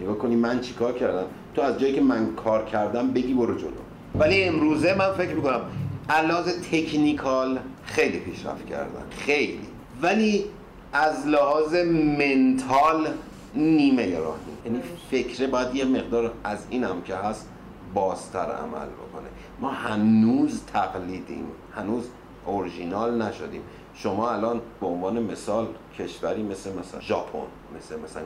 نگاه 0.00 0.18
کنی 0.18 0.36
من 0.36 0.60
چیکار 0.60 0.92
کردم؟ 0.92 1.24
تو 1.54 1.62
از 1.62 1.78
جایی 1.78 1.94
که 1.94 2.00
من 2.00 2.34
کار 2.34 2.64
کردم 2.64 3.10
بگی 3.10 3.34
برو 3.34 3.58
جلو. 3.58 3.70
ولی 4.14 4.44
امروزه 4.44 4.94
من 4.94 5.12
فکر 5.12 5.34
می‌کنم 5.34 5.60
علاوه 6.10 6.52
تکنیکال 6.52 7.58
خیلی 7.84 8.18
پیشرفت 8.18 8.66
کردن 8.66 9.02
خیلی. 9.10 9.66
ولی 10.02 10.44
از 10.92 11.26
لحاظ 11.26 11.74
منتال 12.18 13.08
نیمه 13.54 14.18
راهی 14.18 14.38
یعنی 14.64 14.80
فکره 15.10 15.46
باید 15.46 15.74
یه 15.74 15.84
مقدار 15.84 16.32
از 16.44 16.58
اینم 16.70 17.02
که 17.02 17.14
هست 17.14 17.48
بازتر 17.94 18.38
عمل 18.38 18.86
بکنه. 18.86 19.28
ما 19.60 19.70
هنوز 19.70 20.60
تقلیدیم. 20.72 21.46
هنوز 21.76 22.04
اورژینال 22.46 23.22
نشدیم. 23.22 23.62
شما 23.94 24.30
الان 24.30 24.60
به 24.80 24.86
عنوان 24.86 25.22
مثال 25.22 25.66
کشوری 25.98 26.42
مثل 26.42 26.70
مثلا 26.78 27.00
ژاپن 27.00 27.38
مثل 27.76 28.00
مثلا 28.00 28.22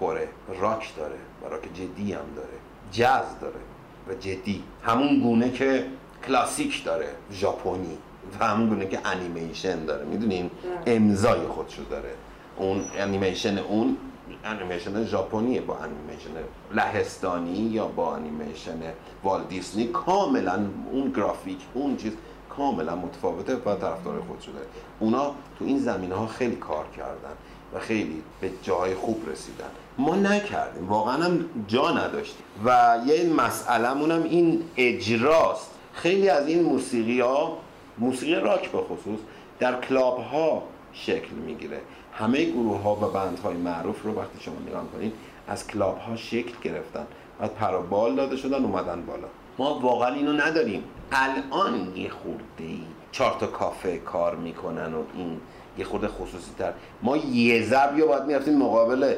کره 0.00 0.28
راک 0.60 0.96
داره 0.96 1.18
و 1.42 1.48
راک 1.48 1.62
جدی 1.74 2.12
هم 2.12 2.24
داره 2.36 2.48
جاز 2.92 3.38
داره 3.40 3.60
و 4.08 4.14
جدی. 4.14 4.62
همون 4.82 5.20
گونه 5.20 5.50
که 5.50 5.86
کلاسیک 6.26 6.84
داره 6.84 7.08
ژاپنی. 7.32 7.98
و 8.40 8.44
همون 8.44 8.68
گونه 8.68 8.86
که 8.86 8.98
انیمیشن 9.04 9.84
داره. 9.84 10.04
می‌دونین؟ 10.04 10.50
امضای 10.86 11.46
خودشو 11.46 11.82
داره. 11.90 12.10
اون 12.56 12.84
انیمیشن 12.96 13.58
اون 13.58 13.96
انیمیشن 14.44 15.04
ژاپنیه 15.04 15.60
با 15.60 15.76
انیمیشن 15.76 16.30
لهستانی 16.74 17.58
یا 17.58 17.86
با 17.86 18.16
انیمیشن 18.16 18.80
والت 19.24 19.44
دیزنی 19.44 19.86
کاملا 19.86 20.66
اون 20.92 21.10
گرافیک 21.10 21.58
اون 21.74 21.96
چیز 21.96 22.12
کاملا 22.50 22.96
متفاوته 22.96 23.56
و 23.56 23.74
طرفدار 23.74 24.22
خودشو 24.28 24.52
داره. 24.52 24.66
اونا 25.00 25.34
تو 25.58 25.64
این 25.64 25.78
زمینه 25.78 26.14
ها 26.14 26.26
خیلی 26.26 26.56
کار 26.56 26.84
کردن 26.96 27.36
و 27.74 27.78
خیلی 27.78 28.22
به 28.40 28.50
جای 28.62 28.94
خوب 28.94 29.28
رسیدن. 29.30 29.70
ما 29.98 30.16
نکردیم. 30.16 30.88
واقعا 30.88 31.14
هم 31.14 31.44
جا 31.68 31.90
نداشتیم. 31.90 32.44
و 32.64 32.98
یه 33.06 33.32
مسئلهمون 33.32 34.10
هم 34.10 34.22
این 34.22 34.62
اجراست. 34.76 35.70
خیلی 35.92 36.28
از 36.28 36.46
این 36.46 36.62
موسیقی 36.62 37.20
ها 37.20 37.58
موسیقی 37.98 38.34
راک 38.34 38.70
به 38.72 38.78
خصوص 38.78 39.18
در 39.58 39.80
کلاب 39.80 40.18
ها 40.18 40.62
شکل 40.92 41.34
می‌گیره. 41.46 41.80
همه 42.12 42.44
گروه 42.44 42.82
ها 42.82 42.94
و 42.94 42.98
بند 42.98 43.38
های 43.38 43.54
معروف 43.54 44.02
رو 44.02 44.14
وقتی 44.14 44.40
شما 44.40 44.54
نگاه 44.68 44.84
کنید 44.92 45.12
از 45.48 45.66
کلاب 45.66 45.98
ها 45.98 46.16
شکل 46.16 46.52
گرفتن. 46.62 47.06
و 47.40 47.48
پرابال 47.48 48.14
داده 48.16 48.36
شدن 48.36 48.64
اومدن 48.64 49.06
بالا. 49.06 49.28
ما 49.58 49.78
واقعا 49.78 50.14
اینو 50.14 50.32
نداریم. 50.32 50.84
الان 51.12 51.96
یه 51.96 52.10
خورده 52.10 52.42
ای 52.58 52.80
چهار 53.12 53.36
تا 53.40 53.46
کافه 53.46 53.98
کار 53.98 54.36
می‌کنن 54.36 54.94
و 54.94 55.02
این 55.16 55.40
یه 55.78 55.84
خورده 55.84 56.08
خصوصی 56.08 56.50
تر 56.58 56.72
ما 57.02 57.16
یه 57.16 57.62
ضرب 57.62 57.98
یا 57.98 58.06
باید 58.06 58.22
می‌رفتیم 58.22 58.58
مقابل 58.58 59.14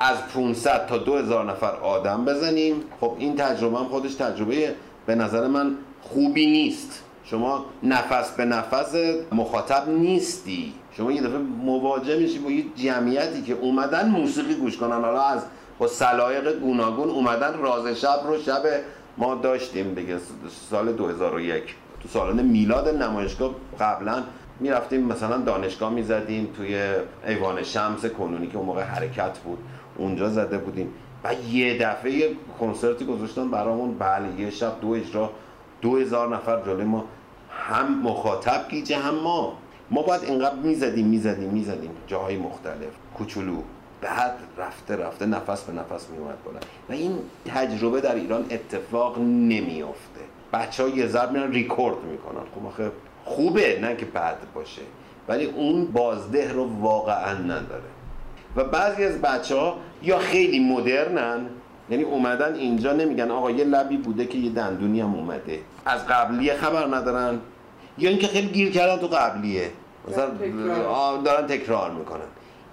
از 0.00 0.16
500 0.34 0.86
تا 0.86 0.98
2000 0.98 1.44
نفر 1.44 1.76
آدم 1.76 2.24
بزنیم. 2.24 2.82
خب 3.00 3.16
این 3.18 3.36
تجربه 3.36 3.78
هم 3.78 3.84
خودش 3.84 4.14
تجربه 4.14 4.74
به 5.06 5.14
نظر 5.14 5.46
من 5.46 5.74
خوبی 6.02 6.46
نیست. 6.46 7.04
شما 7.24 7.64
نفس 7.82 8.30
به 8.30 8.44
نفس 8.44 8.94
مخاطب 9.32 9.88
نیستی. 9.88 10.72
شما 10.92 11.12
یه 11.12 11.22
دفعه 11.22 11.38
مواجه 11.38 12.18
میشی 12.18 12.38
با 12.38 12.50
یه 12.50 12.64
جمعیتی 12.76 13.42
که 13.42 13.52
اومدن 13.52 14.08
موسیقی 14.08 14.54
گوش 14.54 14.76
کنن. 14.76 15.04
حالا 15.04 15.22
از 15.22 15.42
با 15.78 15.86
سلایق 15.86 16.58
گوناگون 16.58 17.10
اومدن 17.10 17.58
راز 17.58 17.86
شب 17.86 18.20
رو 18.26 18.38
شب 18.42 18.62
ما 19.16 19.34
داشتیم 19.34 19.94
دیگه. 19.94 20.16
سال 20.70 20.92
2001 20.92 21.62
تو 22.02 22.08
سالن 22.08 22.42
میلاد 22.42 22.88
نمایشگاه 23.02 23.50
قبلا 23.80 24.22
می‌رفتیم 24.60 25.04
مثلا 25.04 25.36
دانشگاه 25.36 25.90
می‌زدیم 25.90 26.48
توی 26.56 26.82
ایوان 27.26 27.62
شمس 27.62 28.06
کنونی 28.06 28.46
که 28.46 28.56
اون 28.56 28.66
موقع 28.66 28.82
حرکت 28.82 29.38
بود. 29.38 29.58
اونجا 29.98 30.28
زده 30.28 30.58
بودیم. 30.58 30.92
و 31.24 31.34
یه 31.34 31.78
دفعه 31.78 32.12
یه 32.12 32.30
کنسرتی 32.60 33.04
گذاشتن 33.04 33.50
برامون. 33.50 33.98
بله 33.98 34.40
یه 34.40 34.50
شب 34.50 34.80
دو 34.80 34.88
اجرا 34.88 35.30
دو 35.80 35.96
هزار 35.96 36.36
نفر 36.36 36.62
جلوی 36.66 36.84
ما. 36.84 37.04
هم 37.50 38.02
مخاطب 38.02 38.68
گیجه 38.68 38.96
هم 38.96 39.14
ما. 39.14 39.52
ما 39.90 40.02
باید 40.02 40.24
اینقدر 40.24 40.54
می‌زدیم 40.54 41.06
می‌زدیم 41.06 41.50
می‌زدیم. 41.50 41.90
جاهای 42.06 42.36
مختلف 42.36 42.92
کوچولو. 43.14 43.56
بعد 44.00 44.34
رفته 44.58 44.96
رفته 44.96 45.26
نفس 45.26 45.62
به 45.62 45.72
نفس 45.72 46.06
میومد 46.10 46.44
بالا. 46.44 46.58
و 46.88 46.92
این 46.92 47.18
تجربه 47.46 48.00
در 48.00 48.14
ایران 48.14 48.46
اتفاق 48.50 49.18
نمیافته. 49.18 50.20
بچه 50.52 50.82
ها 50.82 50.88
یه 50.88 51.06
ضرب 51.06 51.32
میرن 51.32 51.52
ریکورد 51.52 51.96
می‌کنن. 52.10 52.40
خب 52.54 52.66
آخه 52.66 52.90
خوبه 53.24 53.78
نه 53.82 53.96
که 53.96 54.06
بد 54.06 54.36
باشه. 54.54 54.82
ولی 55.28 55.44
اون 55.44 55.84
بازده 55.84 56.52
رو 56.52 56.80
واقعا 56.80 57.34
نداره. 57.38 57.82
و 58.56 58.64
بعضی 58.64 59.04
از 59.04 59.20
بچه 59.20 59.56
ها 59.56 59.76
یا 60.02 60.18
خیلی 60.18 60.60
مدرنن؟ 60.60 61.46
یعنی 61.90 62.02
اومدن 62.02 62.54
اینجا 62.54 62.92
نمیگن 62.92 63.30
آقا 63.30 63.50
یه 63.50 63.64
لبی 63.64 63.96
بوده 63.96 64.26
که 64.26 64.38
یه 64.38 64.50
دندونی 64.50 65.00
هم 65.00 65.14
اومده. 65.14 65.58
از 65.86 66.06
قبلیه 66.06 66.54
خبر 66.54 66.96
ندارن؟ 66.96 67.38
یا 67.98 68.10
اینکه 68.10 68.26
خیلی 68.26 68.48
گیر 68.48 68.70
کردن 68.72 68.96
تو 68.96 69.06
قبلیه. 69.06 69.70
مثلا 70.08 70.30
دارن 71.24 71.46
تکرار. 71.46 71.90
می‌کنن. 71.90 72.20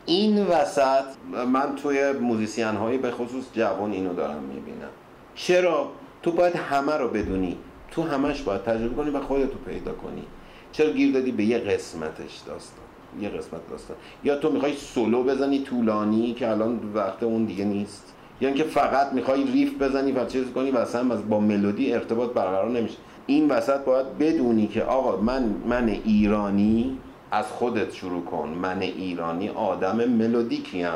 این 0.06 0.46
وسط 0.46 1.04
من 1.48 1.76
توی 1.76 2.12
موزیسین 2.12 2.66
هایی 2.66 2.98
به 2.98 3.12
خصوص 3.12 3.46
جوان 3.54 3.92
اینو 3.92 4.14
دارم 4.14 4.44
می‌بینم. 4.44 4.90
چرا؟ 5.36 5.90
تو 6.24 6.32
باید 6.32 6.56
همه 6.56 6.98
رو 6.98 7.08
بدونی. 7.08 7.58
تو 7.92 8.04
همش 8.04 8.42
باید 8.42 8.64
تجربه 8.64 8.96
کنی 8.96 9.10
و 9.10 9.22
خودتو 9.22 9.58
پیدا 9.66 9.92
کنی. 9.92 10.24
چرا 10.72 10.90
گیر 10.90 11.14
دادی 11.14 11.32
به 11.32 11.44
یه 11.44 11.58
قسمتش 11.58 12.38
داستان؟ 12.48 12.85
یه 13.22 13.30
قسمت 13.30 13.70
داستان. 13.70 13.98
یا 14.24 14.36
تو 14.36 14.52
می‌خوای 14.52 14.74
سولو 14.74 15.24
بزنی 15.24 15.60
طولانی 15.60 16.34
که 16.34 16.50
الان 16.50 16.80
وقت 16.94 17.24
اون 17.24 17.46
دیگه 17.46 17.66
نیست؟ 17.66 18.14
یا 18.42 18.48
اینکه 18.48 18.64
فقط 18.64 19.14
می‌خوای 19.14 19.44
riff 19.44 19.82
بزنی 19.82 20.12
و 20.12 20.26
چیز 20.26 20.52
کنی 20.52 20.72
و 20.72 20.78
اصلا 20.78 21.04
با 21.04 21.40
ملودی 21.40 21.94
ارتباط 21.94 22.32
برقرار 22.32 22.70
نمیشه. 22.70 22.98
این 23.26 23.50
وسط 23.50 23.80
باید 23.80 24.18
بدونی 24.18 24.68
که 24.68 24.84
آقا 24.84 25.22
من 25.22 25.56
من 25.68 25.90
ایرانی 25.90 26.98
از 27.32 27.48
خودت 27.48 27.94
شروع 27.94 28.24
کن. 28.24 28.50
من 28.62 28.82
ایرانی 28.82 29.50
آدم 29.50 30.06
ملودیکیم. 30.06 30.90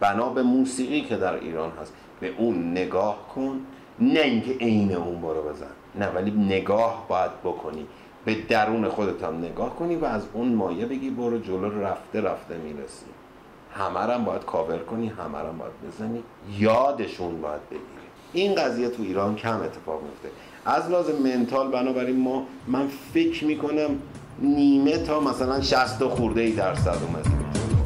بنا 0.00 0.28
به 0.28 0.42
موسیقی 0.42 1.00
که 1.00 1.16
در 1.16 1.34
ایران 1.34 1.70
هست. 1.80 1.92
به 2.20 2.32
اون 2.38 2.70
نگاه 2.70 3.28
کن. 3.34 3.60
نه 4.00 4.20
اینکه 4.20 4.52
عین 4.52 4.94
اون 4.94 5.20
برو 5.20 5.42
بزن. 5.42 5.66
نه 5.94 6.08
ولی 6.08 6.30
نگاه 6.30 7.06
باید 7.08 7.30
بکنی. 7.44 7.86
به 8.24 8.34
درون 8.48 8.88
خودت 8.88 9.22
هم 9.24 9.38
نگاه 9.38 9.76
کنی 9.76 9.96
و 9.96 10.04
از 10.04 10.22
اون 10.32 10.48
مایه 10.48 10.86
بگی 10.86 11.10
برو 11.10 11.38
جلو 11.38 11.82
رفته 11.82 12.20
رفته 12.20 12.56
می‌رسی. 12.56 13.06
همه 13.74 13.98
هم 14.14 14.24
باید 14.24 14.44
کاور 14.44 14.78
کنی 14.78 15.08
همه 15.08 15.38
هم 15.38 15.58
باید 15.58 15.72
بزنی. 15.88 16.22
یادشون 16.58 17.40
باید 17.40 17.68
بگیری. 17.70 17.84
این 18.32 18.54
قضیه 18.54 18.88
تو 18.88 19.02
ایران 19.02 19.36
کم 19.36 19.60
اتفاق 19.60 20.02
میفته 20.02 20.28
از 20.66 20.90
لازم 20.90 21.22
منتال 21.22 21.70
بنابراین 21.70 22.20
ما 22.20 22.46
من 22.66 22.88
فکر 23.14 23.44
می‌کنم 23.44 23.90
نیمه 24.38 24.98
تا 24.98 25.20
مثلا 25.20 25.60
60 25.60 26.04
خورده 26.04 26.40
ای 26.40 26.52
درصد 26.52 26.96
اومدیم 27.06 27.77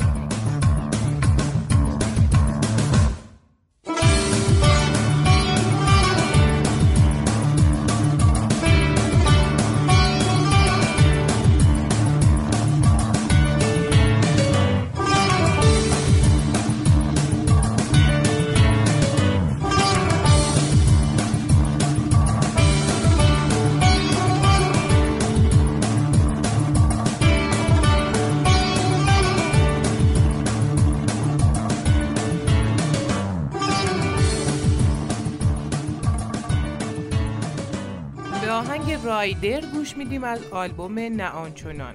رایدر 39.43 39.66
گوش 39.66 39.97
میدیم 39.97 40.24
از 40.24 40.40
آلبوم 40.51 40.99
نه 40.99 41.28
آنچنان 41.28 41.95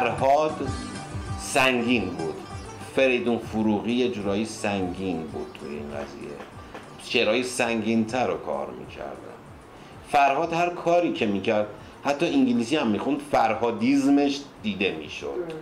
فرهاد 0.00 0.68
سنگین 1.38 2.04
بود. 2.04 2.34
فریدون 2.96 3.38
فروغی 3.38 3.92
یه 3.92 4.10
جورایی 4.10 4.44
سنگین 4.44 5.22
بود 5.22 5.46
توی 5.60 5.68
این 5.68 5.88
قضیه. 5.88 6.30
شعرهای 7.04 7.42
سنگین 7.42 8.04
تر 8.04 8.26
رو 8.26 8.36
کار 8.36 8.70
می‌کردن. 8.70 9.36
فرهاد 10.08 10.52
هر 10.52 10.68
کاری 10.70 11.12
که 11.12 11.26
می‌کرد 11.26 11.66
حتی 12.04 12.26
انگلیسی 12.26 12.76
هم 12.76 12.86
می‌خوند 12.86 13.20
فرهادیزمش 13.32 14.40
دیده 14.62 14.96
می‌شد. 14.98 15.52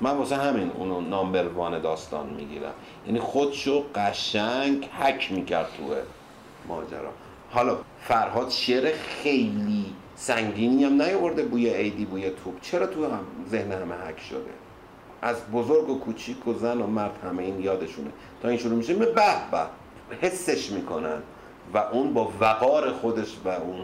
من 0.00 0.10
واسه 0.10 0.36
همین 0.36 0.70
اونو 0.70 1.00
نامبر 1.00 1.48
وان 1.48 1.80
داستان 1.82 2.26
می‌گیرم. 2.26 2.72
یعنی 3.06 3.20
خودشو 3.20 3.84
قشنگ 3.94 4.88
حک 5.00 5.32
می‌کرد 5.32 5.68
توی 5.76 5.96
ماجرا. 6.68 7.10
حالا 7.50 7.76
فرهاد 8.00 8.50
شعر 8.50 8.92
خیلی 9.22 9.84
سنگینی 10.16 10.84
هم 10.84 11.02
نیاورده 11.02 11.42
بوی 11.42 11.74
عیدی 11.74 12.04
بوی 12.04 12.30
توپ. 12.30 12.60
چرا 12.60 12.86
تو 12.86 13.04
هم 13.04 13.24
ذهن 13.50 13.72
همه 13.72 13.94
حک 13.94 14.20
شده؟ 14.20 14.50
از 15.22 15.36
بزرگ 15.52 15.90
و 15.90 15.98
کوچیک 15.98 16.48
و 16.48 16.54
زن 16.54 16.80
و 16.80 16.86
مرد 16.86 17.18
همه 17.24 17.42
این 17.42 17.60
یادشونه. 17.60 18.10
تا 18.42 18.48
این 18.48 18.58
شروع 18.58 18.74
میشه 18.74 18.94
به 18.94 19.12
به 20.10 20.16
حسش 20.20 20.70
می‌کنن 20.70 21.22
و 21.74 21.78
اون 21.78 22.14
با 22.14 22.32
وقار 22.40 22.92
خودش 22.92 23.36
و 23.44 23.48
اون 23.48 23.80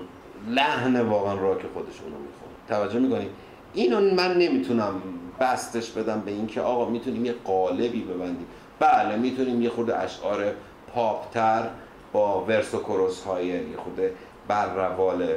لحن 0.48 1.00
واقعا 1.00 1.34
راک 1.34 1.60
خودش 1.74 2.00
اونو 2.00 2.16
می‌خونه. 2.16 2.52
توجه 2.68 2.98
می‌کنیم 2.98 3.30
اینو 3.74 4.00
من 4.00 4.38
نمی‌تونم 4.38 5.02
بستش 5.40 5.90
بدم 5.90 6.20
به 6.20 6.30
اینکه 6.30 6.60
آقا 6.60 6.88
می‌تونیم 6.88 7.24
یه 7.24 7.34
قالبی 7.44 8.00
ببندیم. 8.00 8.46
بله 8.78 9.16
می‌تونیم 9.16 9.62
یه 9.62 9.68
خود 9.68 9.90
اشعار 9.90 10.44
پاپتر 10.94 11.62
با 12.12 12.44
verse 12.44 12.74
و 12.74 12.78
chorus 12.78 13.24
های 13.24 13.46
یه 13.46 13.76
خود 13.76 14.00
بر 14.48 14.74
روال 14.74 15.28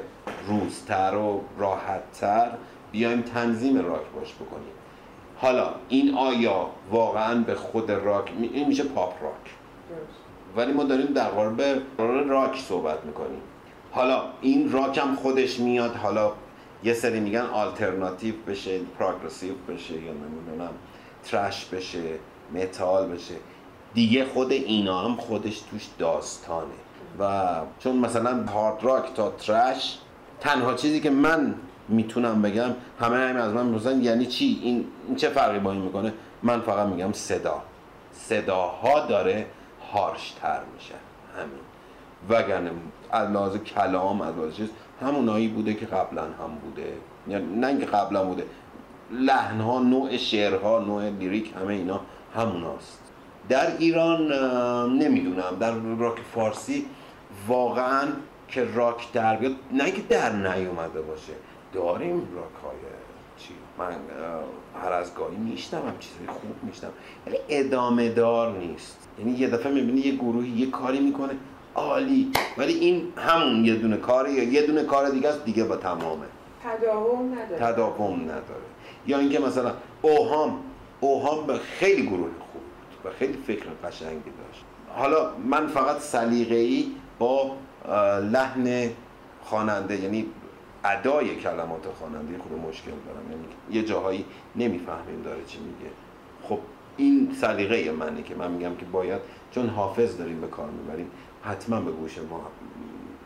روزتر 0.47 1.15
و 1.15 1.41
راحتتر 1.57 2.51
بیایم 2.91 3.21
تنظیم 3.21 3.77
راک 3.77 4.05
باش 4.15 4.33
بکنیم. 4.33 4.73
حالا 5.37 5.69
این 5.89 6.15
آیا 6.17 6.69
واقعا 6.91 7.35
به 7.41 7.55
خود 7.55 7.91
راک 7.91 8.31
این 8.39 8.67
میشه 8.67 8.83
پاپ 8.83 9.23
راک. 9.23 9.55
ولی 10.57 10.73
ما 10.73 10.83
داریم 10.83 11.05
در 11.05 11.29
قالب 11.29 11.81
راک 12.29 12.59
صحبت 12.59 13.05
می‌کنیم. 13.05 13.41
حالا 13.91 14.23
این 14.41 14.71
راک 14.71 14.97
هم 14.97 15.15
خودش 15.15 15.59
میاد 15.59 15.95
حالا 15.95 16.31
یه 16.83 16.93
سری 16.93 17.19
میگن 17.19 17.41
آلترناتیو 17.41 18.35
بشه 18.47 18.79
progressive 18.99 19.53
بشه 19.69 19.93
یا 19.93 20.13
نمی‌دونم 20.13 20.71
ترش 21.23 21.65
بشه 21.65 22.01
متال 22.53 23.07
بشه. 23.07 23.35
دیگه 23.93 24.25
خود 24.25 24.51
اینا 24.51 24.99
هم 24.99 25.15
خودش 25.15 25.59
توش 25.59 25.87
داستانه. 25.99 26.84
و 27.19 27.55
چون 27.79 27.95
مثلا 27.95 28.43
هارد 28.45 28.83
راک 28.83 29.13
تا 29.13 29.29
ترش 29.29 29.97
تنها 30.39 30.73
چیزی 30.73 30.99
که 30.99 31.09
من 31.09 31.55
می‌تونم 31.89 32.41
بگم 32.41 32.69
همه 32.99 33.17
همه 33.17 33.39
از 33.39 33.53
من 33.53 33.65
می‌پرسن 33.65 34.01
یعنی 34.01 34.25
چی؟ 34.25 34.59
این, 34.63 34.85
این 35.07 35.15
چه 35.15 35.29
فرقی 35.29 35.59
با 35.59 35.71
این 35.71 35.81
می‌کنه؟ 35.81 36.13
من 36.43 36.61
فقط 36.61 36.87
میگم 36.87 37.13
صدا. 37.13 37.61
صداها 38.13 38.99
داره 38.99 39.45
هارشتر 39.93 40.59
میشه. 40.75 40.95
همین. 41.37 41.59
وگرنه 42.29 42.71
از 43.11 43.29
لحاظ 43.29 43.57
کلام 43.57 44.21
از 44.21 44.35
لحاظ 44.35 44.53
چیز 44.53 44.69
همونایی 45.01 45.47
بوده 45.47 45.73
که 45.73 45.85
قبلا 45.85 46.21
هم 46.21 46.55
بوده. 46.63 46.93
یعنی 47.27 47.55
نه 47.55 47.67
اینکه 47.67 47.85
قبلا 47.85 48.23
بوده 48.23 48.45
لحنها 49.11 49.79
نوع 49.79 50.17
شعرها 50.17 50.79
نوع 50.79 51.09
لیریک 51.09 51.53
همه 51.61 51.73
اینا 51.73 51.99
هموناست. 52.35 52.99
در 53.49 53.77
ایران 53.77 54.31
نمی‌دونم. 54.97 55.57
در 55.59 55.71
راک 55.99 56.19
فارسی 56.35 56.85
واقعا 57.47 58.07
که 58.47 58.67
راک 58.73 59.11
در 59.11 59.35
بیاد 59.35 59.55
نه 59.71 59.91
که 59.91 60.01
در 60.01 60.31
نیومده 60.31 61.01
باشه. 61.01 61.33
داریم 61.73 62.15
راک 62.15 62.63
های 62.63 62.75
چی؟ 63.37 63.53
من 63.77 63.95
هر 64.83 64.91
از 64.91 65.15
گاهی 65.15 65.37
میشنوم 65.37 65.93
چیزای 65.99 66.27
خوب 66.27 66.63
میشنم 66.63 66.91
ولی 67.27 67.37
ادامه 67.49 68.09
دار 68.09 68.57
نیست. 68.57 69.07
یعنی 69.19 69.31
یه 69.31 69.49
دفعه 69.49 69.71
می‌بینی 69.71 70.01
یه 70.01 70.15
گروهی 70.15 70.49
یه 70.49 70.69
کاری 70.69 70.99
می‌کنه 70.99 71.33
عالی. 71.75 72.31
ولی 72.57 72.73
این 72.73 73.13
همون 73.17 73.65
یه 73.65 73.75
دونه 73.75 73.97
کاری 73.97 74.33
یا 74.33 74.43
یه 74.43 74.61
دونه 74.61 74.83
کار 74.83 75.09
دیگه 75.09 75.29
است 75.29 75.45
دیگه 75.45 75.63
با 75.63 75.75
تمامه. 75.75 76.25
تداوم 76.63 77.33
نداره. 77.33 77.73
تداوم 77.73 78.21
نداره. 78.21 78.65
یا 79.07 79.19
اینکه 79.19 79.39
مثلا 79.39 79.73
اوهام 80.01 80.59
اوهام 80.99 81.47
به 81.47 81.57
خیلی 81.57 82.03
گروه 82.03 82.29
خوب 82.39 82.61
بود 82.61 83.11
و 83.11 83.15
خیلی 83.19 83.37
فکر 83.47 83.65
قشنگی 83.83 84.13
داشت. 84.13 84.63
حالا 84.95 85.31
من 85.49 85.67
فقط 85.67 85.99
سلیقه 85.99 86.55
ای 86.55 86.91
با 87.19 87.55
لحن 88.31 88.89
خواننده 89.43 90.01
یعنی 90.01 90.25
ادای 90.85 91.35
کلمات 91.35 91.85
خواننده 91.99 92.37
خود 92.37 92.59
مشکل 92.69 92.91
دارم. 92.91 93.31
یعنی 93.31 93.45
یه 93.71 93.83
جاهایی 93.83 94.25
نمی‌فهمیم 94.55 95.21
داره 95.23 95.45
چی 95.47 95.59
میگه. 95.59 95.91
خب 96.43 96.59
این 96.97 97.35
سلیقه 97.41 97.91
منه 97.91 98.23
که 98.23 98.35
من 98.35 98.51
میگم 98.51 98.75
که 98.75 98.85
باید 98.85 99.21
چون 99.51 99.69
حافظ 99.69 100.17
داریم 100.17 100.41
به 100.41 100.47
کار 100.47 100.69
می‌بریم 100.69 101.11
حتما 101.43 101.81
به 101.81 101.91
گوش 101.91 102.17
ما 102.17 102.41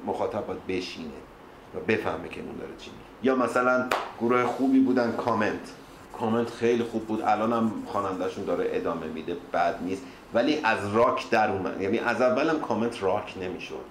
مخاطب 0.05 0.47
باید 0.47 0.67
بشینه 0.67 1.09
و 1.75 1.79
بفهمه 1.79 2.29
که 2.29 2.41
اون 2.41 2.55
داره 2.59 2.71
چی 2.77 2.91
میگه. 2.91 3.03
یا 3.23 3.35
مثلا 3.35 3.85
گروه 4.19 4.43
خوبی 4.43 4.79
بودن 4.79 5.11
کامنت. 5.11 5.73
کامنت 6.19 6.49
خیلی 6.49 6.83
خوب 6.83 7.05
بود. 7.07 7.21
الانم 7.21 7.71
خوانندهشون 7.85 8.45
داره 8.45 8.69
ادامه 8.71 9.07
میده 9.07 9.35
بد 9.53 9.83
نیست. 9.83 10.03
ولی 10.33 10.59
از 10.63 10.77
راک 10.93 11.29
در 11.29 11.51
اومد. 11.51 11.81
یعنی 11.81 11.99
از 11.99 12.21
اولم 12.21 12.59
کامنت 12.59 13.03
راک 13.03 13.35
نمی‌شد. 13.41 13.85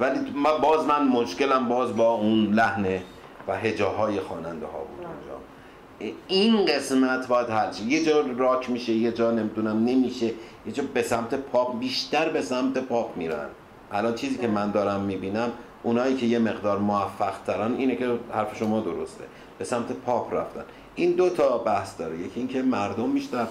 ولی 0.00 0.18
ما 0.34 0.58
باز 0.58 0.86
من 0.86 1.08
مشکلم 1.08 1.68
باز 1.68 1.96
با 1.96 2.10
اون 2.10 2.52
لحن 2.52 3.00
و 3.48 3.56
هجاهای 3.56 4.20
خواننده 4.20 4.66
ها 4.66 4.78
بود 4.78 5.06
اونجا. 5.06 6.14
این 6.28 6.66
قسمت 6.66 7.28
باید 7.28 7.50
حل 7.50 7.72
شه. 7.72 7.82
یه 7.82 8.04
جا 8.04 8.24
راک 8.36 8.70
میشه 8.70 8.92
یه 8.92 9.12
جا 9.12 9.30
نمی‌دونم 9.30 9.84
نمیشه. 9.84 10.26
یه 10.66 10.72
جا 10.72 10.82
به 10.94 11.02
سمت 11.02 11.34
پاپ 11.34 11.78
بیشتر 11.78 12.28
به 12.28 12.42
سمت 12.42 12.78
پاپ 12.78 13.16
میرن. 13.16 13.46
الان 13.92 14.14
چیزی 14.14 14.38
که 14.38 14.48
من 14.48 14.70
دارم 14.70 15.00
می‌بینم 15.00 15.52
اونایی 15.82 16.16
که 16.16 16.26
یه 16.26 16.38
مقدار 16.38 16.78
موفق 16.78 17.32
ترن 17.46 17.74
اینه 17.74 17.96
که 17.96 18.18
حرف 18.32 18.56
شما 18.56 18.80
درسته. 18.80 19.24
به 19.58 19.64
سمت 19.64 19.92
پاپ 19.92 20.34
رفتن. 20.34 20.64
این 20.94 21.12
دو 21.12 21.30
تا 21.30 21.58
بحث 21.58 21.98
داره. 21.98 22.18
یکی 22.18 22.40
اینکه 22.40 22.62
مردم 22.62 23.12
بیشتر 23.12 23.46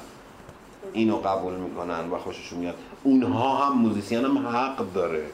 اینو 0.93 1.17
قبول 1.17 1.53
می‌کنن 1.53 2.09
و 2.09 2.17
خوششون 2.17 2.59
میاد. 2.59 2.75
اونها 3.03 3.65
هم 3.65 3.77
موزیسین 3.77 4.25
هم 4.25 4.37
حق 4.37 4.93
داره. 4.93 5.25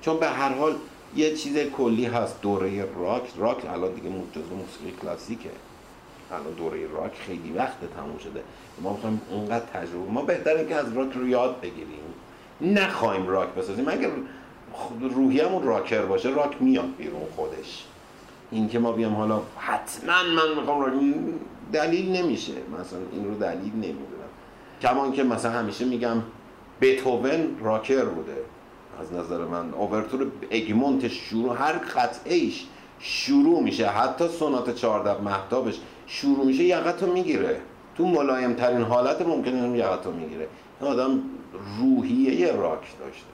چون 0.00 0.16
به 0.16 0.26
هر 0.26 0.54
حال 0.54 0.74
یه 1.16 1.34
چیز 1.34 1.58
کلی 1.58 2.04
هست. 2.04 2.42
دوره 2.42 2.86
راک. 2.98 3.22
راک 3.36 3.64
الان 3.64 3.92
دیگه 3.94 4.08
جزو 4.08 4.54
موسیقی 4.54 4.92
کلاسیکه. 5.02 5.50
الان 6.32 6.52
دوره 6.52 6.86
راک 6.86 7.12
خیلی 7.26 7.52
وقت 7.52 7.78
تموم 7.96 8.18
شده. 8.18 8.42
ما 8.82 8.92
می‌خوایم 8.92 9.20
اونقدر 9.30 9.64
تجربه 9.64 10.10
ما 10.10 10.22
بهتره 10.22 10.66
که 10.66 10.74
از 10.74 10.92
راک 10.92 11.12
رو 11.12 11.28
یاد 11.28 11.60
بگیریم. 11.60 12.00
نخوایم 12.60 13.26
راک 13.26 13.48
بسازیم. 13.48 13.88
اگر 13.88 14.10
روحیمون 15.00 15.62
راکر 15.62 16.02
باشه 16.02 16.28
راک 16.28 16.62
میاد 16.62 16.96
بیرون 16.98 17.22
خودش. 17.36 17.84
این 18.50 18.68
که 18.68 18.78
ما 18.78 18.92
بیام 18.92 19.14
حالا 19.14 19.40
حتما 19.58 20.12
من 20.12 20.60
می‌خوام 20.60 20.80
راک 20.80 20.92
دلیل 21.72 22.16
نمیشه. 22.16 22.52
مثلا 22.52 22.98
این 23.12 23.24
رو 23.24 23.34
دلیل 23.34 23.72
نمی‌دونم 23.74 24.19
کمان 24.80 25.12
که 25.12 25.22
مثلا 25.22 25.52
همیشه 25.52 25.84
میگم 25.84 26.16
بتوون 26.80 27.56
راکر 27.60 28.04
بوده. 28.04 28.36
از 29.00 29.12
نظر 29.12 29.44
من 29.44 29.74
اوورتور 29.74 30.26
اگمونت 30.50 31.08
شروع 31.08 31.56
هر 31.58 31.72
قطعه 31.72 32.34
ایش 32.34 32.66
شروع 32.98 33.62
میشه. 33.62 33.86
حتی 33.86 34.28
سونات 34.28 34.74
14 34.74 35.20
مهتابش 35.20 35.80
شروع 36.06 36.46
میشه 36.46 36.62
یقتو 36.62 37.12
می‌گیره. 37.12 37.60
تو 37.96 38.06
ملایم 38.06 38.54
ترین 38.54 38.82
حالت 38.82 39.22
ممکنه 39.22 39.78
یقتو 39.78 40.12
می‌گیره. 40.12 40.48
این 40.80 40.90
آدم 40.90 41.22
روحیه 41.78 42.52
راک 42.52 42.98
داشته. 42.98 43.24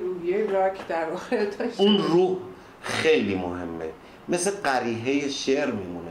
روحیه 0.00 0.50
راک 0.50 0.88
در 0.88 1.10
واقع 1.10 1.44
داشته. 1.44 1.82
اون 1.82 1.98
روح 1.98 2.36
خیلی 2.82 3.34
مهمه. 3.34 3.90
مثل 4.28 4.50
قریحه 4.50 5.28
شعر 5.28 5.70
میمونه. 5.70 6.05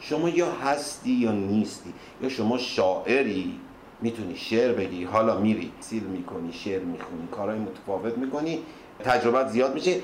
شما 0.00 0.28
یا 0.28 0.52
هستی 0.52 1.10
یا 1.10 1.32
نیستی 1.32 1.92
یا 2.22 2.28
شما 2.28 2.58
شاعری 2.58 3.54
می‌تونی 4.00 4.36
شعر 4.36 4.72
بگی. 4.72 5.04
حالا 5.04 5.40
میری 5.40 5.72
سیل 5.80 6.02
می‌کنی 6.02 6.52
شعر 6.52 6.82
می‌خونی 6.82 7.28
کارهای 7.32 7.58
متفاوت 7.58 8.18
می‌کنی 8.18 8.58
تجربت 9.04 9.48
زیاد 9.48 9.74
میشه 9.74 9.96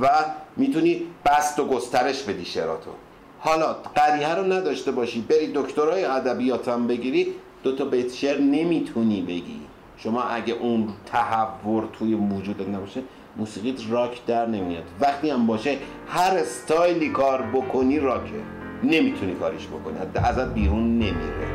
و 0.00 0.08
می‌تونی 0.56 1.02
بست 1.26 1.58
و 1.58 1.66
گسترش 1.66 2.22
بدی 2.22 2.44
شعراتو. 2.44 2.90
حالا 3.38 3.72
قریه 3.72 4.34
رو 4.34 4.52
نداشته 4.52 4.90
باشی 4.90 5.20
بری 5.20 5.52
دکترای 5.54 6.04
ادبیات 6.04 6.68
هم 6.68 6.86
بگیری 6.86 7.34
دو 7.62 7.76
تا 7.76 7.84
بیت 7.84 8.12
شعر 8.12 8.40
نمی‌تونی 8.40 9.22
بگی. 9.22 9.60
شما 9.96 10.22
اگه 10.22 10.54
اون 10.54 10.88
تحور 11.06 11.88
توی 11.92 12.14
وجود 12.14 12.74
نباشه 12.74 13.02
موسیقیت 13.36 13.80
راک 13.90 14.26
در 14.26 14.46
نمیاد. 14.46 14.84
وقتی 15.00 15.30
هم 15.30 15.46
باشه 15.46 15.78
هر 16.08 16.36
استایلی 16.36 17.08
کار 17.08 17.42
بکنی 17.42 17.98
راکه. 17.98 18.61
نمی‌تونی 18.82 19.34
کاریش 19.34 19.66
بکنی. 19.66 19.98
ازت 20.24 20.54
بیرون 20.54 20.98
نمیره. 20.98 21.52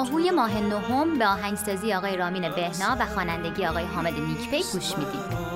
آهوی 0.00 0.30
ماه 0.30 0.60
نهم 0.60 1.18
به 1.18 1.26
آهنگسازی 1.26 1.94
آقای 1.94 2.16
رامین 2.16 2.42
بهنا 2.42 2.96
و 3.00 3.06
خوانندگی 3.06 3.66
آقای 3.66 3.84
حامد 3.84 4.14
نیکپی 4.20 4.62
گوش 4.72 4.98
می‌دید. 4.98 5.49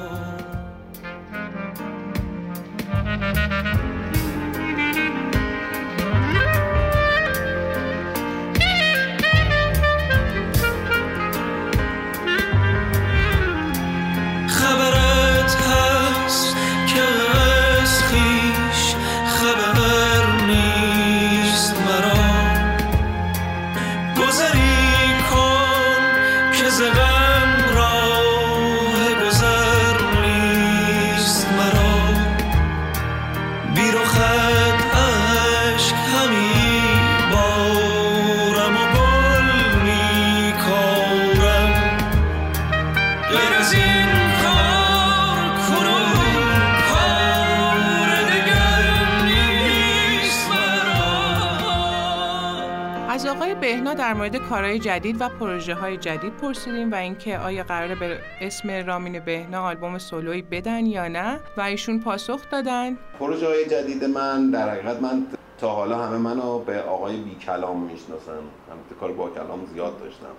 مورد 54.24 54.36
کارهای 54.36 54.78
جدید 54.78 55.16
و 55.20 55.28
پروژه 55.28 55.74
های 55.74 55.96
جدید 55.96 56.36
پرسیدیم 56.36 56.92
و 56.92 56.94
اینکه 56.94 57.38
آیا 57.38 57.62
قراره 57.62 57.94
به 57.94 58.18
اسم 58.40 58.70
رامین 58.86 59.20
بهنا 59.20 59.62
آلبوم 59.62 59.98
سولوی 59.98 60.42
بدن 60.42 60.86
یا 60.86 61.08
نه 61.08 61.40
و 61.56 61.60
ایشون 61.60 62.00
پاسخ 62.00 62.40
دادن. 62.50 62.98
پروژه 63.18 63.46
های 63.46 63.66
جدید 63.66 64.04
من 64.04 64.50
در 64.50 64.70
حقیقت 64.70 65.02
من 65.02 65.26
تا 65.58 65.70
حالا 65.70 65.98
همه 65.98 66.16
منو 66.18 66.58
به 66.58 66.82
آقای 66.82 67.16
بی 67.16 67.34
کلام 67.34 67.80
می‌شناسن. 67.80 68.32
هم 68.32 68.96
کار 69.00 69.12
با 69.12 69.30
کلام 69.30 69.66
زیاد 69.72 70.00
داشتم. 70.00 70.34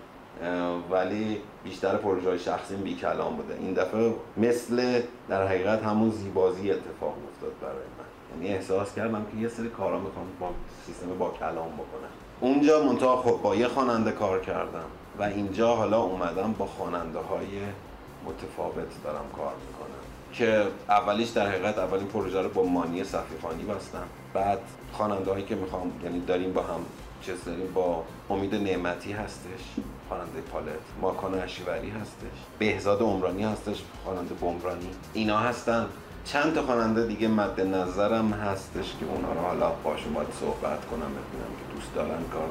ولی 0.91 1.37
بیشتر 1.63 1.95
پروژه 1.95 2.29
های 2.29 2.39
شخصیم 2.39 2.77
بی 2.77 2.95
کلام 2.95 3.35
بوده. 3.35 3.57
این 3.59 3.73
دفعه 3.73 4.13
مثل 4.37 5.01
در 5.29 5.47
حقیقت 5.47 5.83
همون 5.83 6.09
زیبازی 6.09 6.71
اتفاق 6.71 7.15
افتاد 7.33 7.53
برای 7.61 7.75
من. 7.75 8.41
یعنی 8.41 8.55
احساس 8.55 8.95
کردم 8.95 9.25
که 9.31 9.37
یه 9.37 9.47
سری 9.47 9.69
کارا 9.69 9.99
می‌خوام 9.99 10.25
با 10.39 10.49
سیستم 10.85 11.17
با 11.19 11.29
کلام 11.39 11.73
بکنم. 11.73 12.14
اونجا 12.39 12.83
منتها 12.83 13.21
خب 13.21 13.39
با 13.43 13.55
یه 13.55 13.67
خواننده 13.67 14.11
کار 14.11 14.41
کردم 14.41 14.85
و 15.19 15.23
اینجا 15.23 15.75
حالا 15.75 16.01
اومدم 16.01 16.53
با 16.57 16.65
خواننده 16.65 17.19
های 17.19 17.47
متفاوت 18.25 19.03
دارم 19.03 19.25
کار 19.35 19.53
می‌کنم. 19.67 19.95
که 20.33 20.67
اولیش 20.89 21.29
در 21.29 21.47
حقیقت 21.47 21.77
اولین 21.77 22.07
پروژه 22.07 22.41
رو 22.41 22.49
با 22.49 22.63
مانی 22.63 23.03
صفیخانی 23.03 23.63
بستم. 23.63 24.03
بعد 24.33 24.59
خواننده 24.93 25.31
هایی 25.31 25.45
که 25.45 25.55
می‌خوام 25.55 25.91
یعنی 26.03 26.19
داریم 26.19 26.53
با 26.53 26.61
هم 26.61 26.79
چیز 27.21 27.43
داریم 27.45 27.73
با 27.73 28.03
امید 28.29 28.55
نعمتی 28.55 29.11
هستش. 29.11 29.61
خواننده 30.09 30.41
پالت 30.51 30.65
ماکان 31.01 31.33
اشیوری 31.33 31.89
هستش. 31.89 32.37
بهزاد 32.59 33.01
عمرانی 33.01 33.43
هستش 33.43 33.83
خواننده 34.03 34.33
بمرانی. 34.33 34.89
اینا 35.13 35.37
هستن. 35.37 35.87
چند 36.25 36.55
تا 36.55 36.61
خواننده 36.61 37.07
دیگه 37.07 37.27
مد 37.27 37.61
نظرم 37.61 38.33
هستش 38.33 38.95
که 38.99 39.05
اونا 39.05 39.33
رو 39.33 39.39
حالا 39.39 39.69
با 39.83 39.97
شما 39.97 40.21
صحبت 40.39 40.85
کنم 40.85 40.99
ببینم 40.99 41.51
که 41.57 41.75
دوست 41.75 41.95
دارن 41.95 42.23
کار 42.33 42.49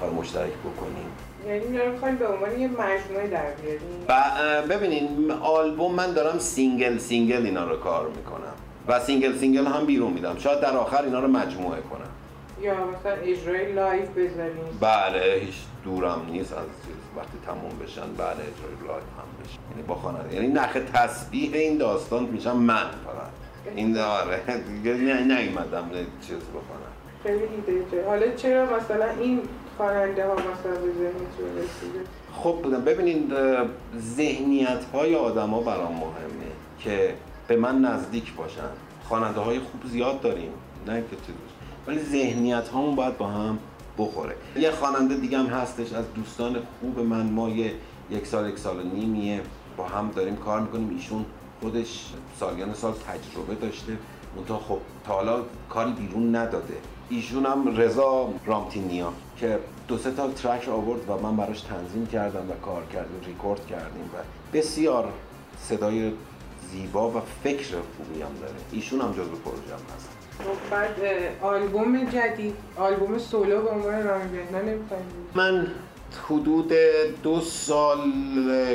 کار 0.00 0.10
مشترک 0.10 0.52
بکنیم. 0.52 1.10
یعنی 1.46 1.64
اینا 1.64 1.84
رو 1.84 2.16
به 2.16 2.28
عنوان 2.28 2.60
یه 2.60 2.68
مجموعه 2.68 3.28
در 3.28 3.50
بیاریم. 3.62 4.68
ببینین 4.68 5.30
آلبوم 5.30 5.94
من 5.94 6.12
دارم 6.12 6.38
single 6.38 6.98
single 6.98 7.46
اینا 7.46 7.64
رو 7.64 7.76
کار 7.76 8.08
می‌کنم. 8.08 8.54
و 8.88 9.00
single 9.00 9.38
single 9.38 9.66
هم 9.66 9.86
بیرون 9.86 10.12
میدم. 10.12 10.38
شاید 10.38 10.60
در 10.60 10.76
آخر 10.76 11.02
اینا 11.02 11.20
رو 11.20 11.28
مجموعه 11.28 11.80
کنم. 11.80 12.10
یا 12.62 12.74
مثلا 12.74 13.12
اجرای 13.12 13.72
live 13.72 14.08
بذاریم. 14.08 14.78
بله 14.80 15.40
هیچ 15.44 15.54
دورم 15.86 16.26
نیست 16.30 16.52
از 16.52 16.66
چیز 16.86 16.96
وقتی 17.16 17.38
تموم 17.46 17.78
بشن 17.82 18.12
بله 18.18 18.30
اجرای 18.30 18.88
live 18.88 19.04
هم 19.18 19.28
بشه. 19.44 19.58
یعنی 19.70 19.82
با 19.88 19.94
خواننده 19.94 20.34
یعنی 20.34 20.48
نخ 20.48 20.76
تسبیح 20.94 21.54
این 21.54 21.78
داستان 21.78 22.24
میشم 22.24 22.56
من 22.56 22.76
فقط. 22.76 23.30
این 23.76 23.98
آره 23.98 24.40
دیگه 24.74 24.94
نه 24.94 25.20
نیومدم 25.24 25.90
چیز 26.26 26.36
بکنم. 26.36 26.92
خیلی 27.22 27.44
ایده 27.44 27.84
جه. 27.92 28.06
حالا 28.08 28.34
چرا 28.36 28.64
مثلا 28.76 29.10
این 29.20 29.40
خواننده 29.76 30.26
ها 30.26 30.34
مثلا 30.34 30.72
به 30.72 30.92
ذهنتون 30.92 31.58
رسیده؟ 31.58 32.00
خب 32.32 32.60
بودم 32.62 32.80
ببینین 32.80 33.32
ذهنیت 33.98 34.84
های 34.92 35.14
آدما 35.14 35.60
برام 35.60 35.92
مهمه 35.92 36.52
که 36.78 37.14
به 37.48 37.56
من 37.56 37.78
نزدیک 37.80 38.34
باشن. 38.34 38.70
خواننده 39.08 39.40
های 39.40 39.58
خوب 39.58 39.80
زیاد 39.84 40.20
داریم. 40.20 40.50
نه 40.86 41.00
که 41.10 41.16
چیز. 41.26 41.34
ولی 41.86 41.98
ذهنیت 41.98 42.68
هامون 42.68 42.96
باید 42.96 43.18
با 43.18 43.26
هم 43.26 43.58
بخوره. 43.98 44.36
یه 44.56 44.70
خواننده 44.70 45.16
دیگه 45.16 45.38
هم 45.38 45.46
هستش 45.46 45.92
از 45.92 46.04
دوستان 46.14 46.56
خوب 46.80 46.98
من 46.98 47.30
ما 47.30 47.48
یه 47.48 47.74
یک 48.10 48.26
سال 48.26 48.48
یک 48.48 48.58
سال 48.58 48.80
و 48.80 48.82
نیمیه 48.82 49.40
با 49.76 49.84
هم 49.84 50.10
داریم 50.10 50.36
کار 50.36 50.60
می‌کنیم. 50.60 50.90
ایشون 50.90 51.24
خودش 51.60 52.12
سالیان 52.40 52.74
سال 52.74 52.92
تجربه 52.92 53.54
داشته. 53.54 53.92
منتها 54.36 54.58
خب 54.58 54.78
تا 55.06 55.12
حالا 55.12 55.42
کاری 55.70 55.92
بیرون 55.92 56.36
نداده. 56.36 56.74
ایشون 57.08 57.46
هم 57.46 57.76
رضا 57.76 58.28
رامتینیا 58.46 59.12
که 59.36 59.58
دو 59.88 59.98
سه 59.98 60.10
تا 60.10 60.30
ترک 60.30 60.68
آورد 60.68 61.10
و 61.10 61.18
من 61.18 61.36
براش 61.36 61.60
تنظیم 61.60 62.06
کردم 62.06 62.50
و 62.50 62.54
کار 62.54 62.86
کردیم 62.92 63.20
ریکورد 63.26 63.66
کردیم 63.66 64.10
و 64.14 64.18
بسیار 64.56 65.12
صدای 65.60 66.12
زیبا 66.72 67.10
و 67.10 67.14
فکر 67.44 67.74
خوبی 67.96 68.22
هم 68.22 68.34
داره. 68.40 68.54
ایشون 68.72 69.00
هم 69.00 69.12
جزو 69.12 69.36
پروژه 69.44 69.74
هم 69.74 69.94
هست. 69.96 70.15
اه، 70.40 71.48
آلبوم 71.48 72.04
جدید 72.04 72.54
آلبوم 72.76 73.18
سولو 73.18 73.62
به 73.62 73.68
عنوان 73.68 74.04
رامین 74.04 74.40
من 75.34 75.66
حدود 76.28 76.72
دو 77.22 77.40
سال 77.40 77.98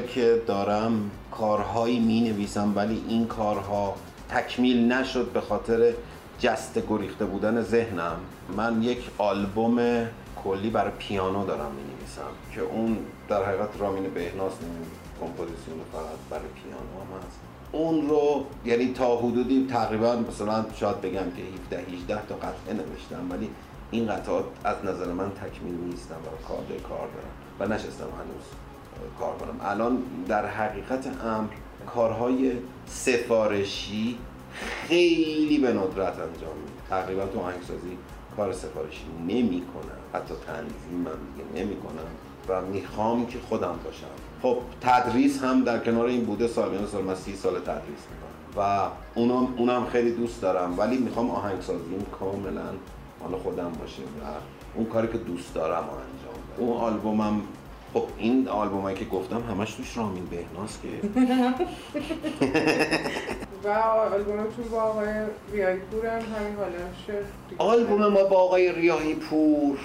که 0.08 0.42
دارم 0.48 1.12
کارهایی 1.32 2.00
می 2.00 2.22
نویسم 2.22 2.74
ولی 2.76 3.04
این 3.08 3.28
کارها 3.28 3.96
تکمیل 4.30 4.92
نشد 4.92 5.32
به 5.32 5.42
خاطر 5.42 5.94
جست 6.40 6.80
گریخته 6.90 7.26
بودن 7.26 7.62
ذهنم. 7.62 8.16
من 8.58 8.84
یک 8.84 9.10
آلبوم 9.18 10.08
کلی 10.44 10.70
برای 10.70 10.92
پیانو 11.00 11.46
دارم 11.46 11.72
می 11.72 11.84
نویسم 11.84 12.32
که 12.56 12.62
اون 12.62 12.98
در 13.30 13.46
حقیقت 13.46 13.70
رامین 13.80 14.14
بهناس 14.14 14.54
کمپوزیسیون 15.22 15.78
فقط 15.92 16.20
برای 16.30 16.48
پیانو 16.56 16.80
هم 16.80 17.28
هست. 17.28 17.51
اون 17.72 18.10
رو 18.10 18.46
یعنی 18.66 18.94
تا 18.94 19.18
حدودی 19.18 19.68
تقریبا 19.70 20.16
مثلا 20.16 20.66
شاید 20.76 21.02
بگم 21.02 21.12
که 21.12 21.44
17 21.76 21.94
18 21.94 22.26
تا 22.30 22.36
قطعه 22.36 22.74
نوشتم 22.74 23.32
ولی 23.32 23.50
این 23.92 24.08
قطعات 24.08 24.46
از 24.64 24.76
نظر 24.86 25.12
من 25.12 25.32
تکمیل 25.32 25.74
نیستن 25.74 26.16
و 26.16 26.48
کار 26.48 26.64
کار 26.90 27.08
دارم 27.08 27.34
و 27.60 27.74
نشستم 27.74 28.04
هنوز 28.04 28.46
کار 29.20 29.36
کنم. 29.38 29.60
الان 29.62 30.04
در 30.28 30.46
حقیقت 30.46 31.08
امر 31.26 31.48
کارهای 31.88 32.52
سفارشی 32.86 34.18
خیلی 34.88 35.58
به 35.58 35.68
ندرت 35.68 36.14
انجام 36.14 36.58
میده. 36.58 36.72
تقریبا 36.90 37.26
تو 37.26 37.40
آهنگسازی 37.40 37.98
کار 38.38 38.54
سفارشی 38.54 39.06
نمی 39.28 39.62
کنم 39.74 40.22
حتی 40.22 40.34
تنظیم 40.48 40.98
من 41.06 41.12
دیگه 41.36 41.66
نمی 41.66 41.76
کنم 41.76 42.31
و 42.48 42.62
می‌خوام 42.62 43.26
که 43.26 43.40
خودم 43.50 43.76
باشم. 43.84 44.08
خب 44.42 44.58
تدریس 44.82 45.44
هم 45.44 45.64
در 45.64 45.80
کنار 45.80 46.06
این 46.06 46.26
بوده 46.26 46.48
سالیان 46.48 46.88
سال 46.88 47.04
من 47.04 47.16
سی 47.16 47.36
سال 47.36 47.60
تدریس 47.60 48.04
می‌کنم. 48.12 48.32
و 48.58 48.90
اونم, 49.16 49.54
اونم 49.58 49.86
خیلی 49.86 50.12
دوست 50.12 50.42
دارم 50.42 50.80
ولی 50.80 50.98
می‌خوام 50.98 51.32
آهنگسازیم 51.32 52.06
کاملا 52.20 52.62
مال 53.20 53.40
خودم 53.40 53.72
باشه 53.80 54.02
و 54.02 54.26
اون 54.76 54.86
کاری 54.86 55.08
که 55.08 55.18
دوست 55.18 55.54
دارم 55.54 55.84
انجام 55.84 56.34
بدم. 56.58 56.66
اون 56.66 56.78
آلبومم 56.78 57.42
خب 57.94 58.04
این 58.18 58.48
آلبومایی 58.48 58.98
که 58.98 59.06
گفتم 59.06 59.44
همش 59.50 59.74
توش 59.74 59.98
رامین 59.98 60.26
بهناس 60.26 60.78
که. 60.82 61.10
و 63.64 63.68
آلبومتون 63.70 64.66
با 64.72 64.82
آقای 64.82 65.08
ریایی 65.52 65.80
پور 65.80 66.06
هم 66.06 66.22
همین 66.22 66.56
دیگه. 67.50 67.62
آلبوم 67.62 68.08
ما 68.08 68.24
با 68.24 68.38
آقای 68.38 68.72
ریاهی 68.72 69.16
پور. 69.16 69.78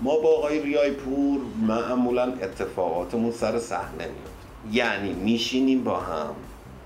ما 0.00 0.18
با 0.18 0.28
آقای 0.38 0.62
ریاهی 0.62 0.90
پور 0.90 1.40
معمولا 1.66 2.22
اتفاقاتمون 2.22 3.30
سر 3.30 3.58
صحنه 3.58 4.08
میفته. 4.08 4.30
یعنی 4.72 5.12
میشینیم 5.12 5.84
با 5.84 6.00
هم. 6.00 6.34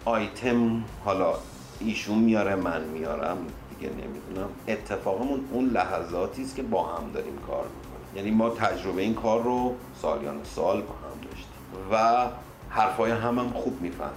آیتم 0.04 0.84
حالا 1.04 1.34
ایشون 1.80 2.18
میاره 2.18 2.54
من 2.54 2.84
میارم. 2.84 3.38
دیگه 3.78 3.92
نمی‌دونم. 3.92 4.48
اتفاقمون 4.68 5.40
اون 5.52 5.70
لحظاتی 5.70 6.42
است 6.42 6.56
که 6.56 6.62
با 6.62 6.82
هم 6.82 7.10
داریم 7.14 7.38
کار 7.46 7.64
می‌کنیم 7.64 7.79
یعنی 8.16 8.30
ما 8.30 8.50
تجربه 8.50 9.02
این 9.02 9.14
کار 9.14 9.42
رو 9.42 9.74
سالیان 10.02 10.40
سال 10.44 10.82
با 10.82 10.94
هم 10.94 11.28
داشتیم. 11.30 11.92
و 11.92 12.26
حرفای 12.70 13.10
هم 13.10 13.38
هم 13.38 13.48
خوب 13.48 13.80
می‌فهمیم. 13.80 14.14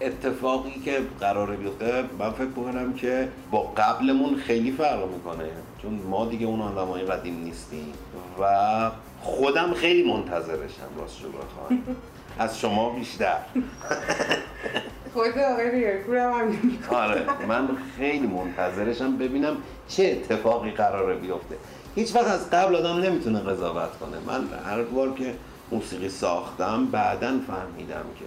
اتفاقی 0.00 0.80
که 0.84 1.00
قراره 1.20 1.56
بیفته 1.56 2.04
من 2.18 2.30
فکر 2.30 2.44
می‌کنم 2.44 2.92
که 2.92 3.28
با 3.50 3.62
قبلمون 3.76 4.36
خیلی 4.36 4.72
فرق 4.72 5.08
می‌کنه. 5.08 5.48
چون 5.82 6.00
ما 6.10 6.26
دیگه 6.26 6.46
اون 6.46 6.60
آدمای 6.60 7.02
قدیم 7.02 7.42
نیستیم. 7.44 7.92
و 8.40 8.90
خودم 9.22 9.74
خیلی 9.74 10.12
منتظرشم 10.12 10.88
راستشو 10.98 11.28
بخوام. 11.28 11.82
از 12.38 12.58
شما 12.58 12.90
بیشتر. 12.90 13.36
خود 15.14 15.38
آقای 15.38 15.98
پور 15.98 16.16
هم 16.16 16.52
آره 16.90 17.46
من 17.48 17.68
خیلی 17.98 18.26
منتظرشم 18.26 19.16
ببینم 19.16 19.56
چه 19.88 20.04
اتفاقی 20.04 20.70
قراره 20.70 21.14
بیفته. 21.14 21.56
هیچ 21.94 22.16
وقت 22.16 22.26
از 22.26 22.50
قبل 22.50 22.76
آدم 22.76 22.96
نمی‌تونه 23.00 23.40
قضاوت 23.40 23.98
کنه. 24.00 24.16
من 24.26 24.48
هر 24.64 24.82
بار 24.82 25.14
که 25.14 25.34
موسیقی 25.72 26.08
ساختم 26.08 26.86
بعدا 26.86 27.26
فهمیدم 27.46 28.04
که 28.18 28.24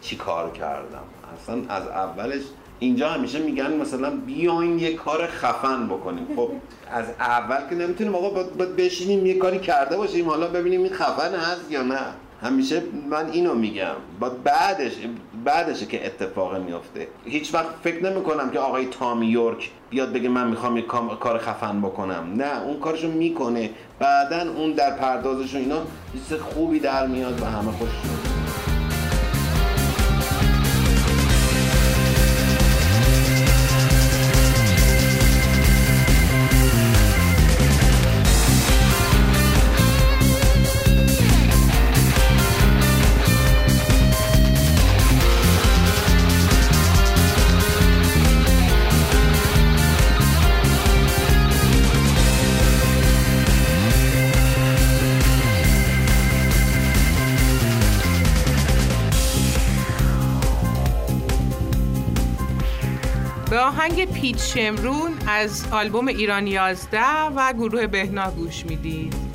چی 0.00 0.16
کار 0.16 0.50
کردم. 0.50 1.04
اصلا 1.42 1.74
از 1.74 1.88
اولش 1.88 2.42
اینجا 2.78 3.08
همیشه 3.08 3.38
میگن 3.38 3.72
مثلا 3.72 4.10
بیاین 4.10 4.78
یه 4.78 4.94
کار 4.94 5.26
خفن 5.26 5.86
بکنیم. 5.86 6.26
خب 6.36 6.50
از 6.92 7.04
اول 7.20 7.68
که 7.70 7.74
نمی‌تونیم 7.74 8.14
آقا 8.14 8.42
بشینیم 8.78 9.26
یه 9.26 9.38
کاری 9.38 9.58
کرده 9.58 9.96
باشیم. 9.96 10.28
حالا 10.28 10.46
ببینیم 10.46 10.82
این 10.82 10.92
خفن 10.92 11.34
هست 11.34 11.70
یا 11.70 11.82
نه. 11.82 12.06
همیشه 12.42 12.82
من 13.10 13.30
اینو 13.30 13.54
میگم. 13.54 13.94
با 14.20 14.28
بعدش 14.28 14.92
بعدشه 15.44 15.86
که 15.86 16.06
اتفاق 16.06 16.56
میفته 16.56 17.08
هیچ 17.24 17.54
وقت 17.54 17.66
فکر 17.82 18.10
نمی 18.10 18.22
کنم 18.22 18.50
که 18.50 18.58
آقای 18.58 18.86
تامی 18.86 19.26
یورک 19.26 19.70
بیاد 19.90 20.12
بگه 20.12 20.28
من 20.28 20.48
می‌خوام 20.48 20.80
کام- 20.80 21.16
کار 21.16 21.38
خفن 21.38 21.80
بکنم. 21.80 22.32
نه 22.36 22.62
اون 22.62 22.80
کارشو 22.80 23.08
می‌کنه. 23.08 23.70
بعدا 23.98 24.52
اون 24.56 24.72
در 24.72 24.90
پردازش 24.96 25.54
و 25.54 25.58
اینا 25.58 25.78
چیز 26.12 26.38
خوبی 26.38 26.78
در 26.78 27.06
میاد 27.06 27.42
و 27.42 27.44
همه 27.44 27.72
خوش 27.72 27.88
به 27.90 28.35
آهنگ 63.86 64.12
پیچ 64.12 64.38
شمرون 64.38 65.12
از 65.28 65.64
آلبوم 65.72 66.08
ایران 66.08 66.46
11 66.46 67.00
و 67.36 67.52
گروه 67.52 67.86
بهنا 67.86 68.30
گوش 68.30 68.66
می‌دید 68.66 69.25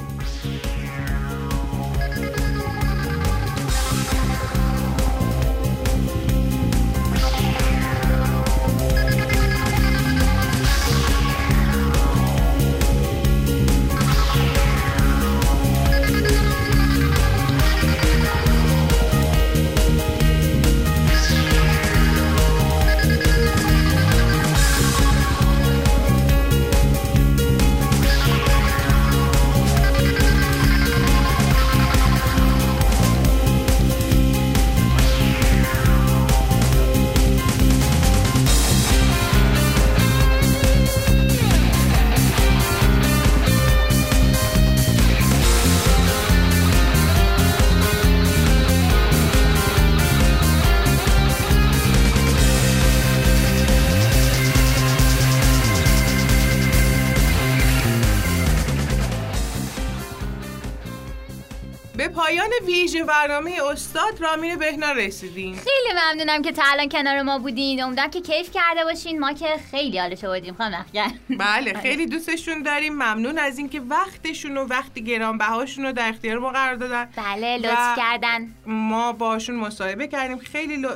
برنامه 63.11 63.57
استاد 63.71 64.21
رامین 64.21 64.55
بهنا 64.55 64.91
رسیدیم. 64.91 65.55
خیلی 65.55 65.99
ممنونم 65.99 66.41
که 66.41 66.51
تا 66.51 66.61
الان 66.65 66.89
کنار 66.89 67.21
ما 67.21 67.39
بودین. 67.39 67.83
امیدوارم 67.83 68.11
که 68.11 68.21
کیف 68.21 68.51
کرده 68.53 68.83
باشین. 68.83 69.19
ما 69.19 69.33
که 69.33 69.47
خیلی 69.71 69.99
حالش 69.99 70.25
بودیم 70.25 70.53
خانم 70.53 70.79
اخگر 70.79 71.11
بله 71.29 71.73
خیلی 71.73 72.05
دوستشون 72.05 72.61
داریم. 72.61 72.93
ممنون 72.93 73.37
از 73.37 73.57
اینکه 73.57 73.79
وقتشون 73.79 74.57
و 74.57 74.65
وقت 74.65 74.99
گرانبهاشون 74.99 75.85
رو 75.85 75.91
در 75.91 76.09
اختیار 76.09 76.39
ما 76.39 76.49
قرار 76.51 76.75
دادن. 76.75 77.09
بله 77.17 77.57
لطف 77.57 77.97
کردن. 77.97 78.55
ما 78.65 79.13
باشون 79.13 79.55
مصاحبه 79.55 80.07
کردیم. 80.07 80.37
خیلی 80.37 80.77
لو... 80.77 80.89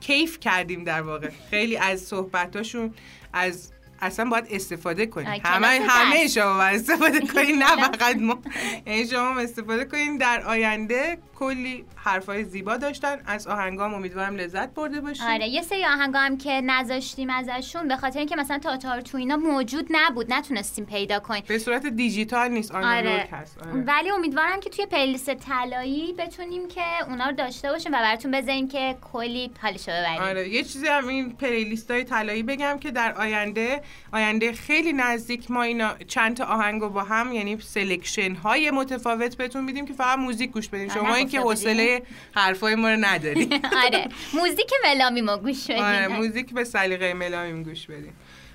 کیف 0.00 0.40
کردیم 0.40 0.84
در 0.84 1.02
واقع. 1.02 1.28
خیلی 1.50 1.76
از 1.76 2.00
صحبتاشون 2.00 2.94
از 3.32 3.73
اصلا 4.04 4.24
باید 4.24 4.46
استفاده 4.50 5.06
کنیم 5.06 5.40
همه 5.44 5.66
همه. 5.88 6.28
شما 6.28 6.54
باید 6.56 6.74
استفاده 6.74 7.20
کنیم 7.34 7.58
نه 7.58 7.76
فقط 7.76 8.16
ما. 8.16 8.38
یعنی 8.86 9.06
شما 9.06 9.40
استفاده 9.40 9.84
کنیم 9.84 10.18
در 10.18 10.42
آینده 10.46 11.18
کلی 11.34 11.84
حرفای 11.96 12.44
زیبا 12.44 12.76
داشتن. 12.76 13.16
از 13.26 13.46
آهنگام 13.46 13.94
امیدوارم 13.94 14.36
لذت 14.36 14.74
برده 14.74 15.00
باشیم 15.00 15.26
آره 15.26 15.48
یه 15.48 15.62
سری 15.62 15.84
آهنگا 15.84 16.18
هم 16.18 16.38
که 16.38 16.50
نذاشتیم 16.50 17.30
ازشون 17.30 17.88
به 17.88 17.96
خاطر 17.96 18.18
اینکه 18.18 18.36
مثلا 18.36 18.58
تاتار 18.58 19.00
تو 19.00 19.18
اینا 19.18 19.36
موجود 19.36 19.86
نبود 19.90 20.32
نتونستیم 20.32 20.84
پیدا 20.84 21.20
کنیم. 21.20 21.42
به 21.48 21.58
صورت 21.58 21.86
دیجیتال 21.86 22.48
نیست 22.48 22.72
آنالوگ 22.72 23.06
آره. 23.12 23.28
هست 23.32 23.58
آره. 23.58 23.84
ولی 23.86 24.10
امیدوارم 24.10 24.60
که 24.60 24.70
توی 24.70 24.86
پلیلیست 24.86 25.34
طلایی 25.34 26.12
بتونیم 26.12 26.68
که 26.68 26.82
اونا 27.08 27.26
رو 27.26 27.32
داشته 27.32 27.68
باشیم 27.68 27.92
و 27.92 27.96
براتون 27.96 28.30
بذاریم 28.30 28.68
که 28.68 28.96
کلی 29.12 29.50
حالشو 29.62 29.92
ببریم. 29.92 30.22
آره 30.22 30.48
یه 30.48 30.62
چیزی 30.62 30.86
هم 30.86 31.08
این 31.08 31.32
پلیلیست 31.32 31.90
های 31.90 32.04
طلایی 32.04 32.42
بگم 32.42 32.78
که 32.78 32.90
در 32.90 33.12
آینده 33.12 33.82
آینده 34.12 34.52
خیلی 34.52 34.92
نزدیک 34.92 35.50
ما 35.50 35.62
اینا 35.62 35.94
چند 36.08 36.36
تا 36.36 36.44
آهنگو 36.44 36.88
با 36.88 37.04
هم 37.04 37.32
یعنی 37.32 37.60
سلکشن 37.60 38.34
های 38.34 38.70
متفاوت 38.70 39.36
بهتون 39.36 39.64
میدیم 39.64 39.86
که 39.86 39.92
فقط 39.92 40.18
موزیک 40.18 40.50
گوش 40.50 40.68
بدین 40.68 40.88
شما 40.88 41.14
این 41.14 41.28
که 41.28 41.40
حوصله 41.40 42.02
حرفای 42.34 42.74
ما 42.74 42.90
رو 42.90 42.96
ندارید 43.00 43.52
آره. 43.84 44.08
موزیک 44.34 44.70
ملامی 44.84 45.20
ما 45.20 45.36
گوش 45.36 45.64
بدیم. 45.70 45.82
آره 45.82 46.08
موزیک 46.08 46.54
به 46.54 46.64
سلیقه 46.64 47.14
ملامیم 47.14 47.62
گوش 47.62 47.86
بدین 47.86 48.12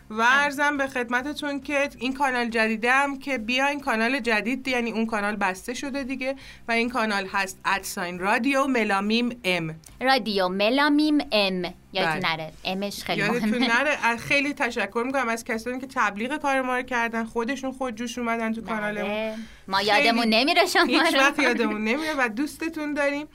و 0.09 0.21
ارزم 0.21 0.77
به 0.77 0.87
خدمتتون 0.87 1.59
که 1.59 1.89
این 1.97 2.13
کانال 2.13 2.49
جدیده 2.49 2.91
هم 2.91 3.19
که 3.19 3.37
بیاین 3.37 3.79
کانال 3.79 4.19
جدید 4.19 4.67
یعنی 4.67 4.91
اون 4.91 5.05
کانال 5.05 5.35
بسته 5.35 5.73
شده 5.73 6.03
دیگه 6.03 6.35
و 6.67 6.71
این 6.71 6.89
کانال 6.89 7.27
هست 7.27 7.59
ادساین 7.65 8.19
رادیو 8.19 8.67
ملامیم 8.67 9.41
ام 9.43 9.75
رادیو 10.01 10.47
ملامیم 10.47 11.17
ام 11.31 11.73
یادتون 11.93 12.19
بله. 12.19 12.35
نره 12.35 12.51
امش 12.65 13.03
خیلی 13.03 13.21
یادتون 13.21 13.63
نره 13.73 14.17
خیلی 14.17 14.53
تشکر 14.53 15.03
می‌کنم 15.05 15.29
از 15.29 15.43
کسانی 15.43 15.79
که 15.79 15.87
تبلیغ 15.95 16.37
کار 16.37 16.61
ما 16.61 16.77
رو 16.77 16.83
کردن 16.83 17.25
خودشون 17.25 17.71
خود 17.71 17.95
جوش 17.95 18.17
اومدن 18.17 18.53
تو 18.53 18.61
کانالمون 18.61 19.11
بله. 19.11 19.35
ما 19.67 19.77
خیلی. 19.77 19.89
یادمون 19.89 20.25
نمیره 20.25 20.65
شما 20.65 20.83
هیچ. 20.83 21.15
وقت 21.15 21.39
یادمون 21.39 21.83
نمیره 21.89 22.13
و 22.17 22.29
دوستتون 22.29 22.93
داریم 22.93 23.27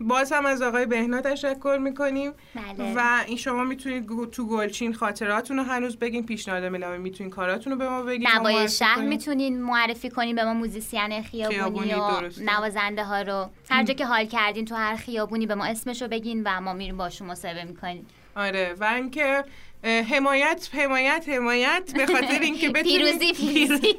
باز 0.00 0.32
هم 0.32 0.46
از 0.46 0.62
آقای 0.62 0.86
بهنا 0.86 1.20
تشکر 1.20 1.78
می‌کنیم 1.82 2.32
بله. 2.54 2.94
و 2.96 3.24
این 3.26 3.36
شما 3.36 3.64
می‌تونید 3.64 4.30
تو 4.30 4.46
گلچین 4.46 4.94
خاطراتون 4.94 5.56
رو 5.56 5.62
هنوز 5.62 5.96
بگین 5.96 6.26
پیشنهاد 6.26 6.64
ملامی 6.64 6.98
می‌تونین 6.98 7.30
کاراتون 7.30 7.72
رو 7.72 7.78
به 7.78 7.88
ما 7.88 8.02
بگین 8.02 8.28
نوای 8.34 8.68
شهر. 8.68 9.00
می‌تونین 9.00 9.62
معرفی 9.62 10.10
کنین 10.10 10.36
به 10.36 10.44
ما 10.44 10.54
موزیسین 10.54 11.22
خیابونی, 11.22 11.58
خیابونی، 11.58 11.94
و. 11.94 12.30
نوازنده 12.40 13.04
ها 13.04 13.22
رو 13.22 13.50
هر 13.70 13.84
جا 13.84 13.94
که 13.94 14.06
حال 14.06 14.24
کردین 14.24 14.64
تو 14.64 14.74
هر 14.74 14.96
خیابونی 14.96 15.46
به 15.46 15.54
ما 15.54 15.64
اسمش 15.64 16.02
رو 16.02 16.08
بگین 16.08 16.42
و 16.46 16.60
ما 16.60 16.72
میریم 16.72 16.96
باشون 16.96 17.28
مصاحبه 17.28 17.64
می‌کنیم 17.64 18.06
آره 18.36 18.74
و 18.80 18.84
اینکه 18.84 19.44
حمایت 19.84 20.68
حمایت 20.72 21.24
حمایت 21.28 21.92
به 21.94 22.06
خاطر 22.06 22.38
اینکه 22.40 22.68
بتونیم 22.74 23.18
پیروزی. 23.34 23.94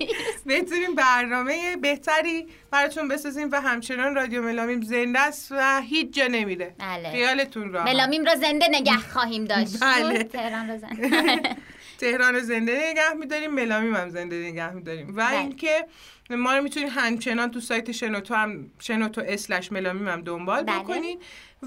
بتونیم 0.48 0.96
برنامه 0.96 1.76
بهتری 1.78 2.48
براتون 2.72 3.08
بسازیم 3.08 3.50
و 3.52 3.62
همچنان 3.62 4.16
رادیو 4.16 4.42
ملامیم 4.42 4.82
زنده 4.82 5.20
است 5.20 5.52
و 5.52 5.82
هیچ 5.82 6.14
جا 6.14 6.28
نمیره. 6.28 6.76
بله. 6.80 7.12
خیالتون 7.12 7.74
راحت. 7.74 7.88
ملامیم 7.88 8.26
رو 8.26 8.36
زنده 8.36 8.68
نگه 8.72 8.98
خواهیم 8.98 9.46
داشت. 9.46 9.80
بله. 9.82 10.24
تهران 10.24 10.70
رو 10.70 10.78
زنده. 10.78 11.40
تهران 11.98 12.36
رو 12.36 12.40
زنده 12.40 12.92
نگه 12.92 13.14
میداریم 13.20 13.52
ملامیم 13.52 13.96
هم 13.96 14.10
زنده 14.10 14.36
نگه 14.36 14.74
میداریم. 14.74 15.10
و 15.10 15.12
بله. 15.12 15.38
اینکه 15.38 15.86
ما 16.30 16.56
رو 16.56 16.64
می‌تونید 16.64 16.90
همچنان 16.90 17.52
تو 17.52 17.60
سایت 17.60 17.92
شنوتو 17.92 18.36
هم 18.36 18.72
شنوتو 18.80 19.22
اسلش 19.28 19.72
ملامیم 19.72 20.08
هم 20.08 20.22
دنبال 20.22 20.64
بله. 20.64 20.80
بکنید. 20.80 21.20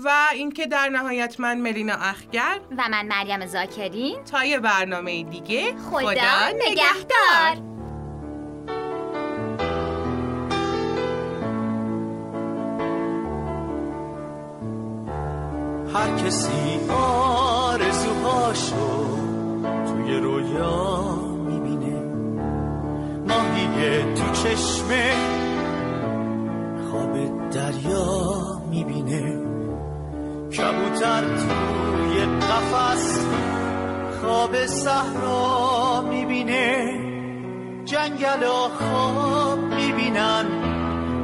و 0.04 0.10
اینکه 0.32 0.66
در 0.66 0.88
نهایت 0.88 1.40
من 1.40 1.60
ملینا 1.60 1.94
اخگر 1.94 2.60
و 2.78 2.88
من 2.90 3.06
مریم 3.06 3.46
زاکرین. 3.46 4.24
تا 4.24 4.44
یه 4.44 4.58
برنامه 4.58 5.22
دیگه 5.22 5.74
خدا 5.90 6.48
نگهدار. 6.54 7.68
هر 15.94 16.18
کسی 16.18 16.80
آرزوهاشو 16.90 19.17
توی 19.62 20.20
رویا 20.20 21.14
می‌بینه. 21.48 22.02
ماهی 23.28 24.14
تو 24.14 24.32
چشمه 24.32 25.12
خواب 26.90 27.50
دریا 27.50 28.62
می‌بینه. 28.70 29.38
کبوتر 30.50 31.20
توی 31.20 32.24
قفس 32.24 33.26
خواب 34.20 34.66
صحرا 34.66 36.00
می‌بینه. 36.10 36.98
جنگل 37.84 38.46
خواب 38.78 39.58
می‌بینن. 39.58 40.46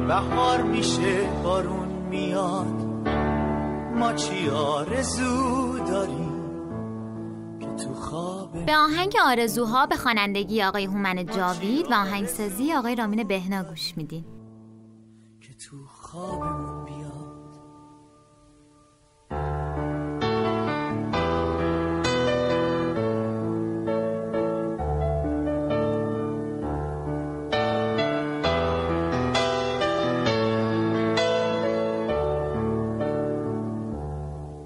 بهار 0.07 0.61
میشه 0.61 1.29
بارون 1.43 1.87
میاد. 2.09 2.85
ما 3.95 4.13
چی 4.13 4.49
آرزو 4.49 5.79
داریم؟ 5.79 6.24
به 8.65 8.77
آهنگ 8.77 9.13
آرزوها 9.25 9.85
به 9.85 9.95
خوانندگی 9.95 10.63
آقای 10.63 10.85
هومن 10.85 11.25
جاوید 11.25 11.91
و 11.91 11.93
آهنگسازی 11.93 12.73
آقای 12.73 12.95
رامین 12.95 13.23
بهنا 13.27 13.63
گوش 13.63 13.97
میدین. 13.97 14.25
که 15.41 15.53
تو 15.53 15.77
خوابمون 15.87 16.85
بیاد. 16.85 17.35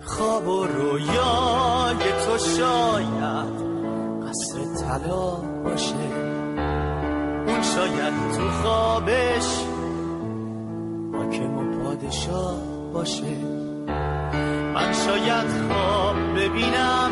خواب 0.06 0.48
و 0.48 0.66
رویای 0.66 1.98
تو 2.26 2.38
شاید 2.38 2.89
باشه. 5.64 5.96
اون 7.48 7.62
شاید 7.62 8.14
تو 8.38 8.50
خوابش 8.50 9.64
حاکم 11.14 11.58
و 11.58 11.84
پادشاه 11.84 12.58
باشه. 12.94 13.38
من 14.74 14.94
شاید 14.94 15.48
خواب 15.68 16.16
ببینم 16.36 17.12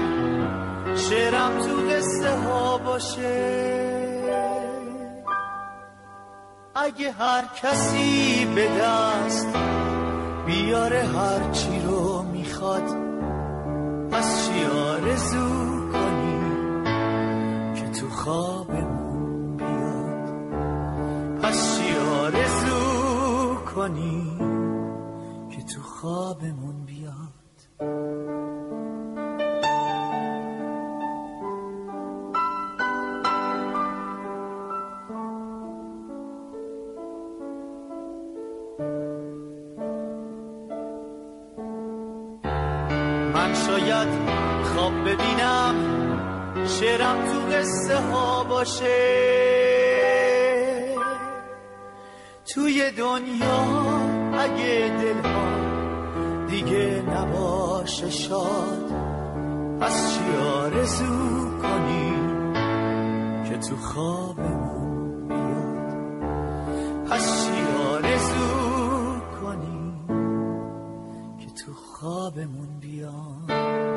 شعرم 0.96 1.52
تو 1.62 1.96
قصه 1.96 2.38
ها 2.38 2.78
باشه. 2.78 3.78
اگه 6.76 7.12
هر 7.12 7.44
کسی 7.64 8.46
به 8.56 8.68
دست 8.82 9.48
بیاره 10.46 11.04
هر 11.04 11.52
چی 11.52 11.82
رو 11.88 12.22
می‌خواد 12.22 12.84
پس 14.12 14.48
چی 14.48 14.66
آرزو 14.66 15.67
خوابمون 18.28 19.58
بیاد. 19.58 20.30
پس 21.42 21.78
چی 21.78 21.96
آرزو 21.96 23.56
کنی 23.76 24.38
که 25.52 25.62
تو 25.64 25.82
خوابمون 25.82 26.86
شعرم 46.98 47.26
تو 47.26 47.40
قصه 47.56 47.96
ها 47.96 48.44
باشه. 48.44 49.28
توی 52.54 52.92
دنیا 52.92 53.66
اگه 54.34 54.92
دلها 55.02 55.48
دیگه 56.48 57.04
نباشه 57.08 58.10
شاد 58.10 58.92
پس 59.80 60.14
چی 60.14 60.38
آرزو 60.38 61.60
کنی 61.62 62.14
که 63.50 63.58
تو 63.58 63.76
خوابمون 63.76 65.28
بیاد؟ 65.28 65.94
پس 67.10 67.46
چی 67.46 67.52
آرزو 67.92 69.20
کنی 69.42 69.94
که 71.40 71.48
تو 71.66 71.74
خواب 71.74 72.34
خوابمون 72.34 72.80
بیاد؟ 72.82 73.97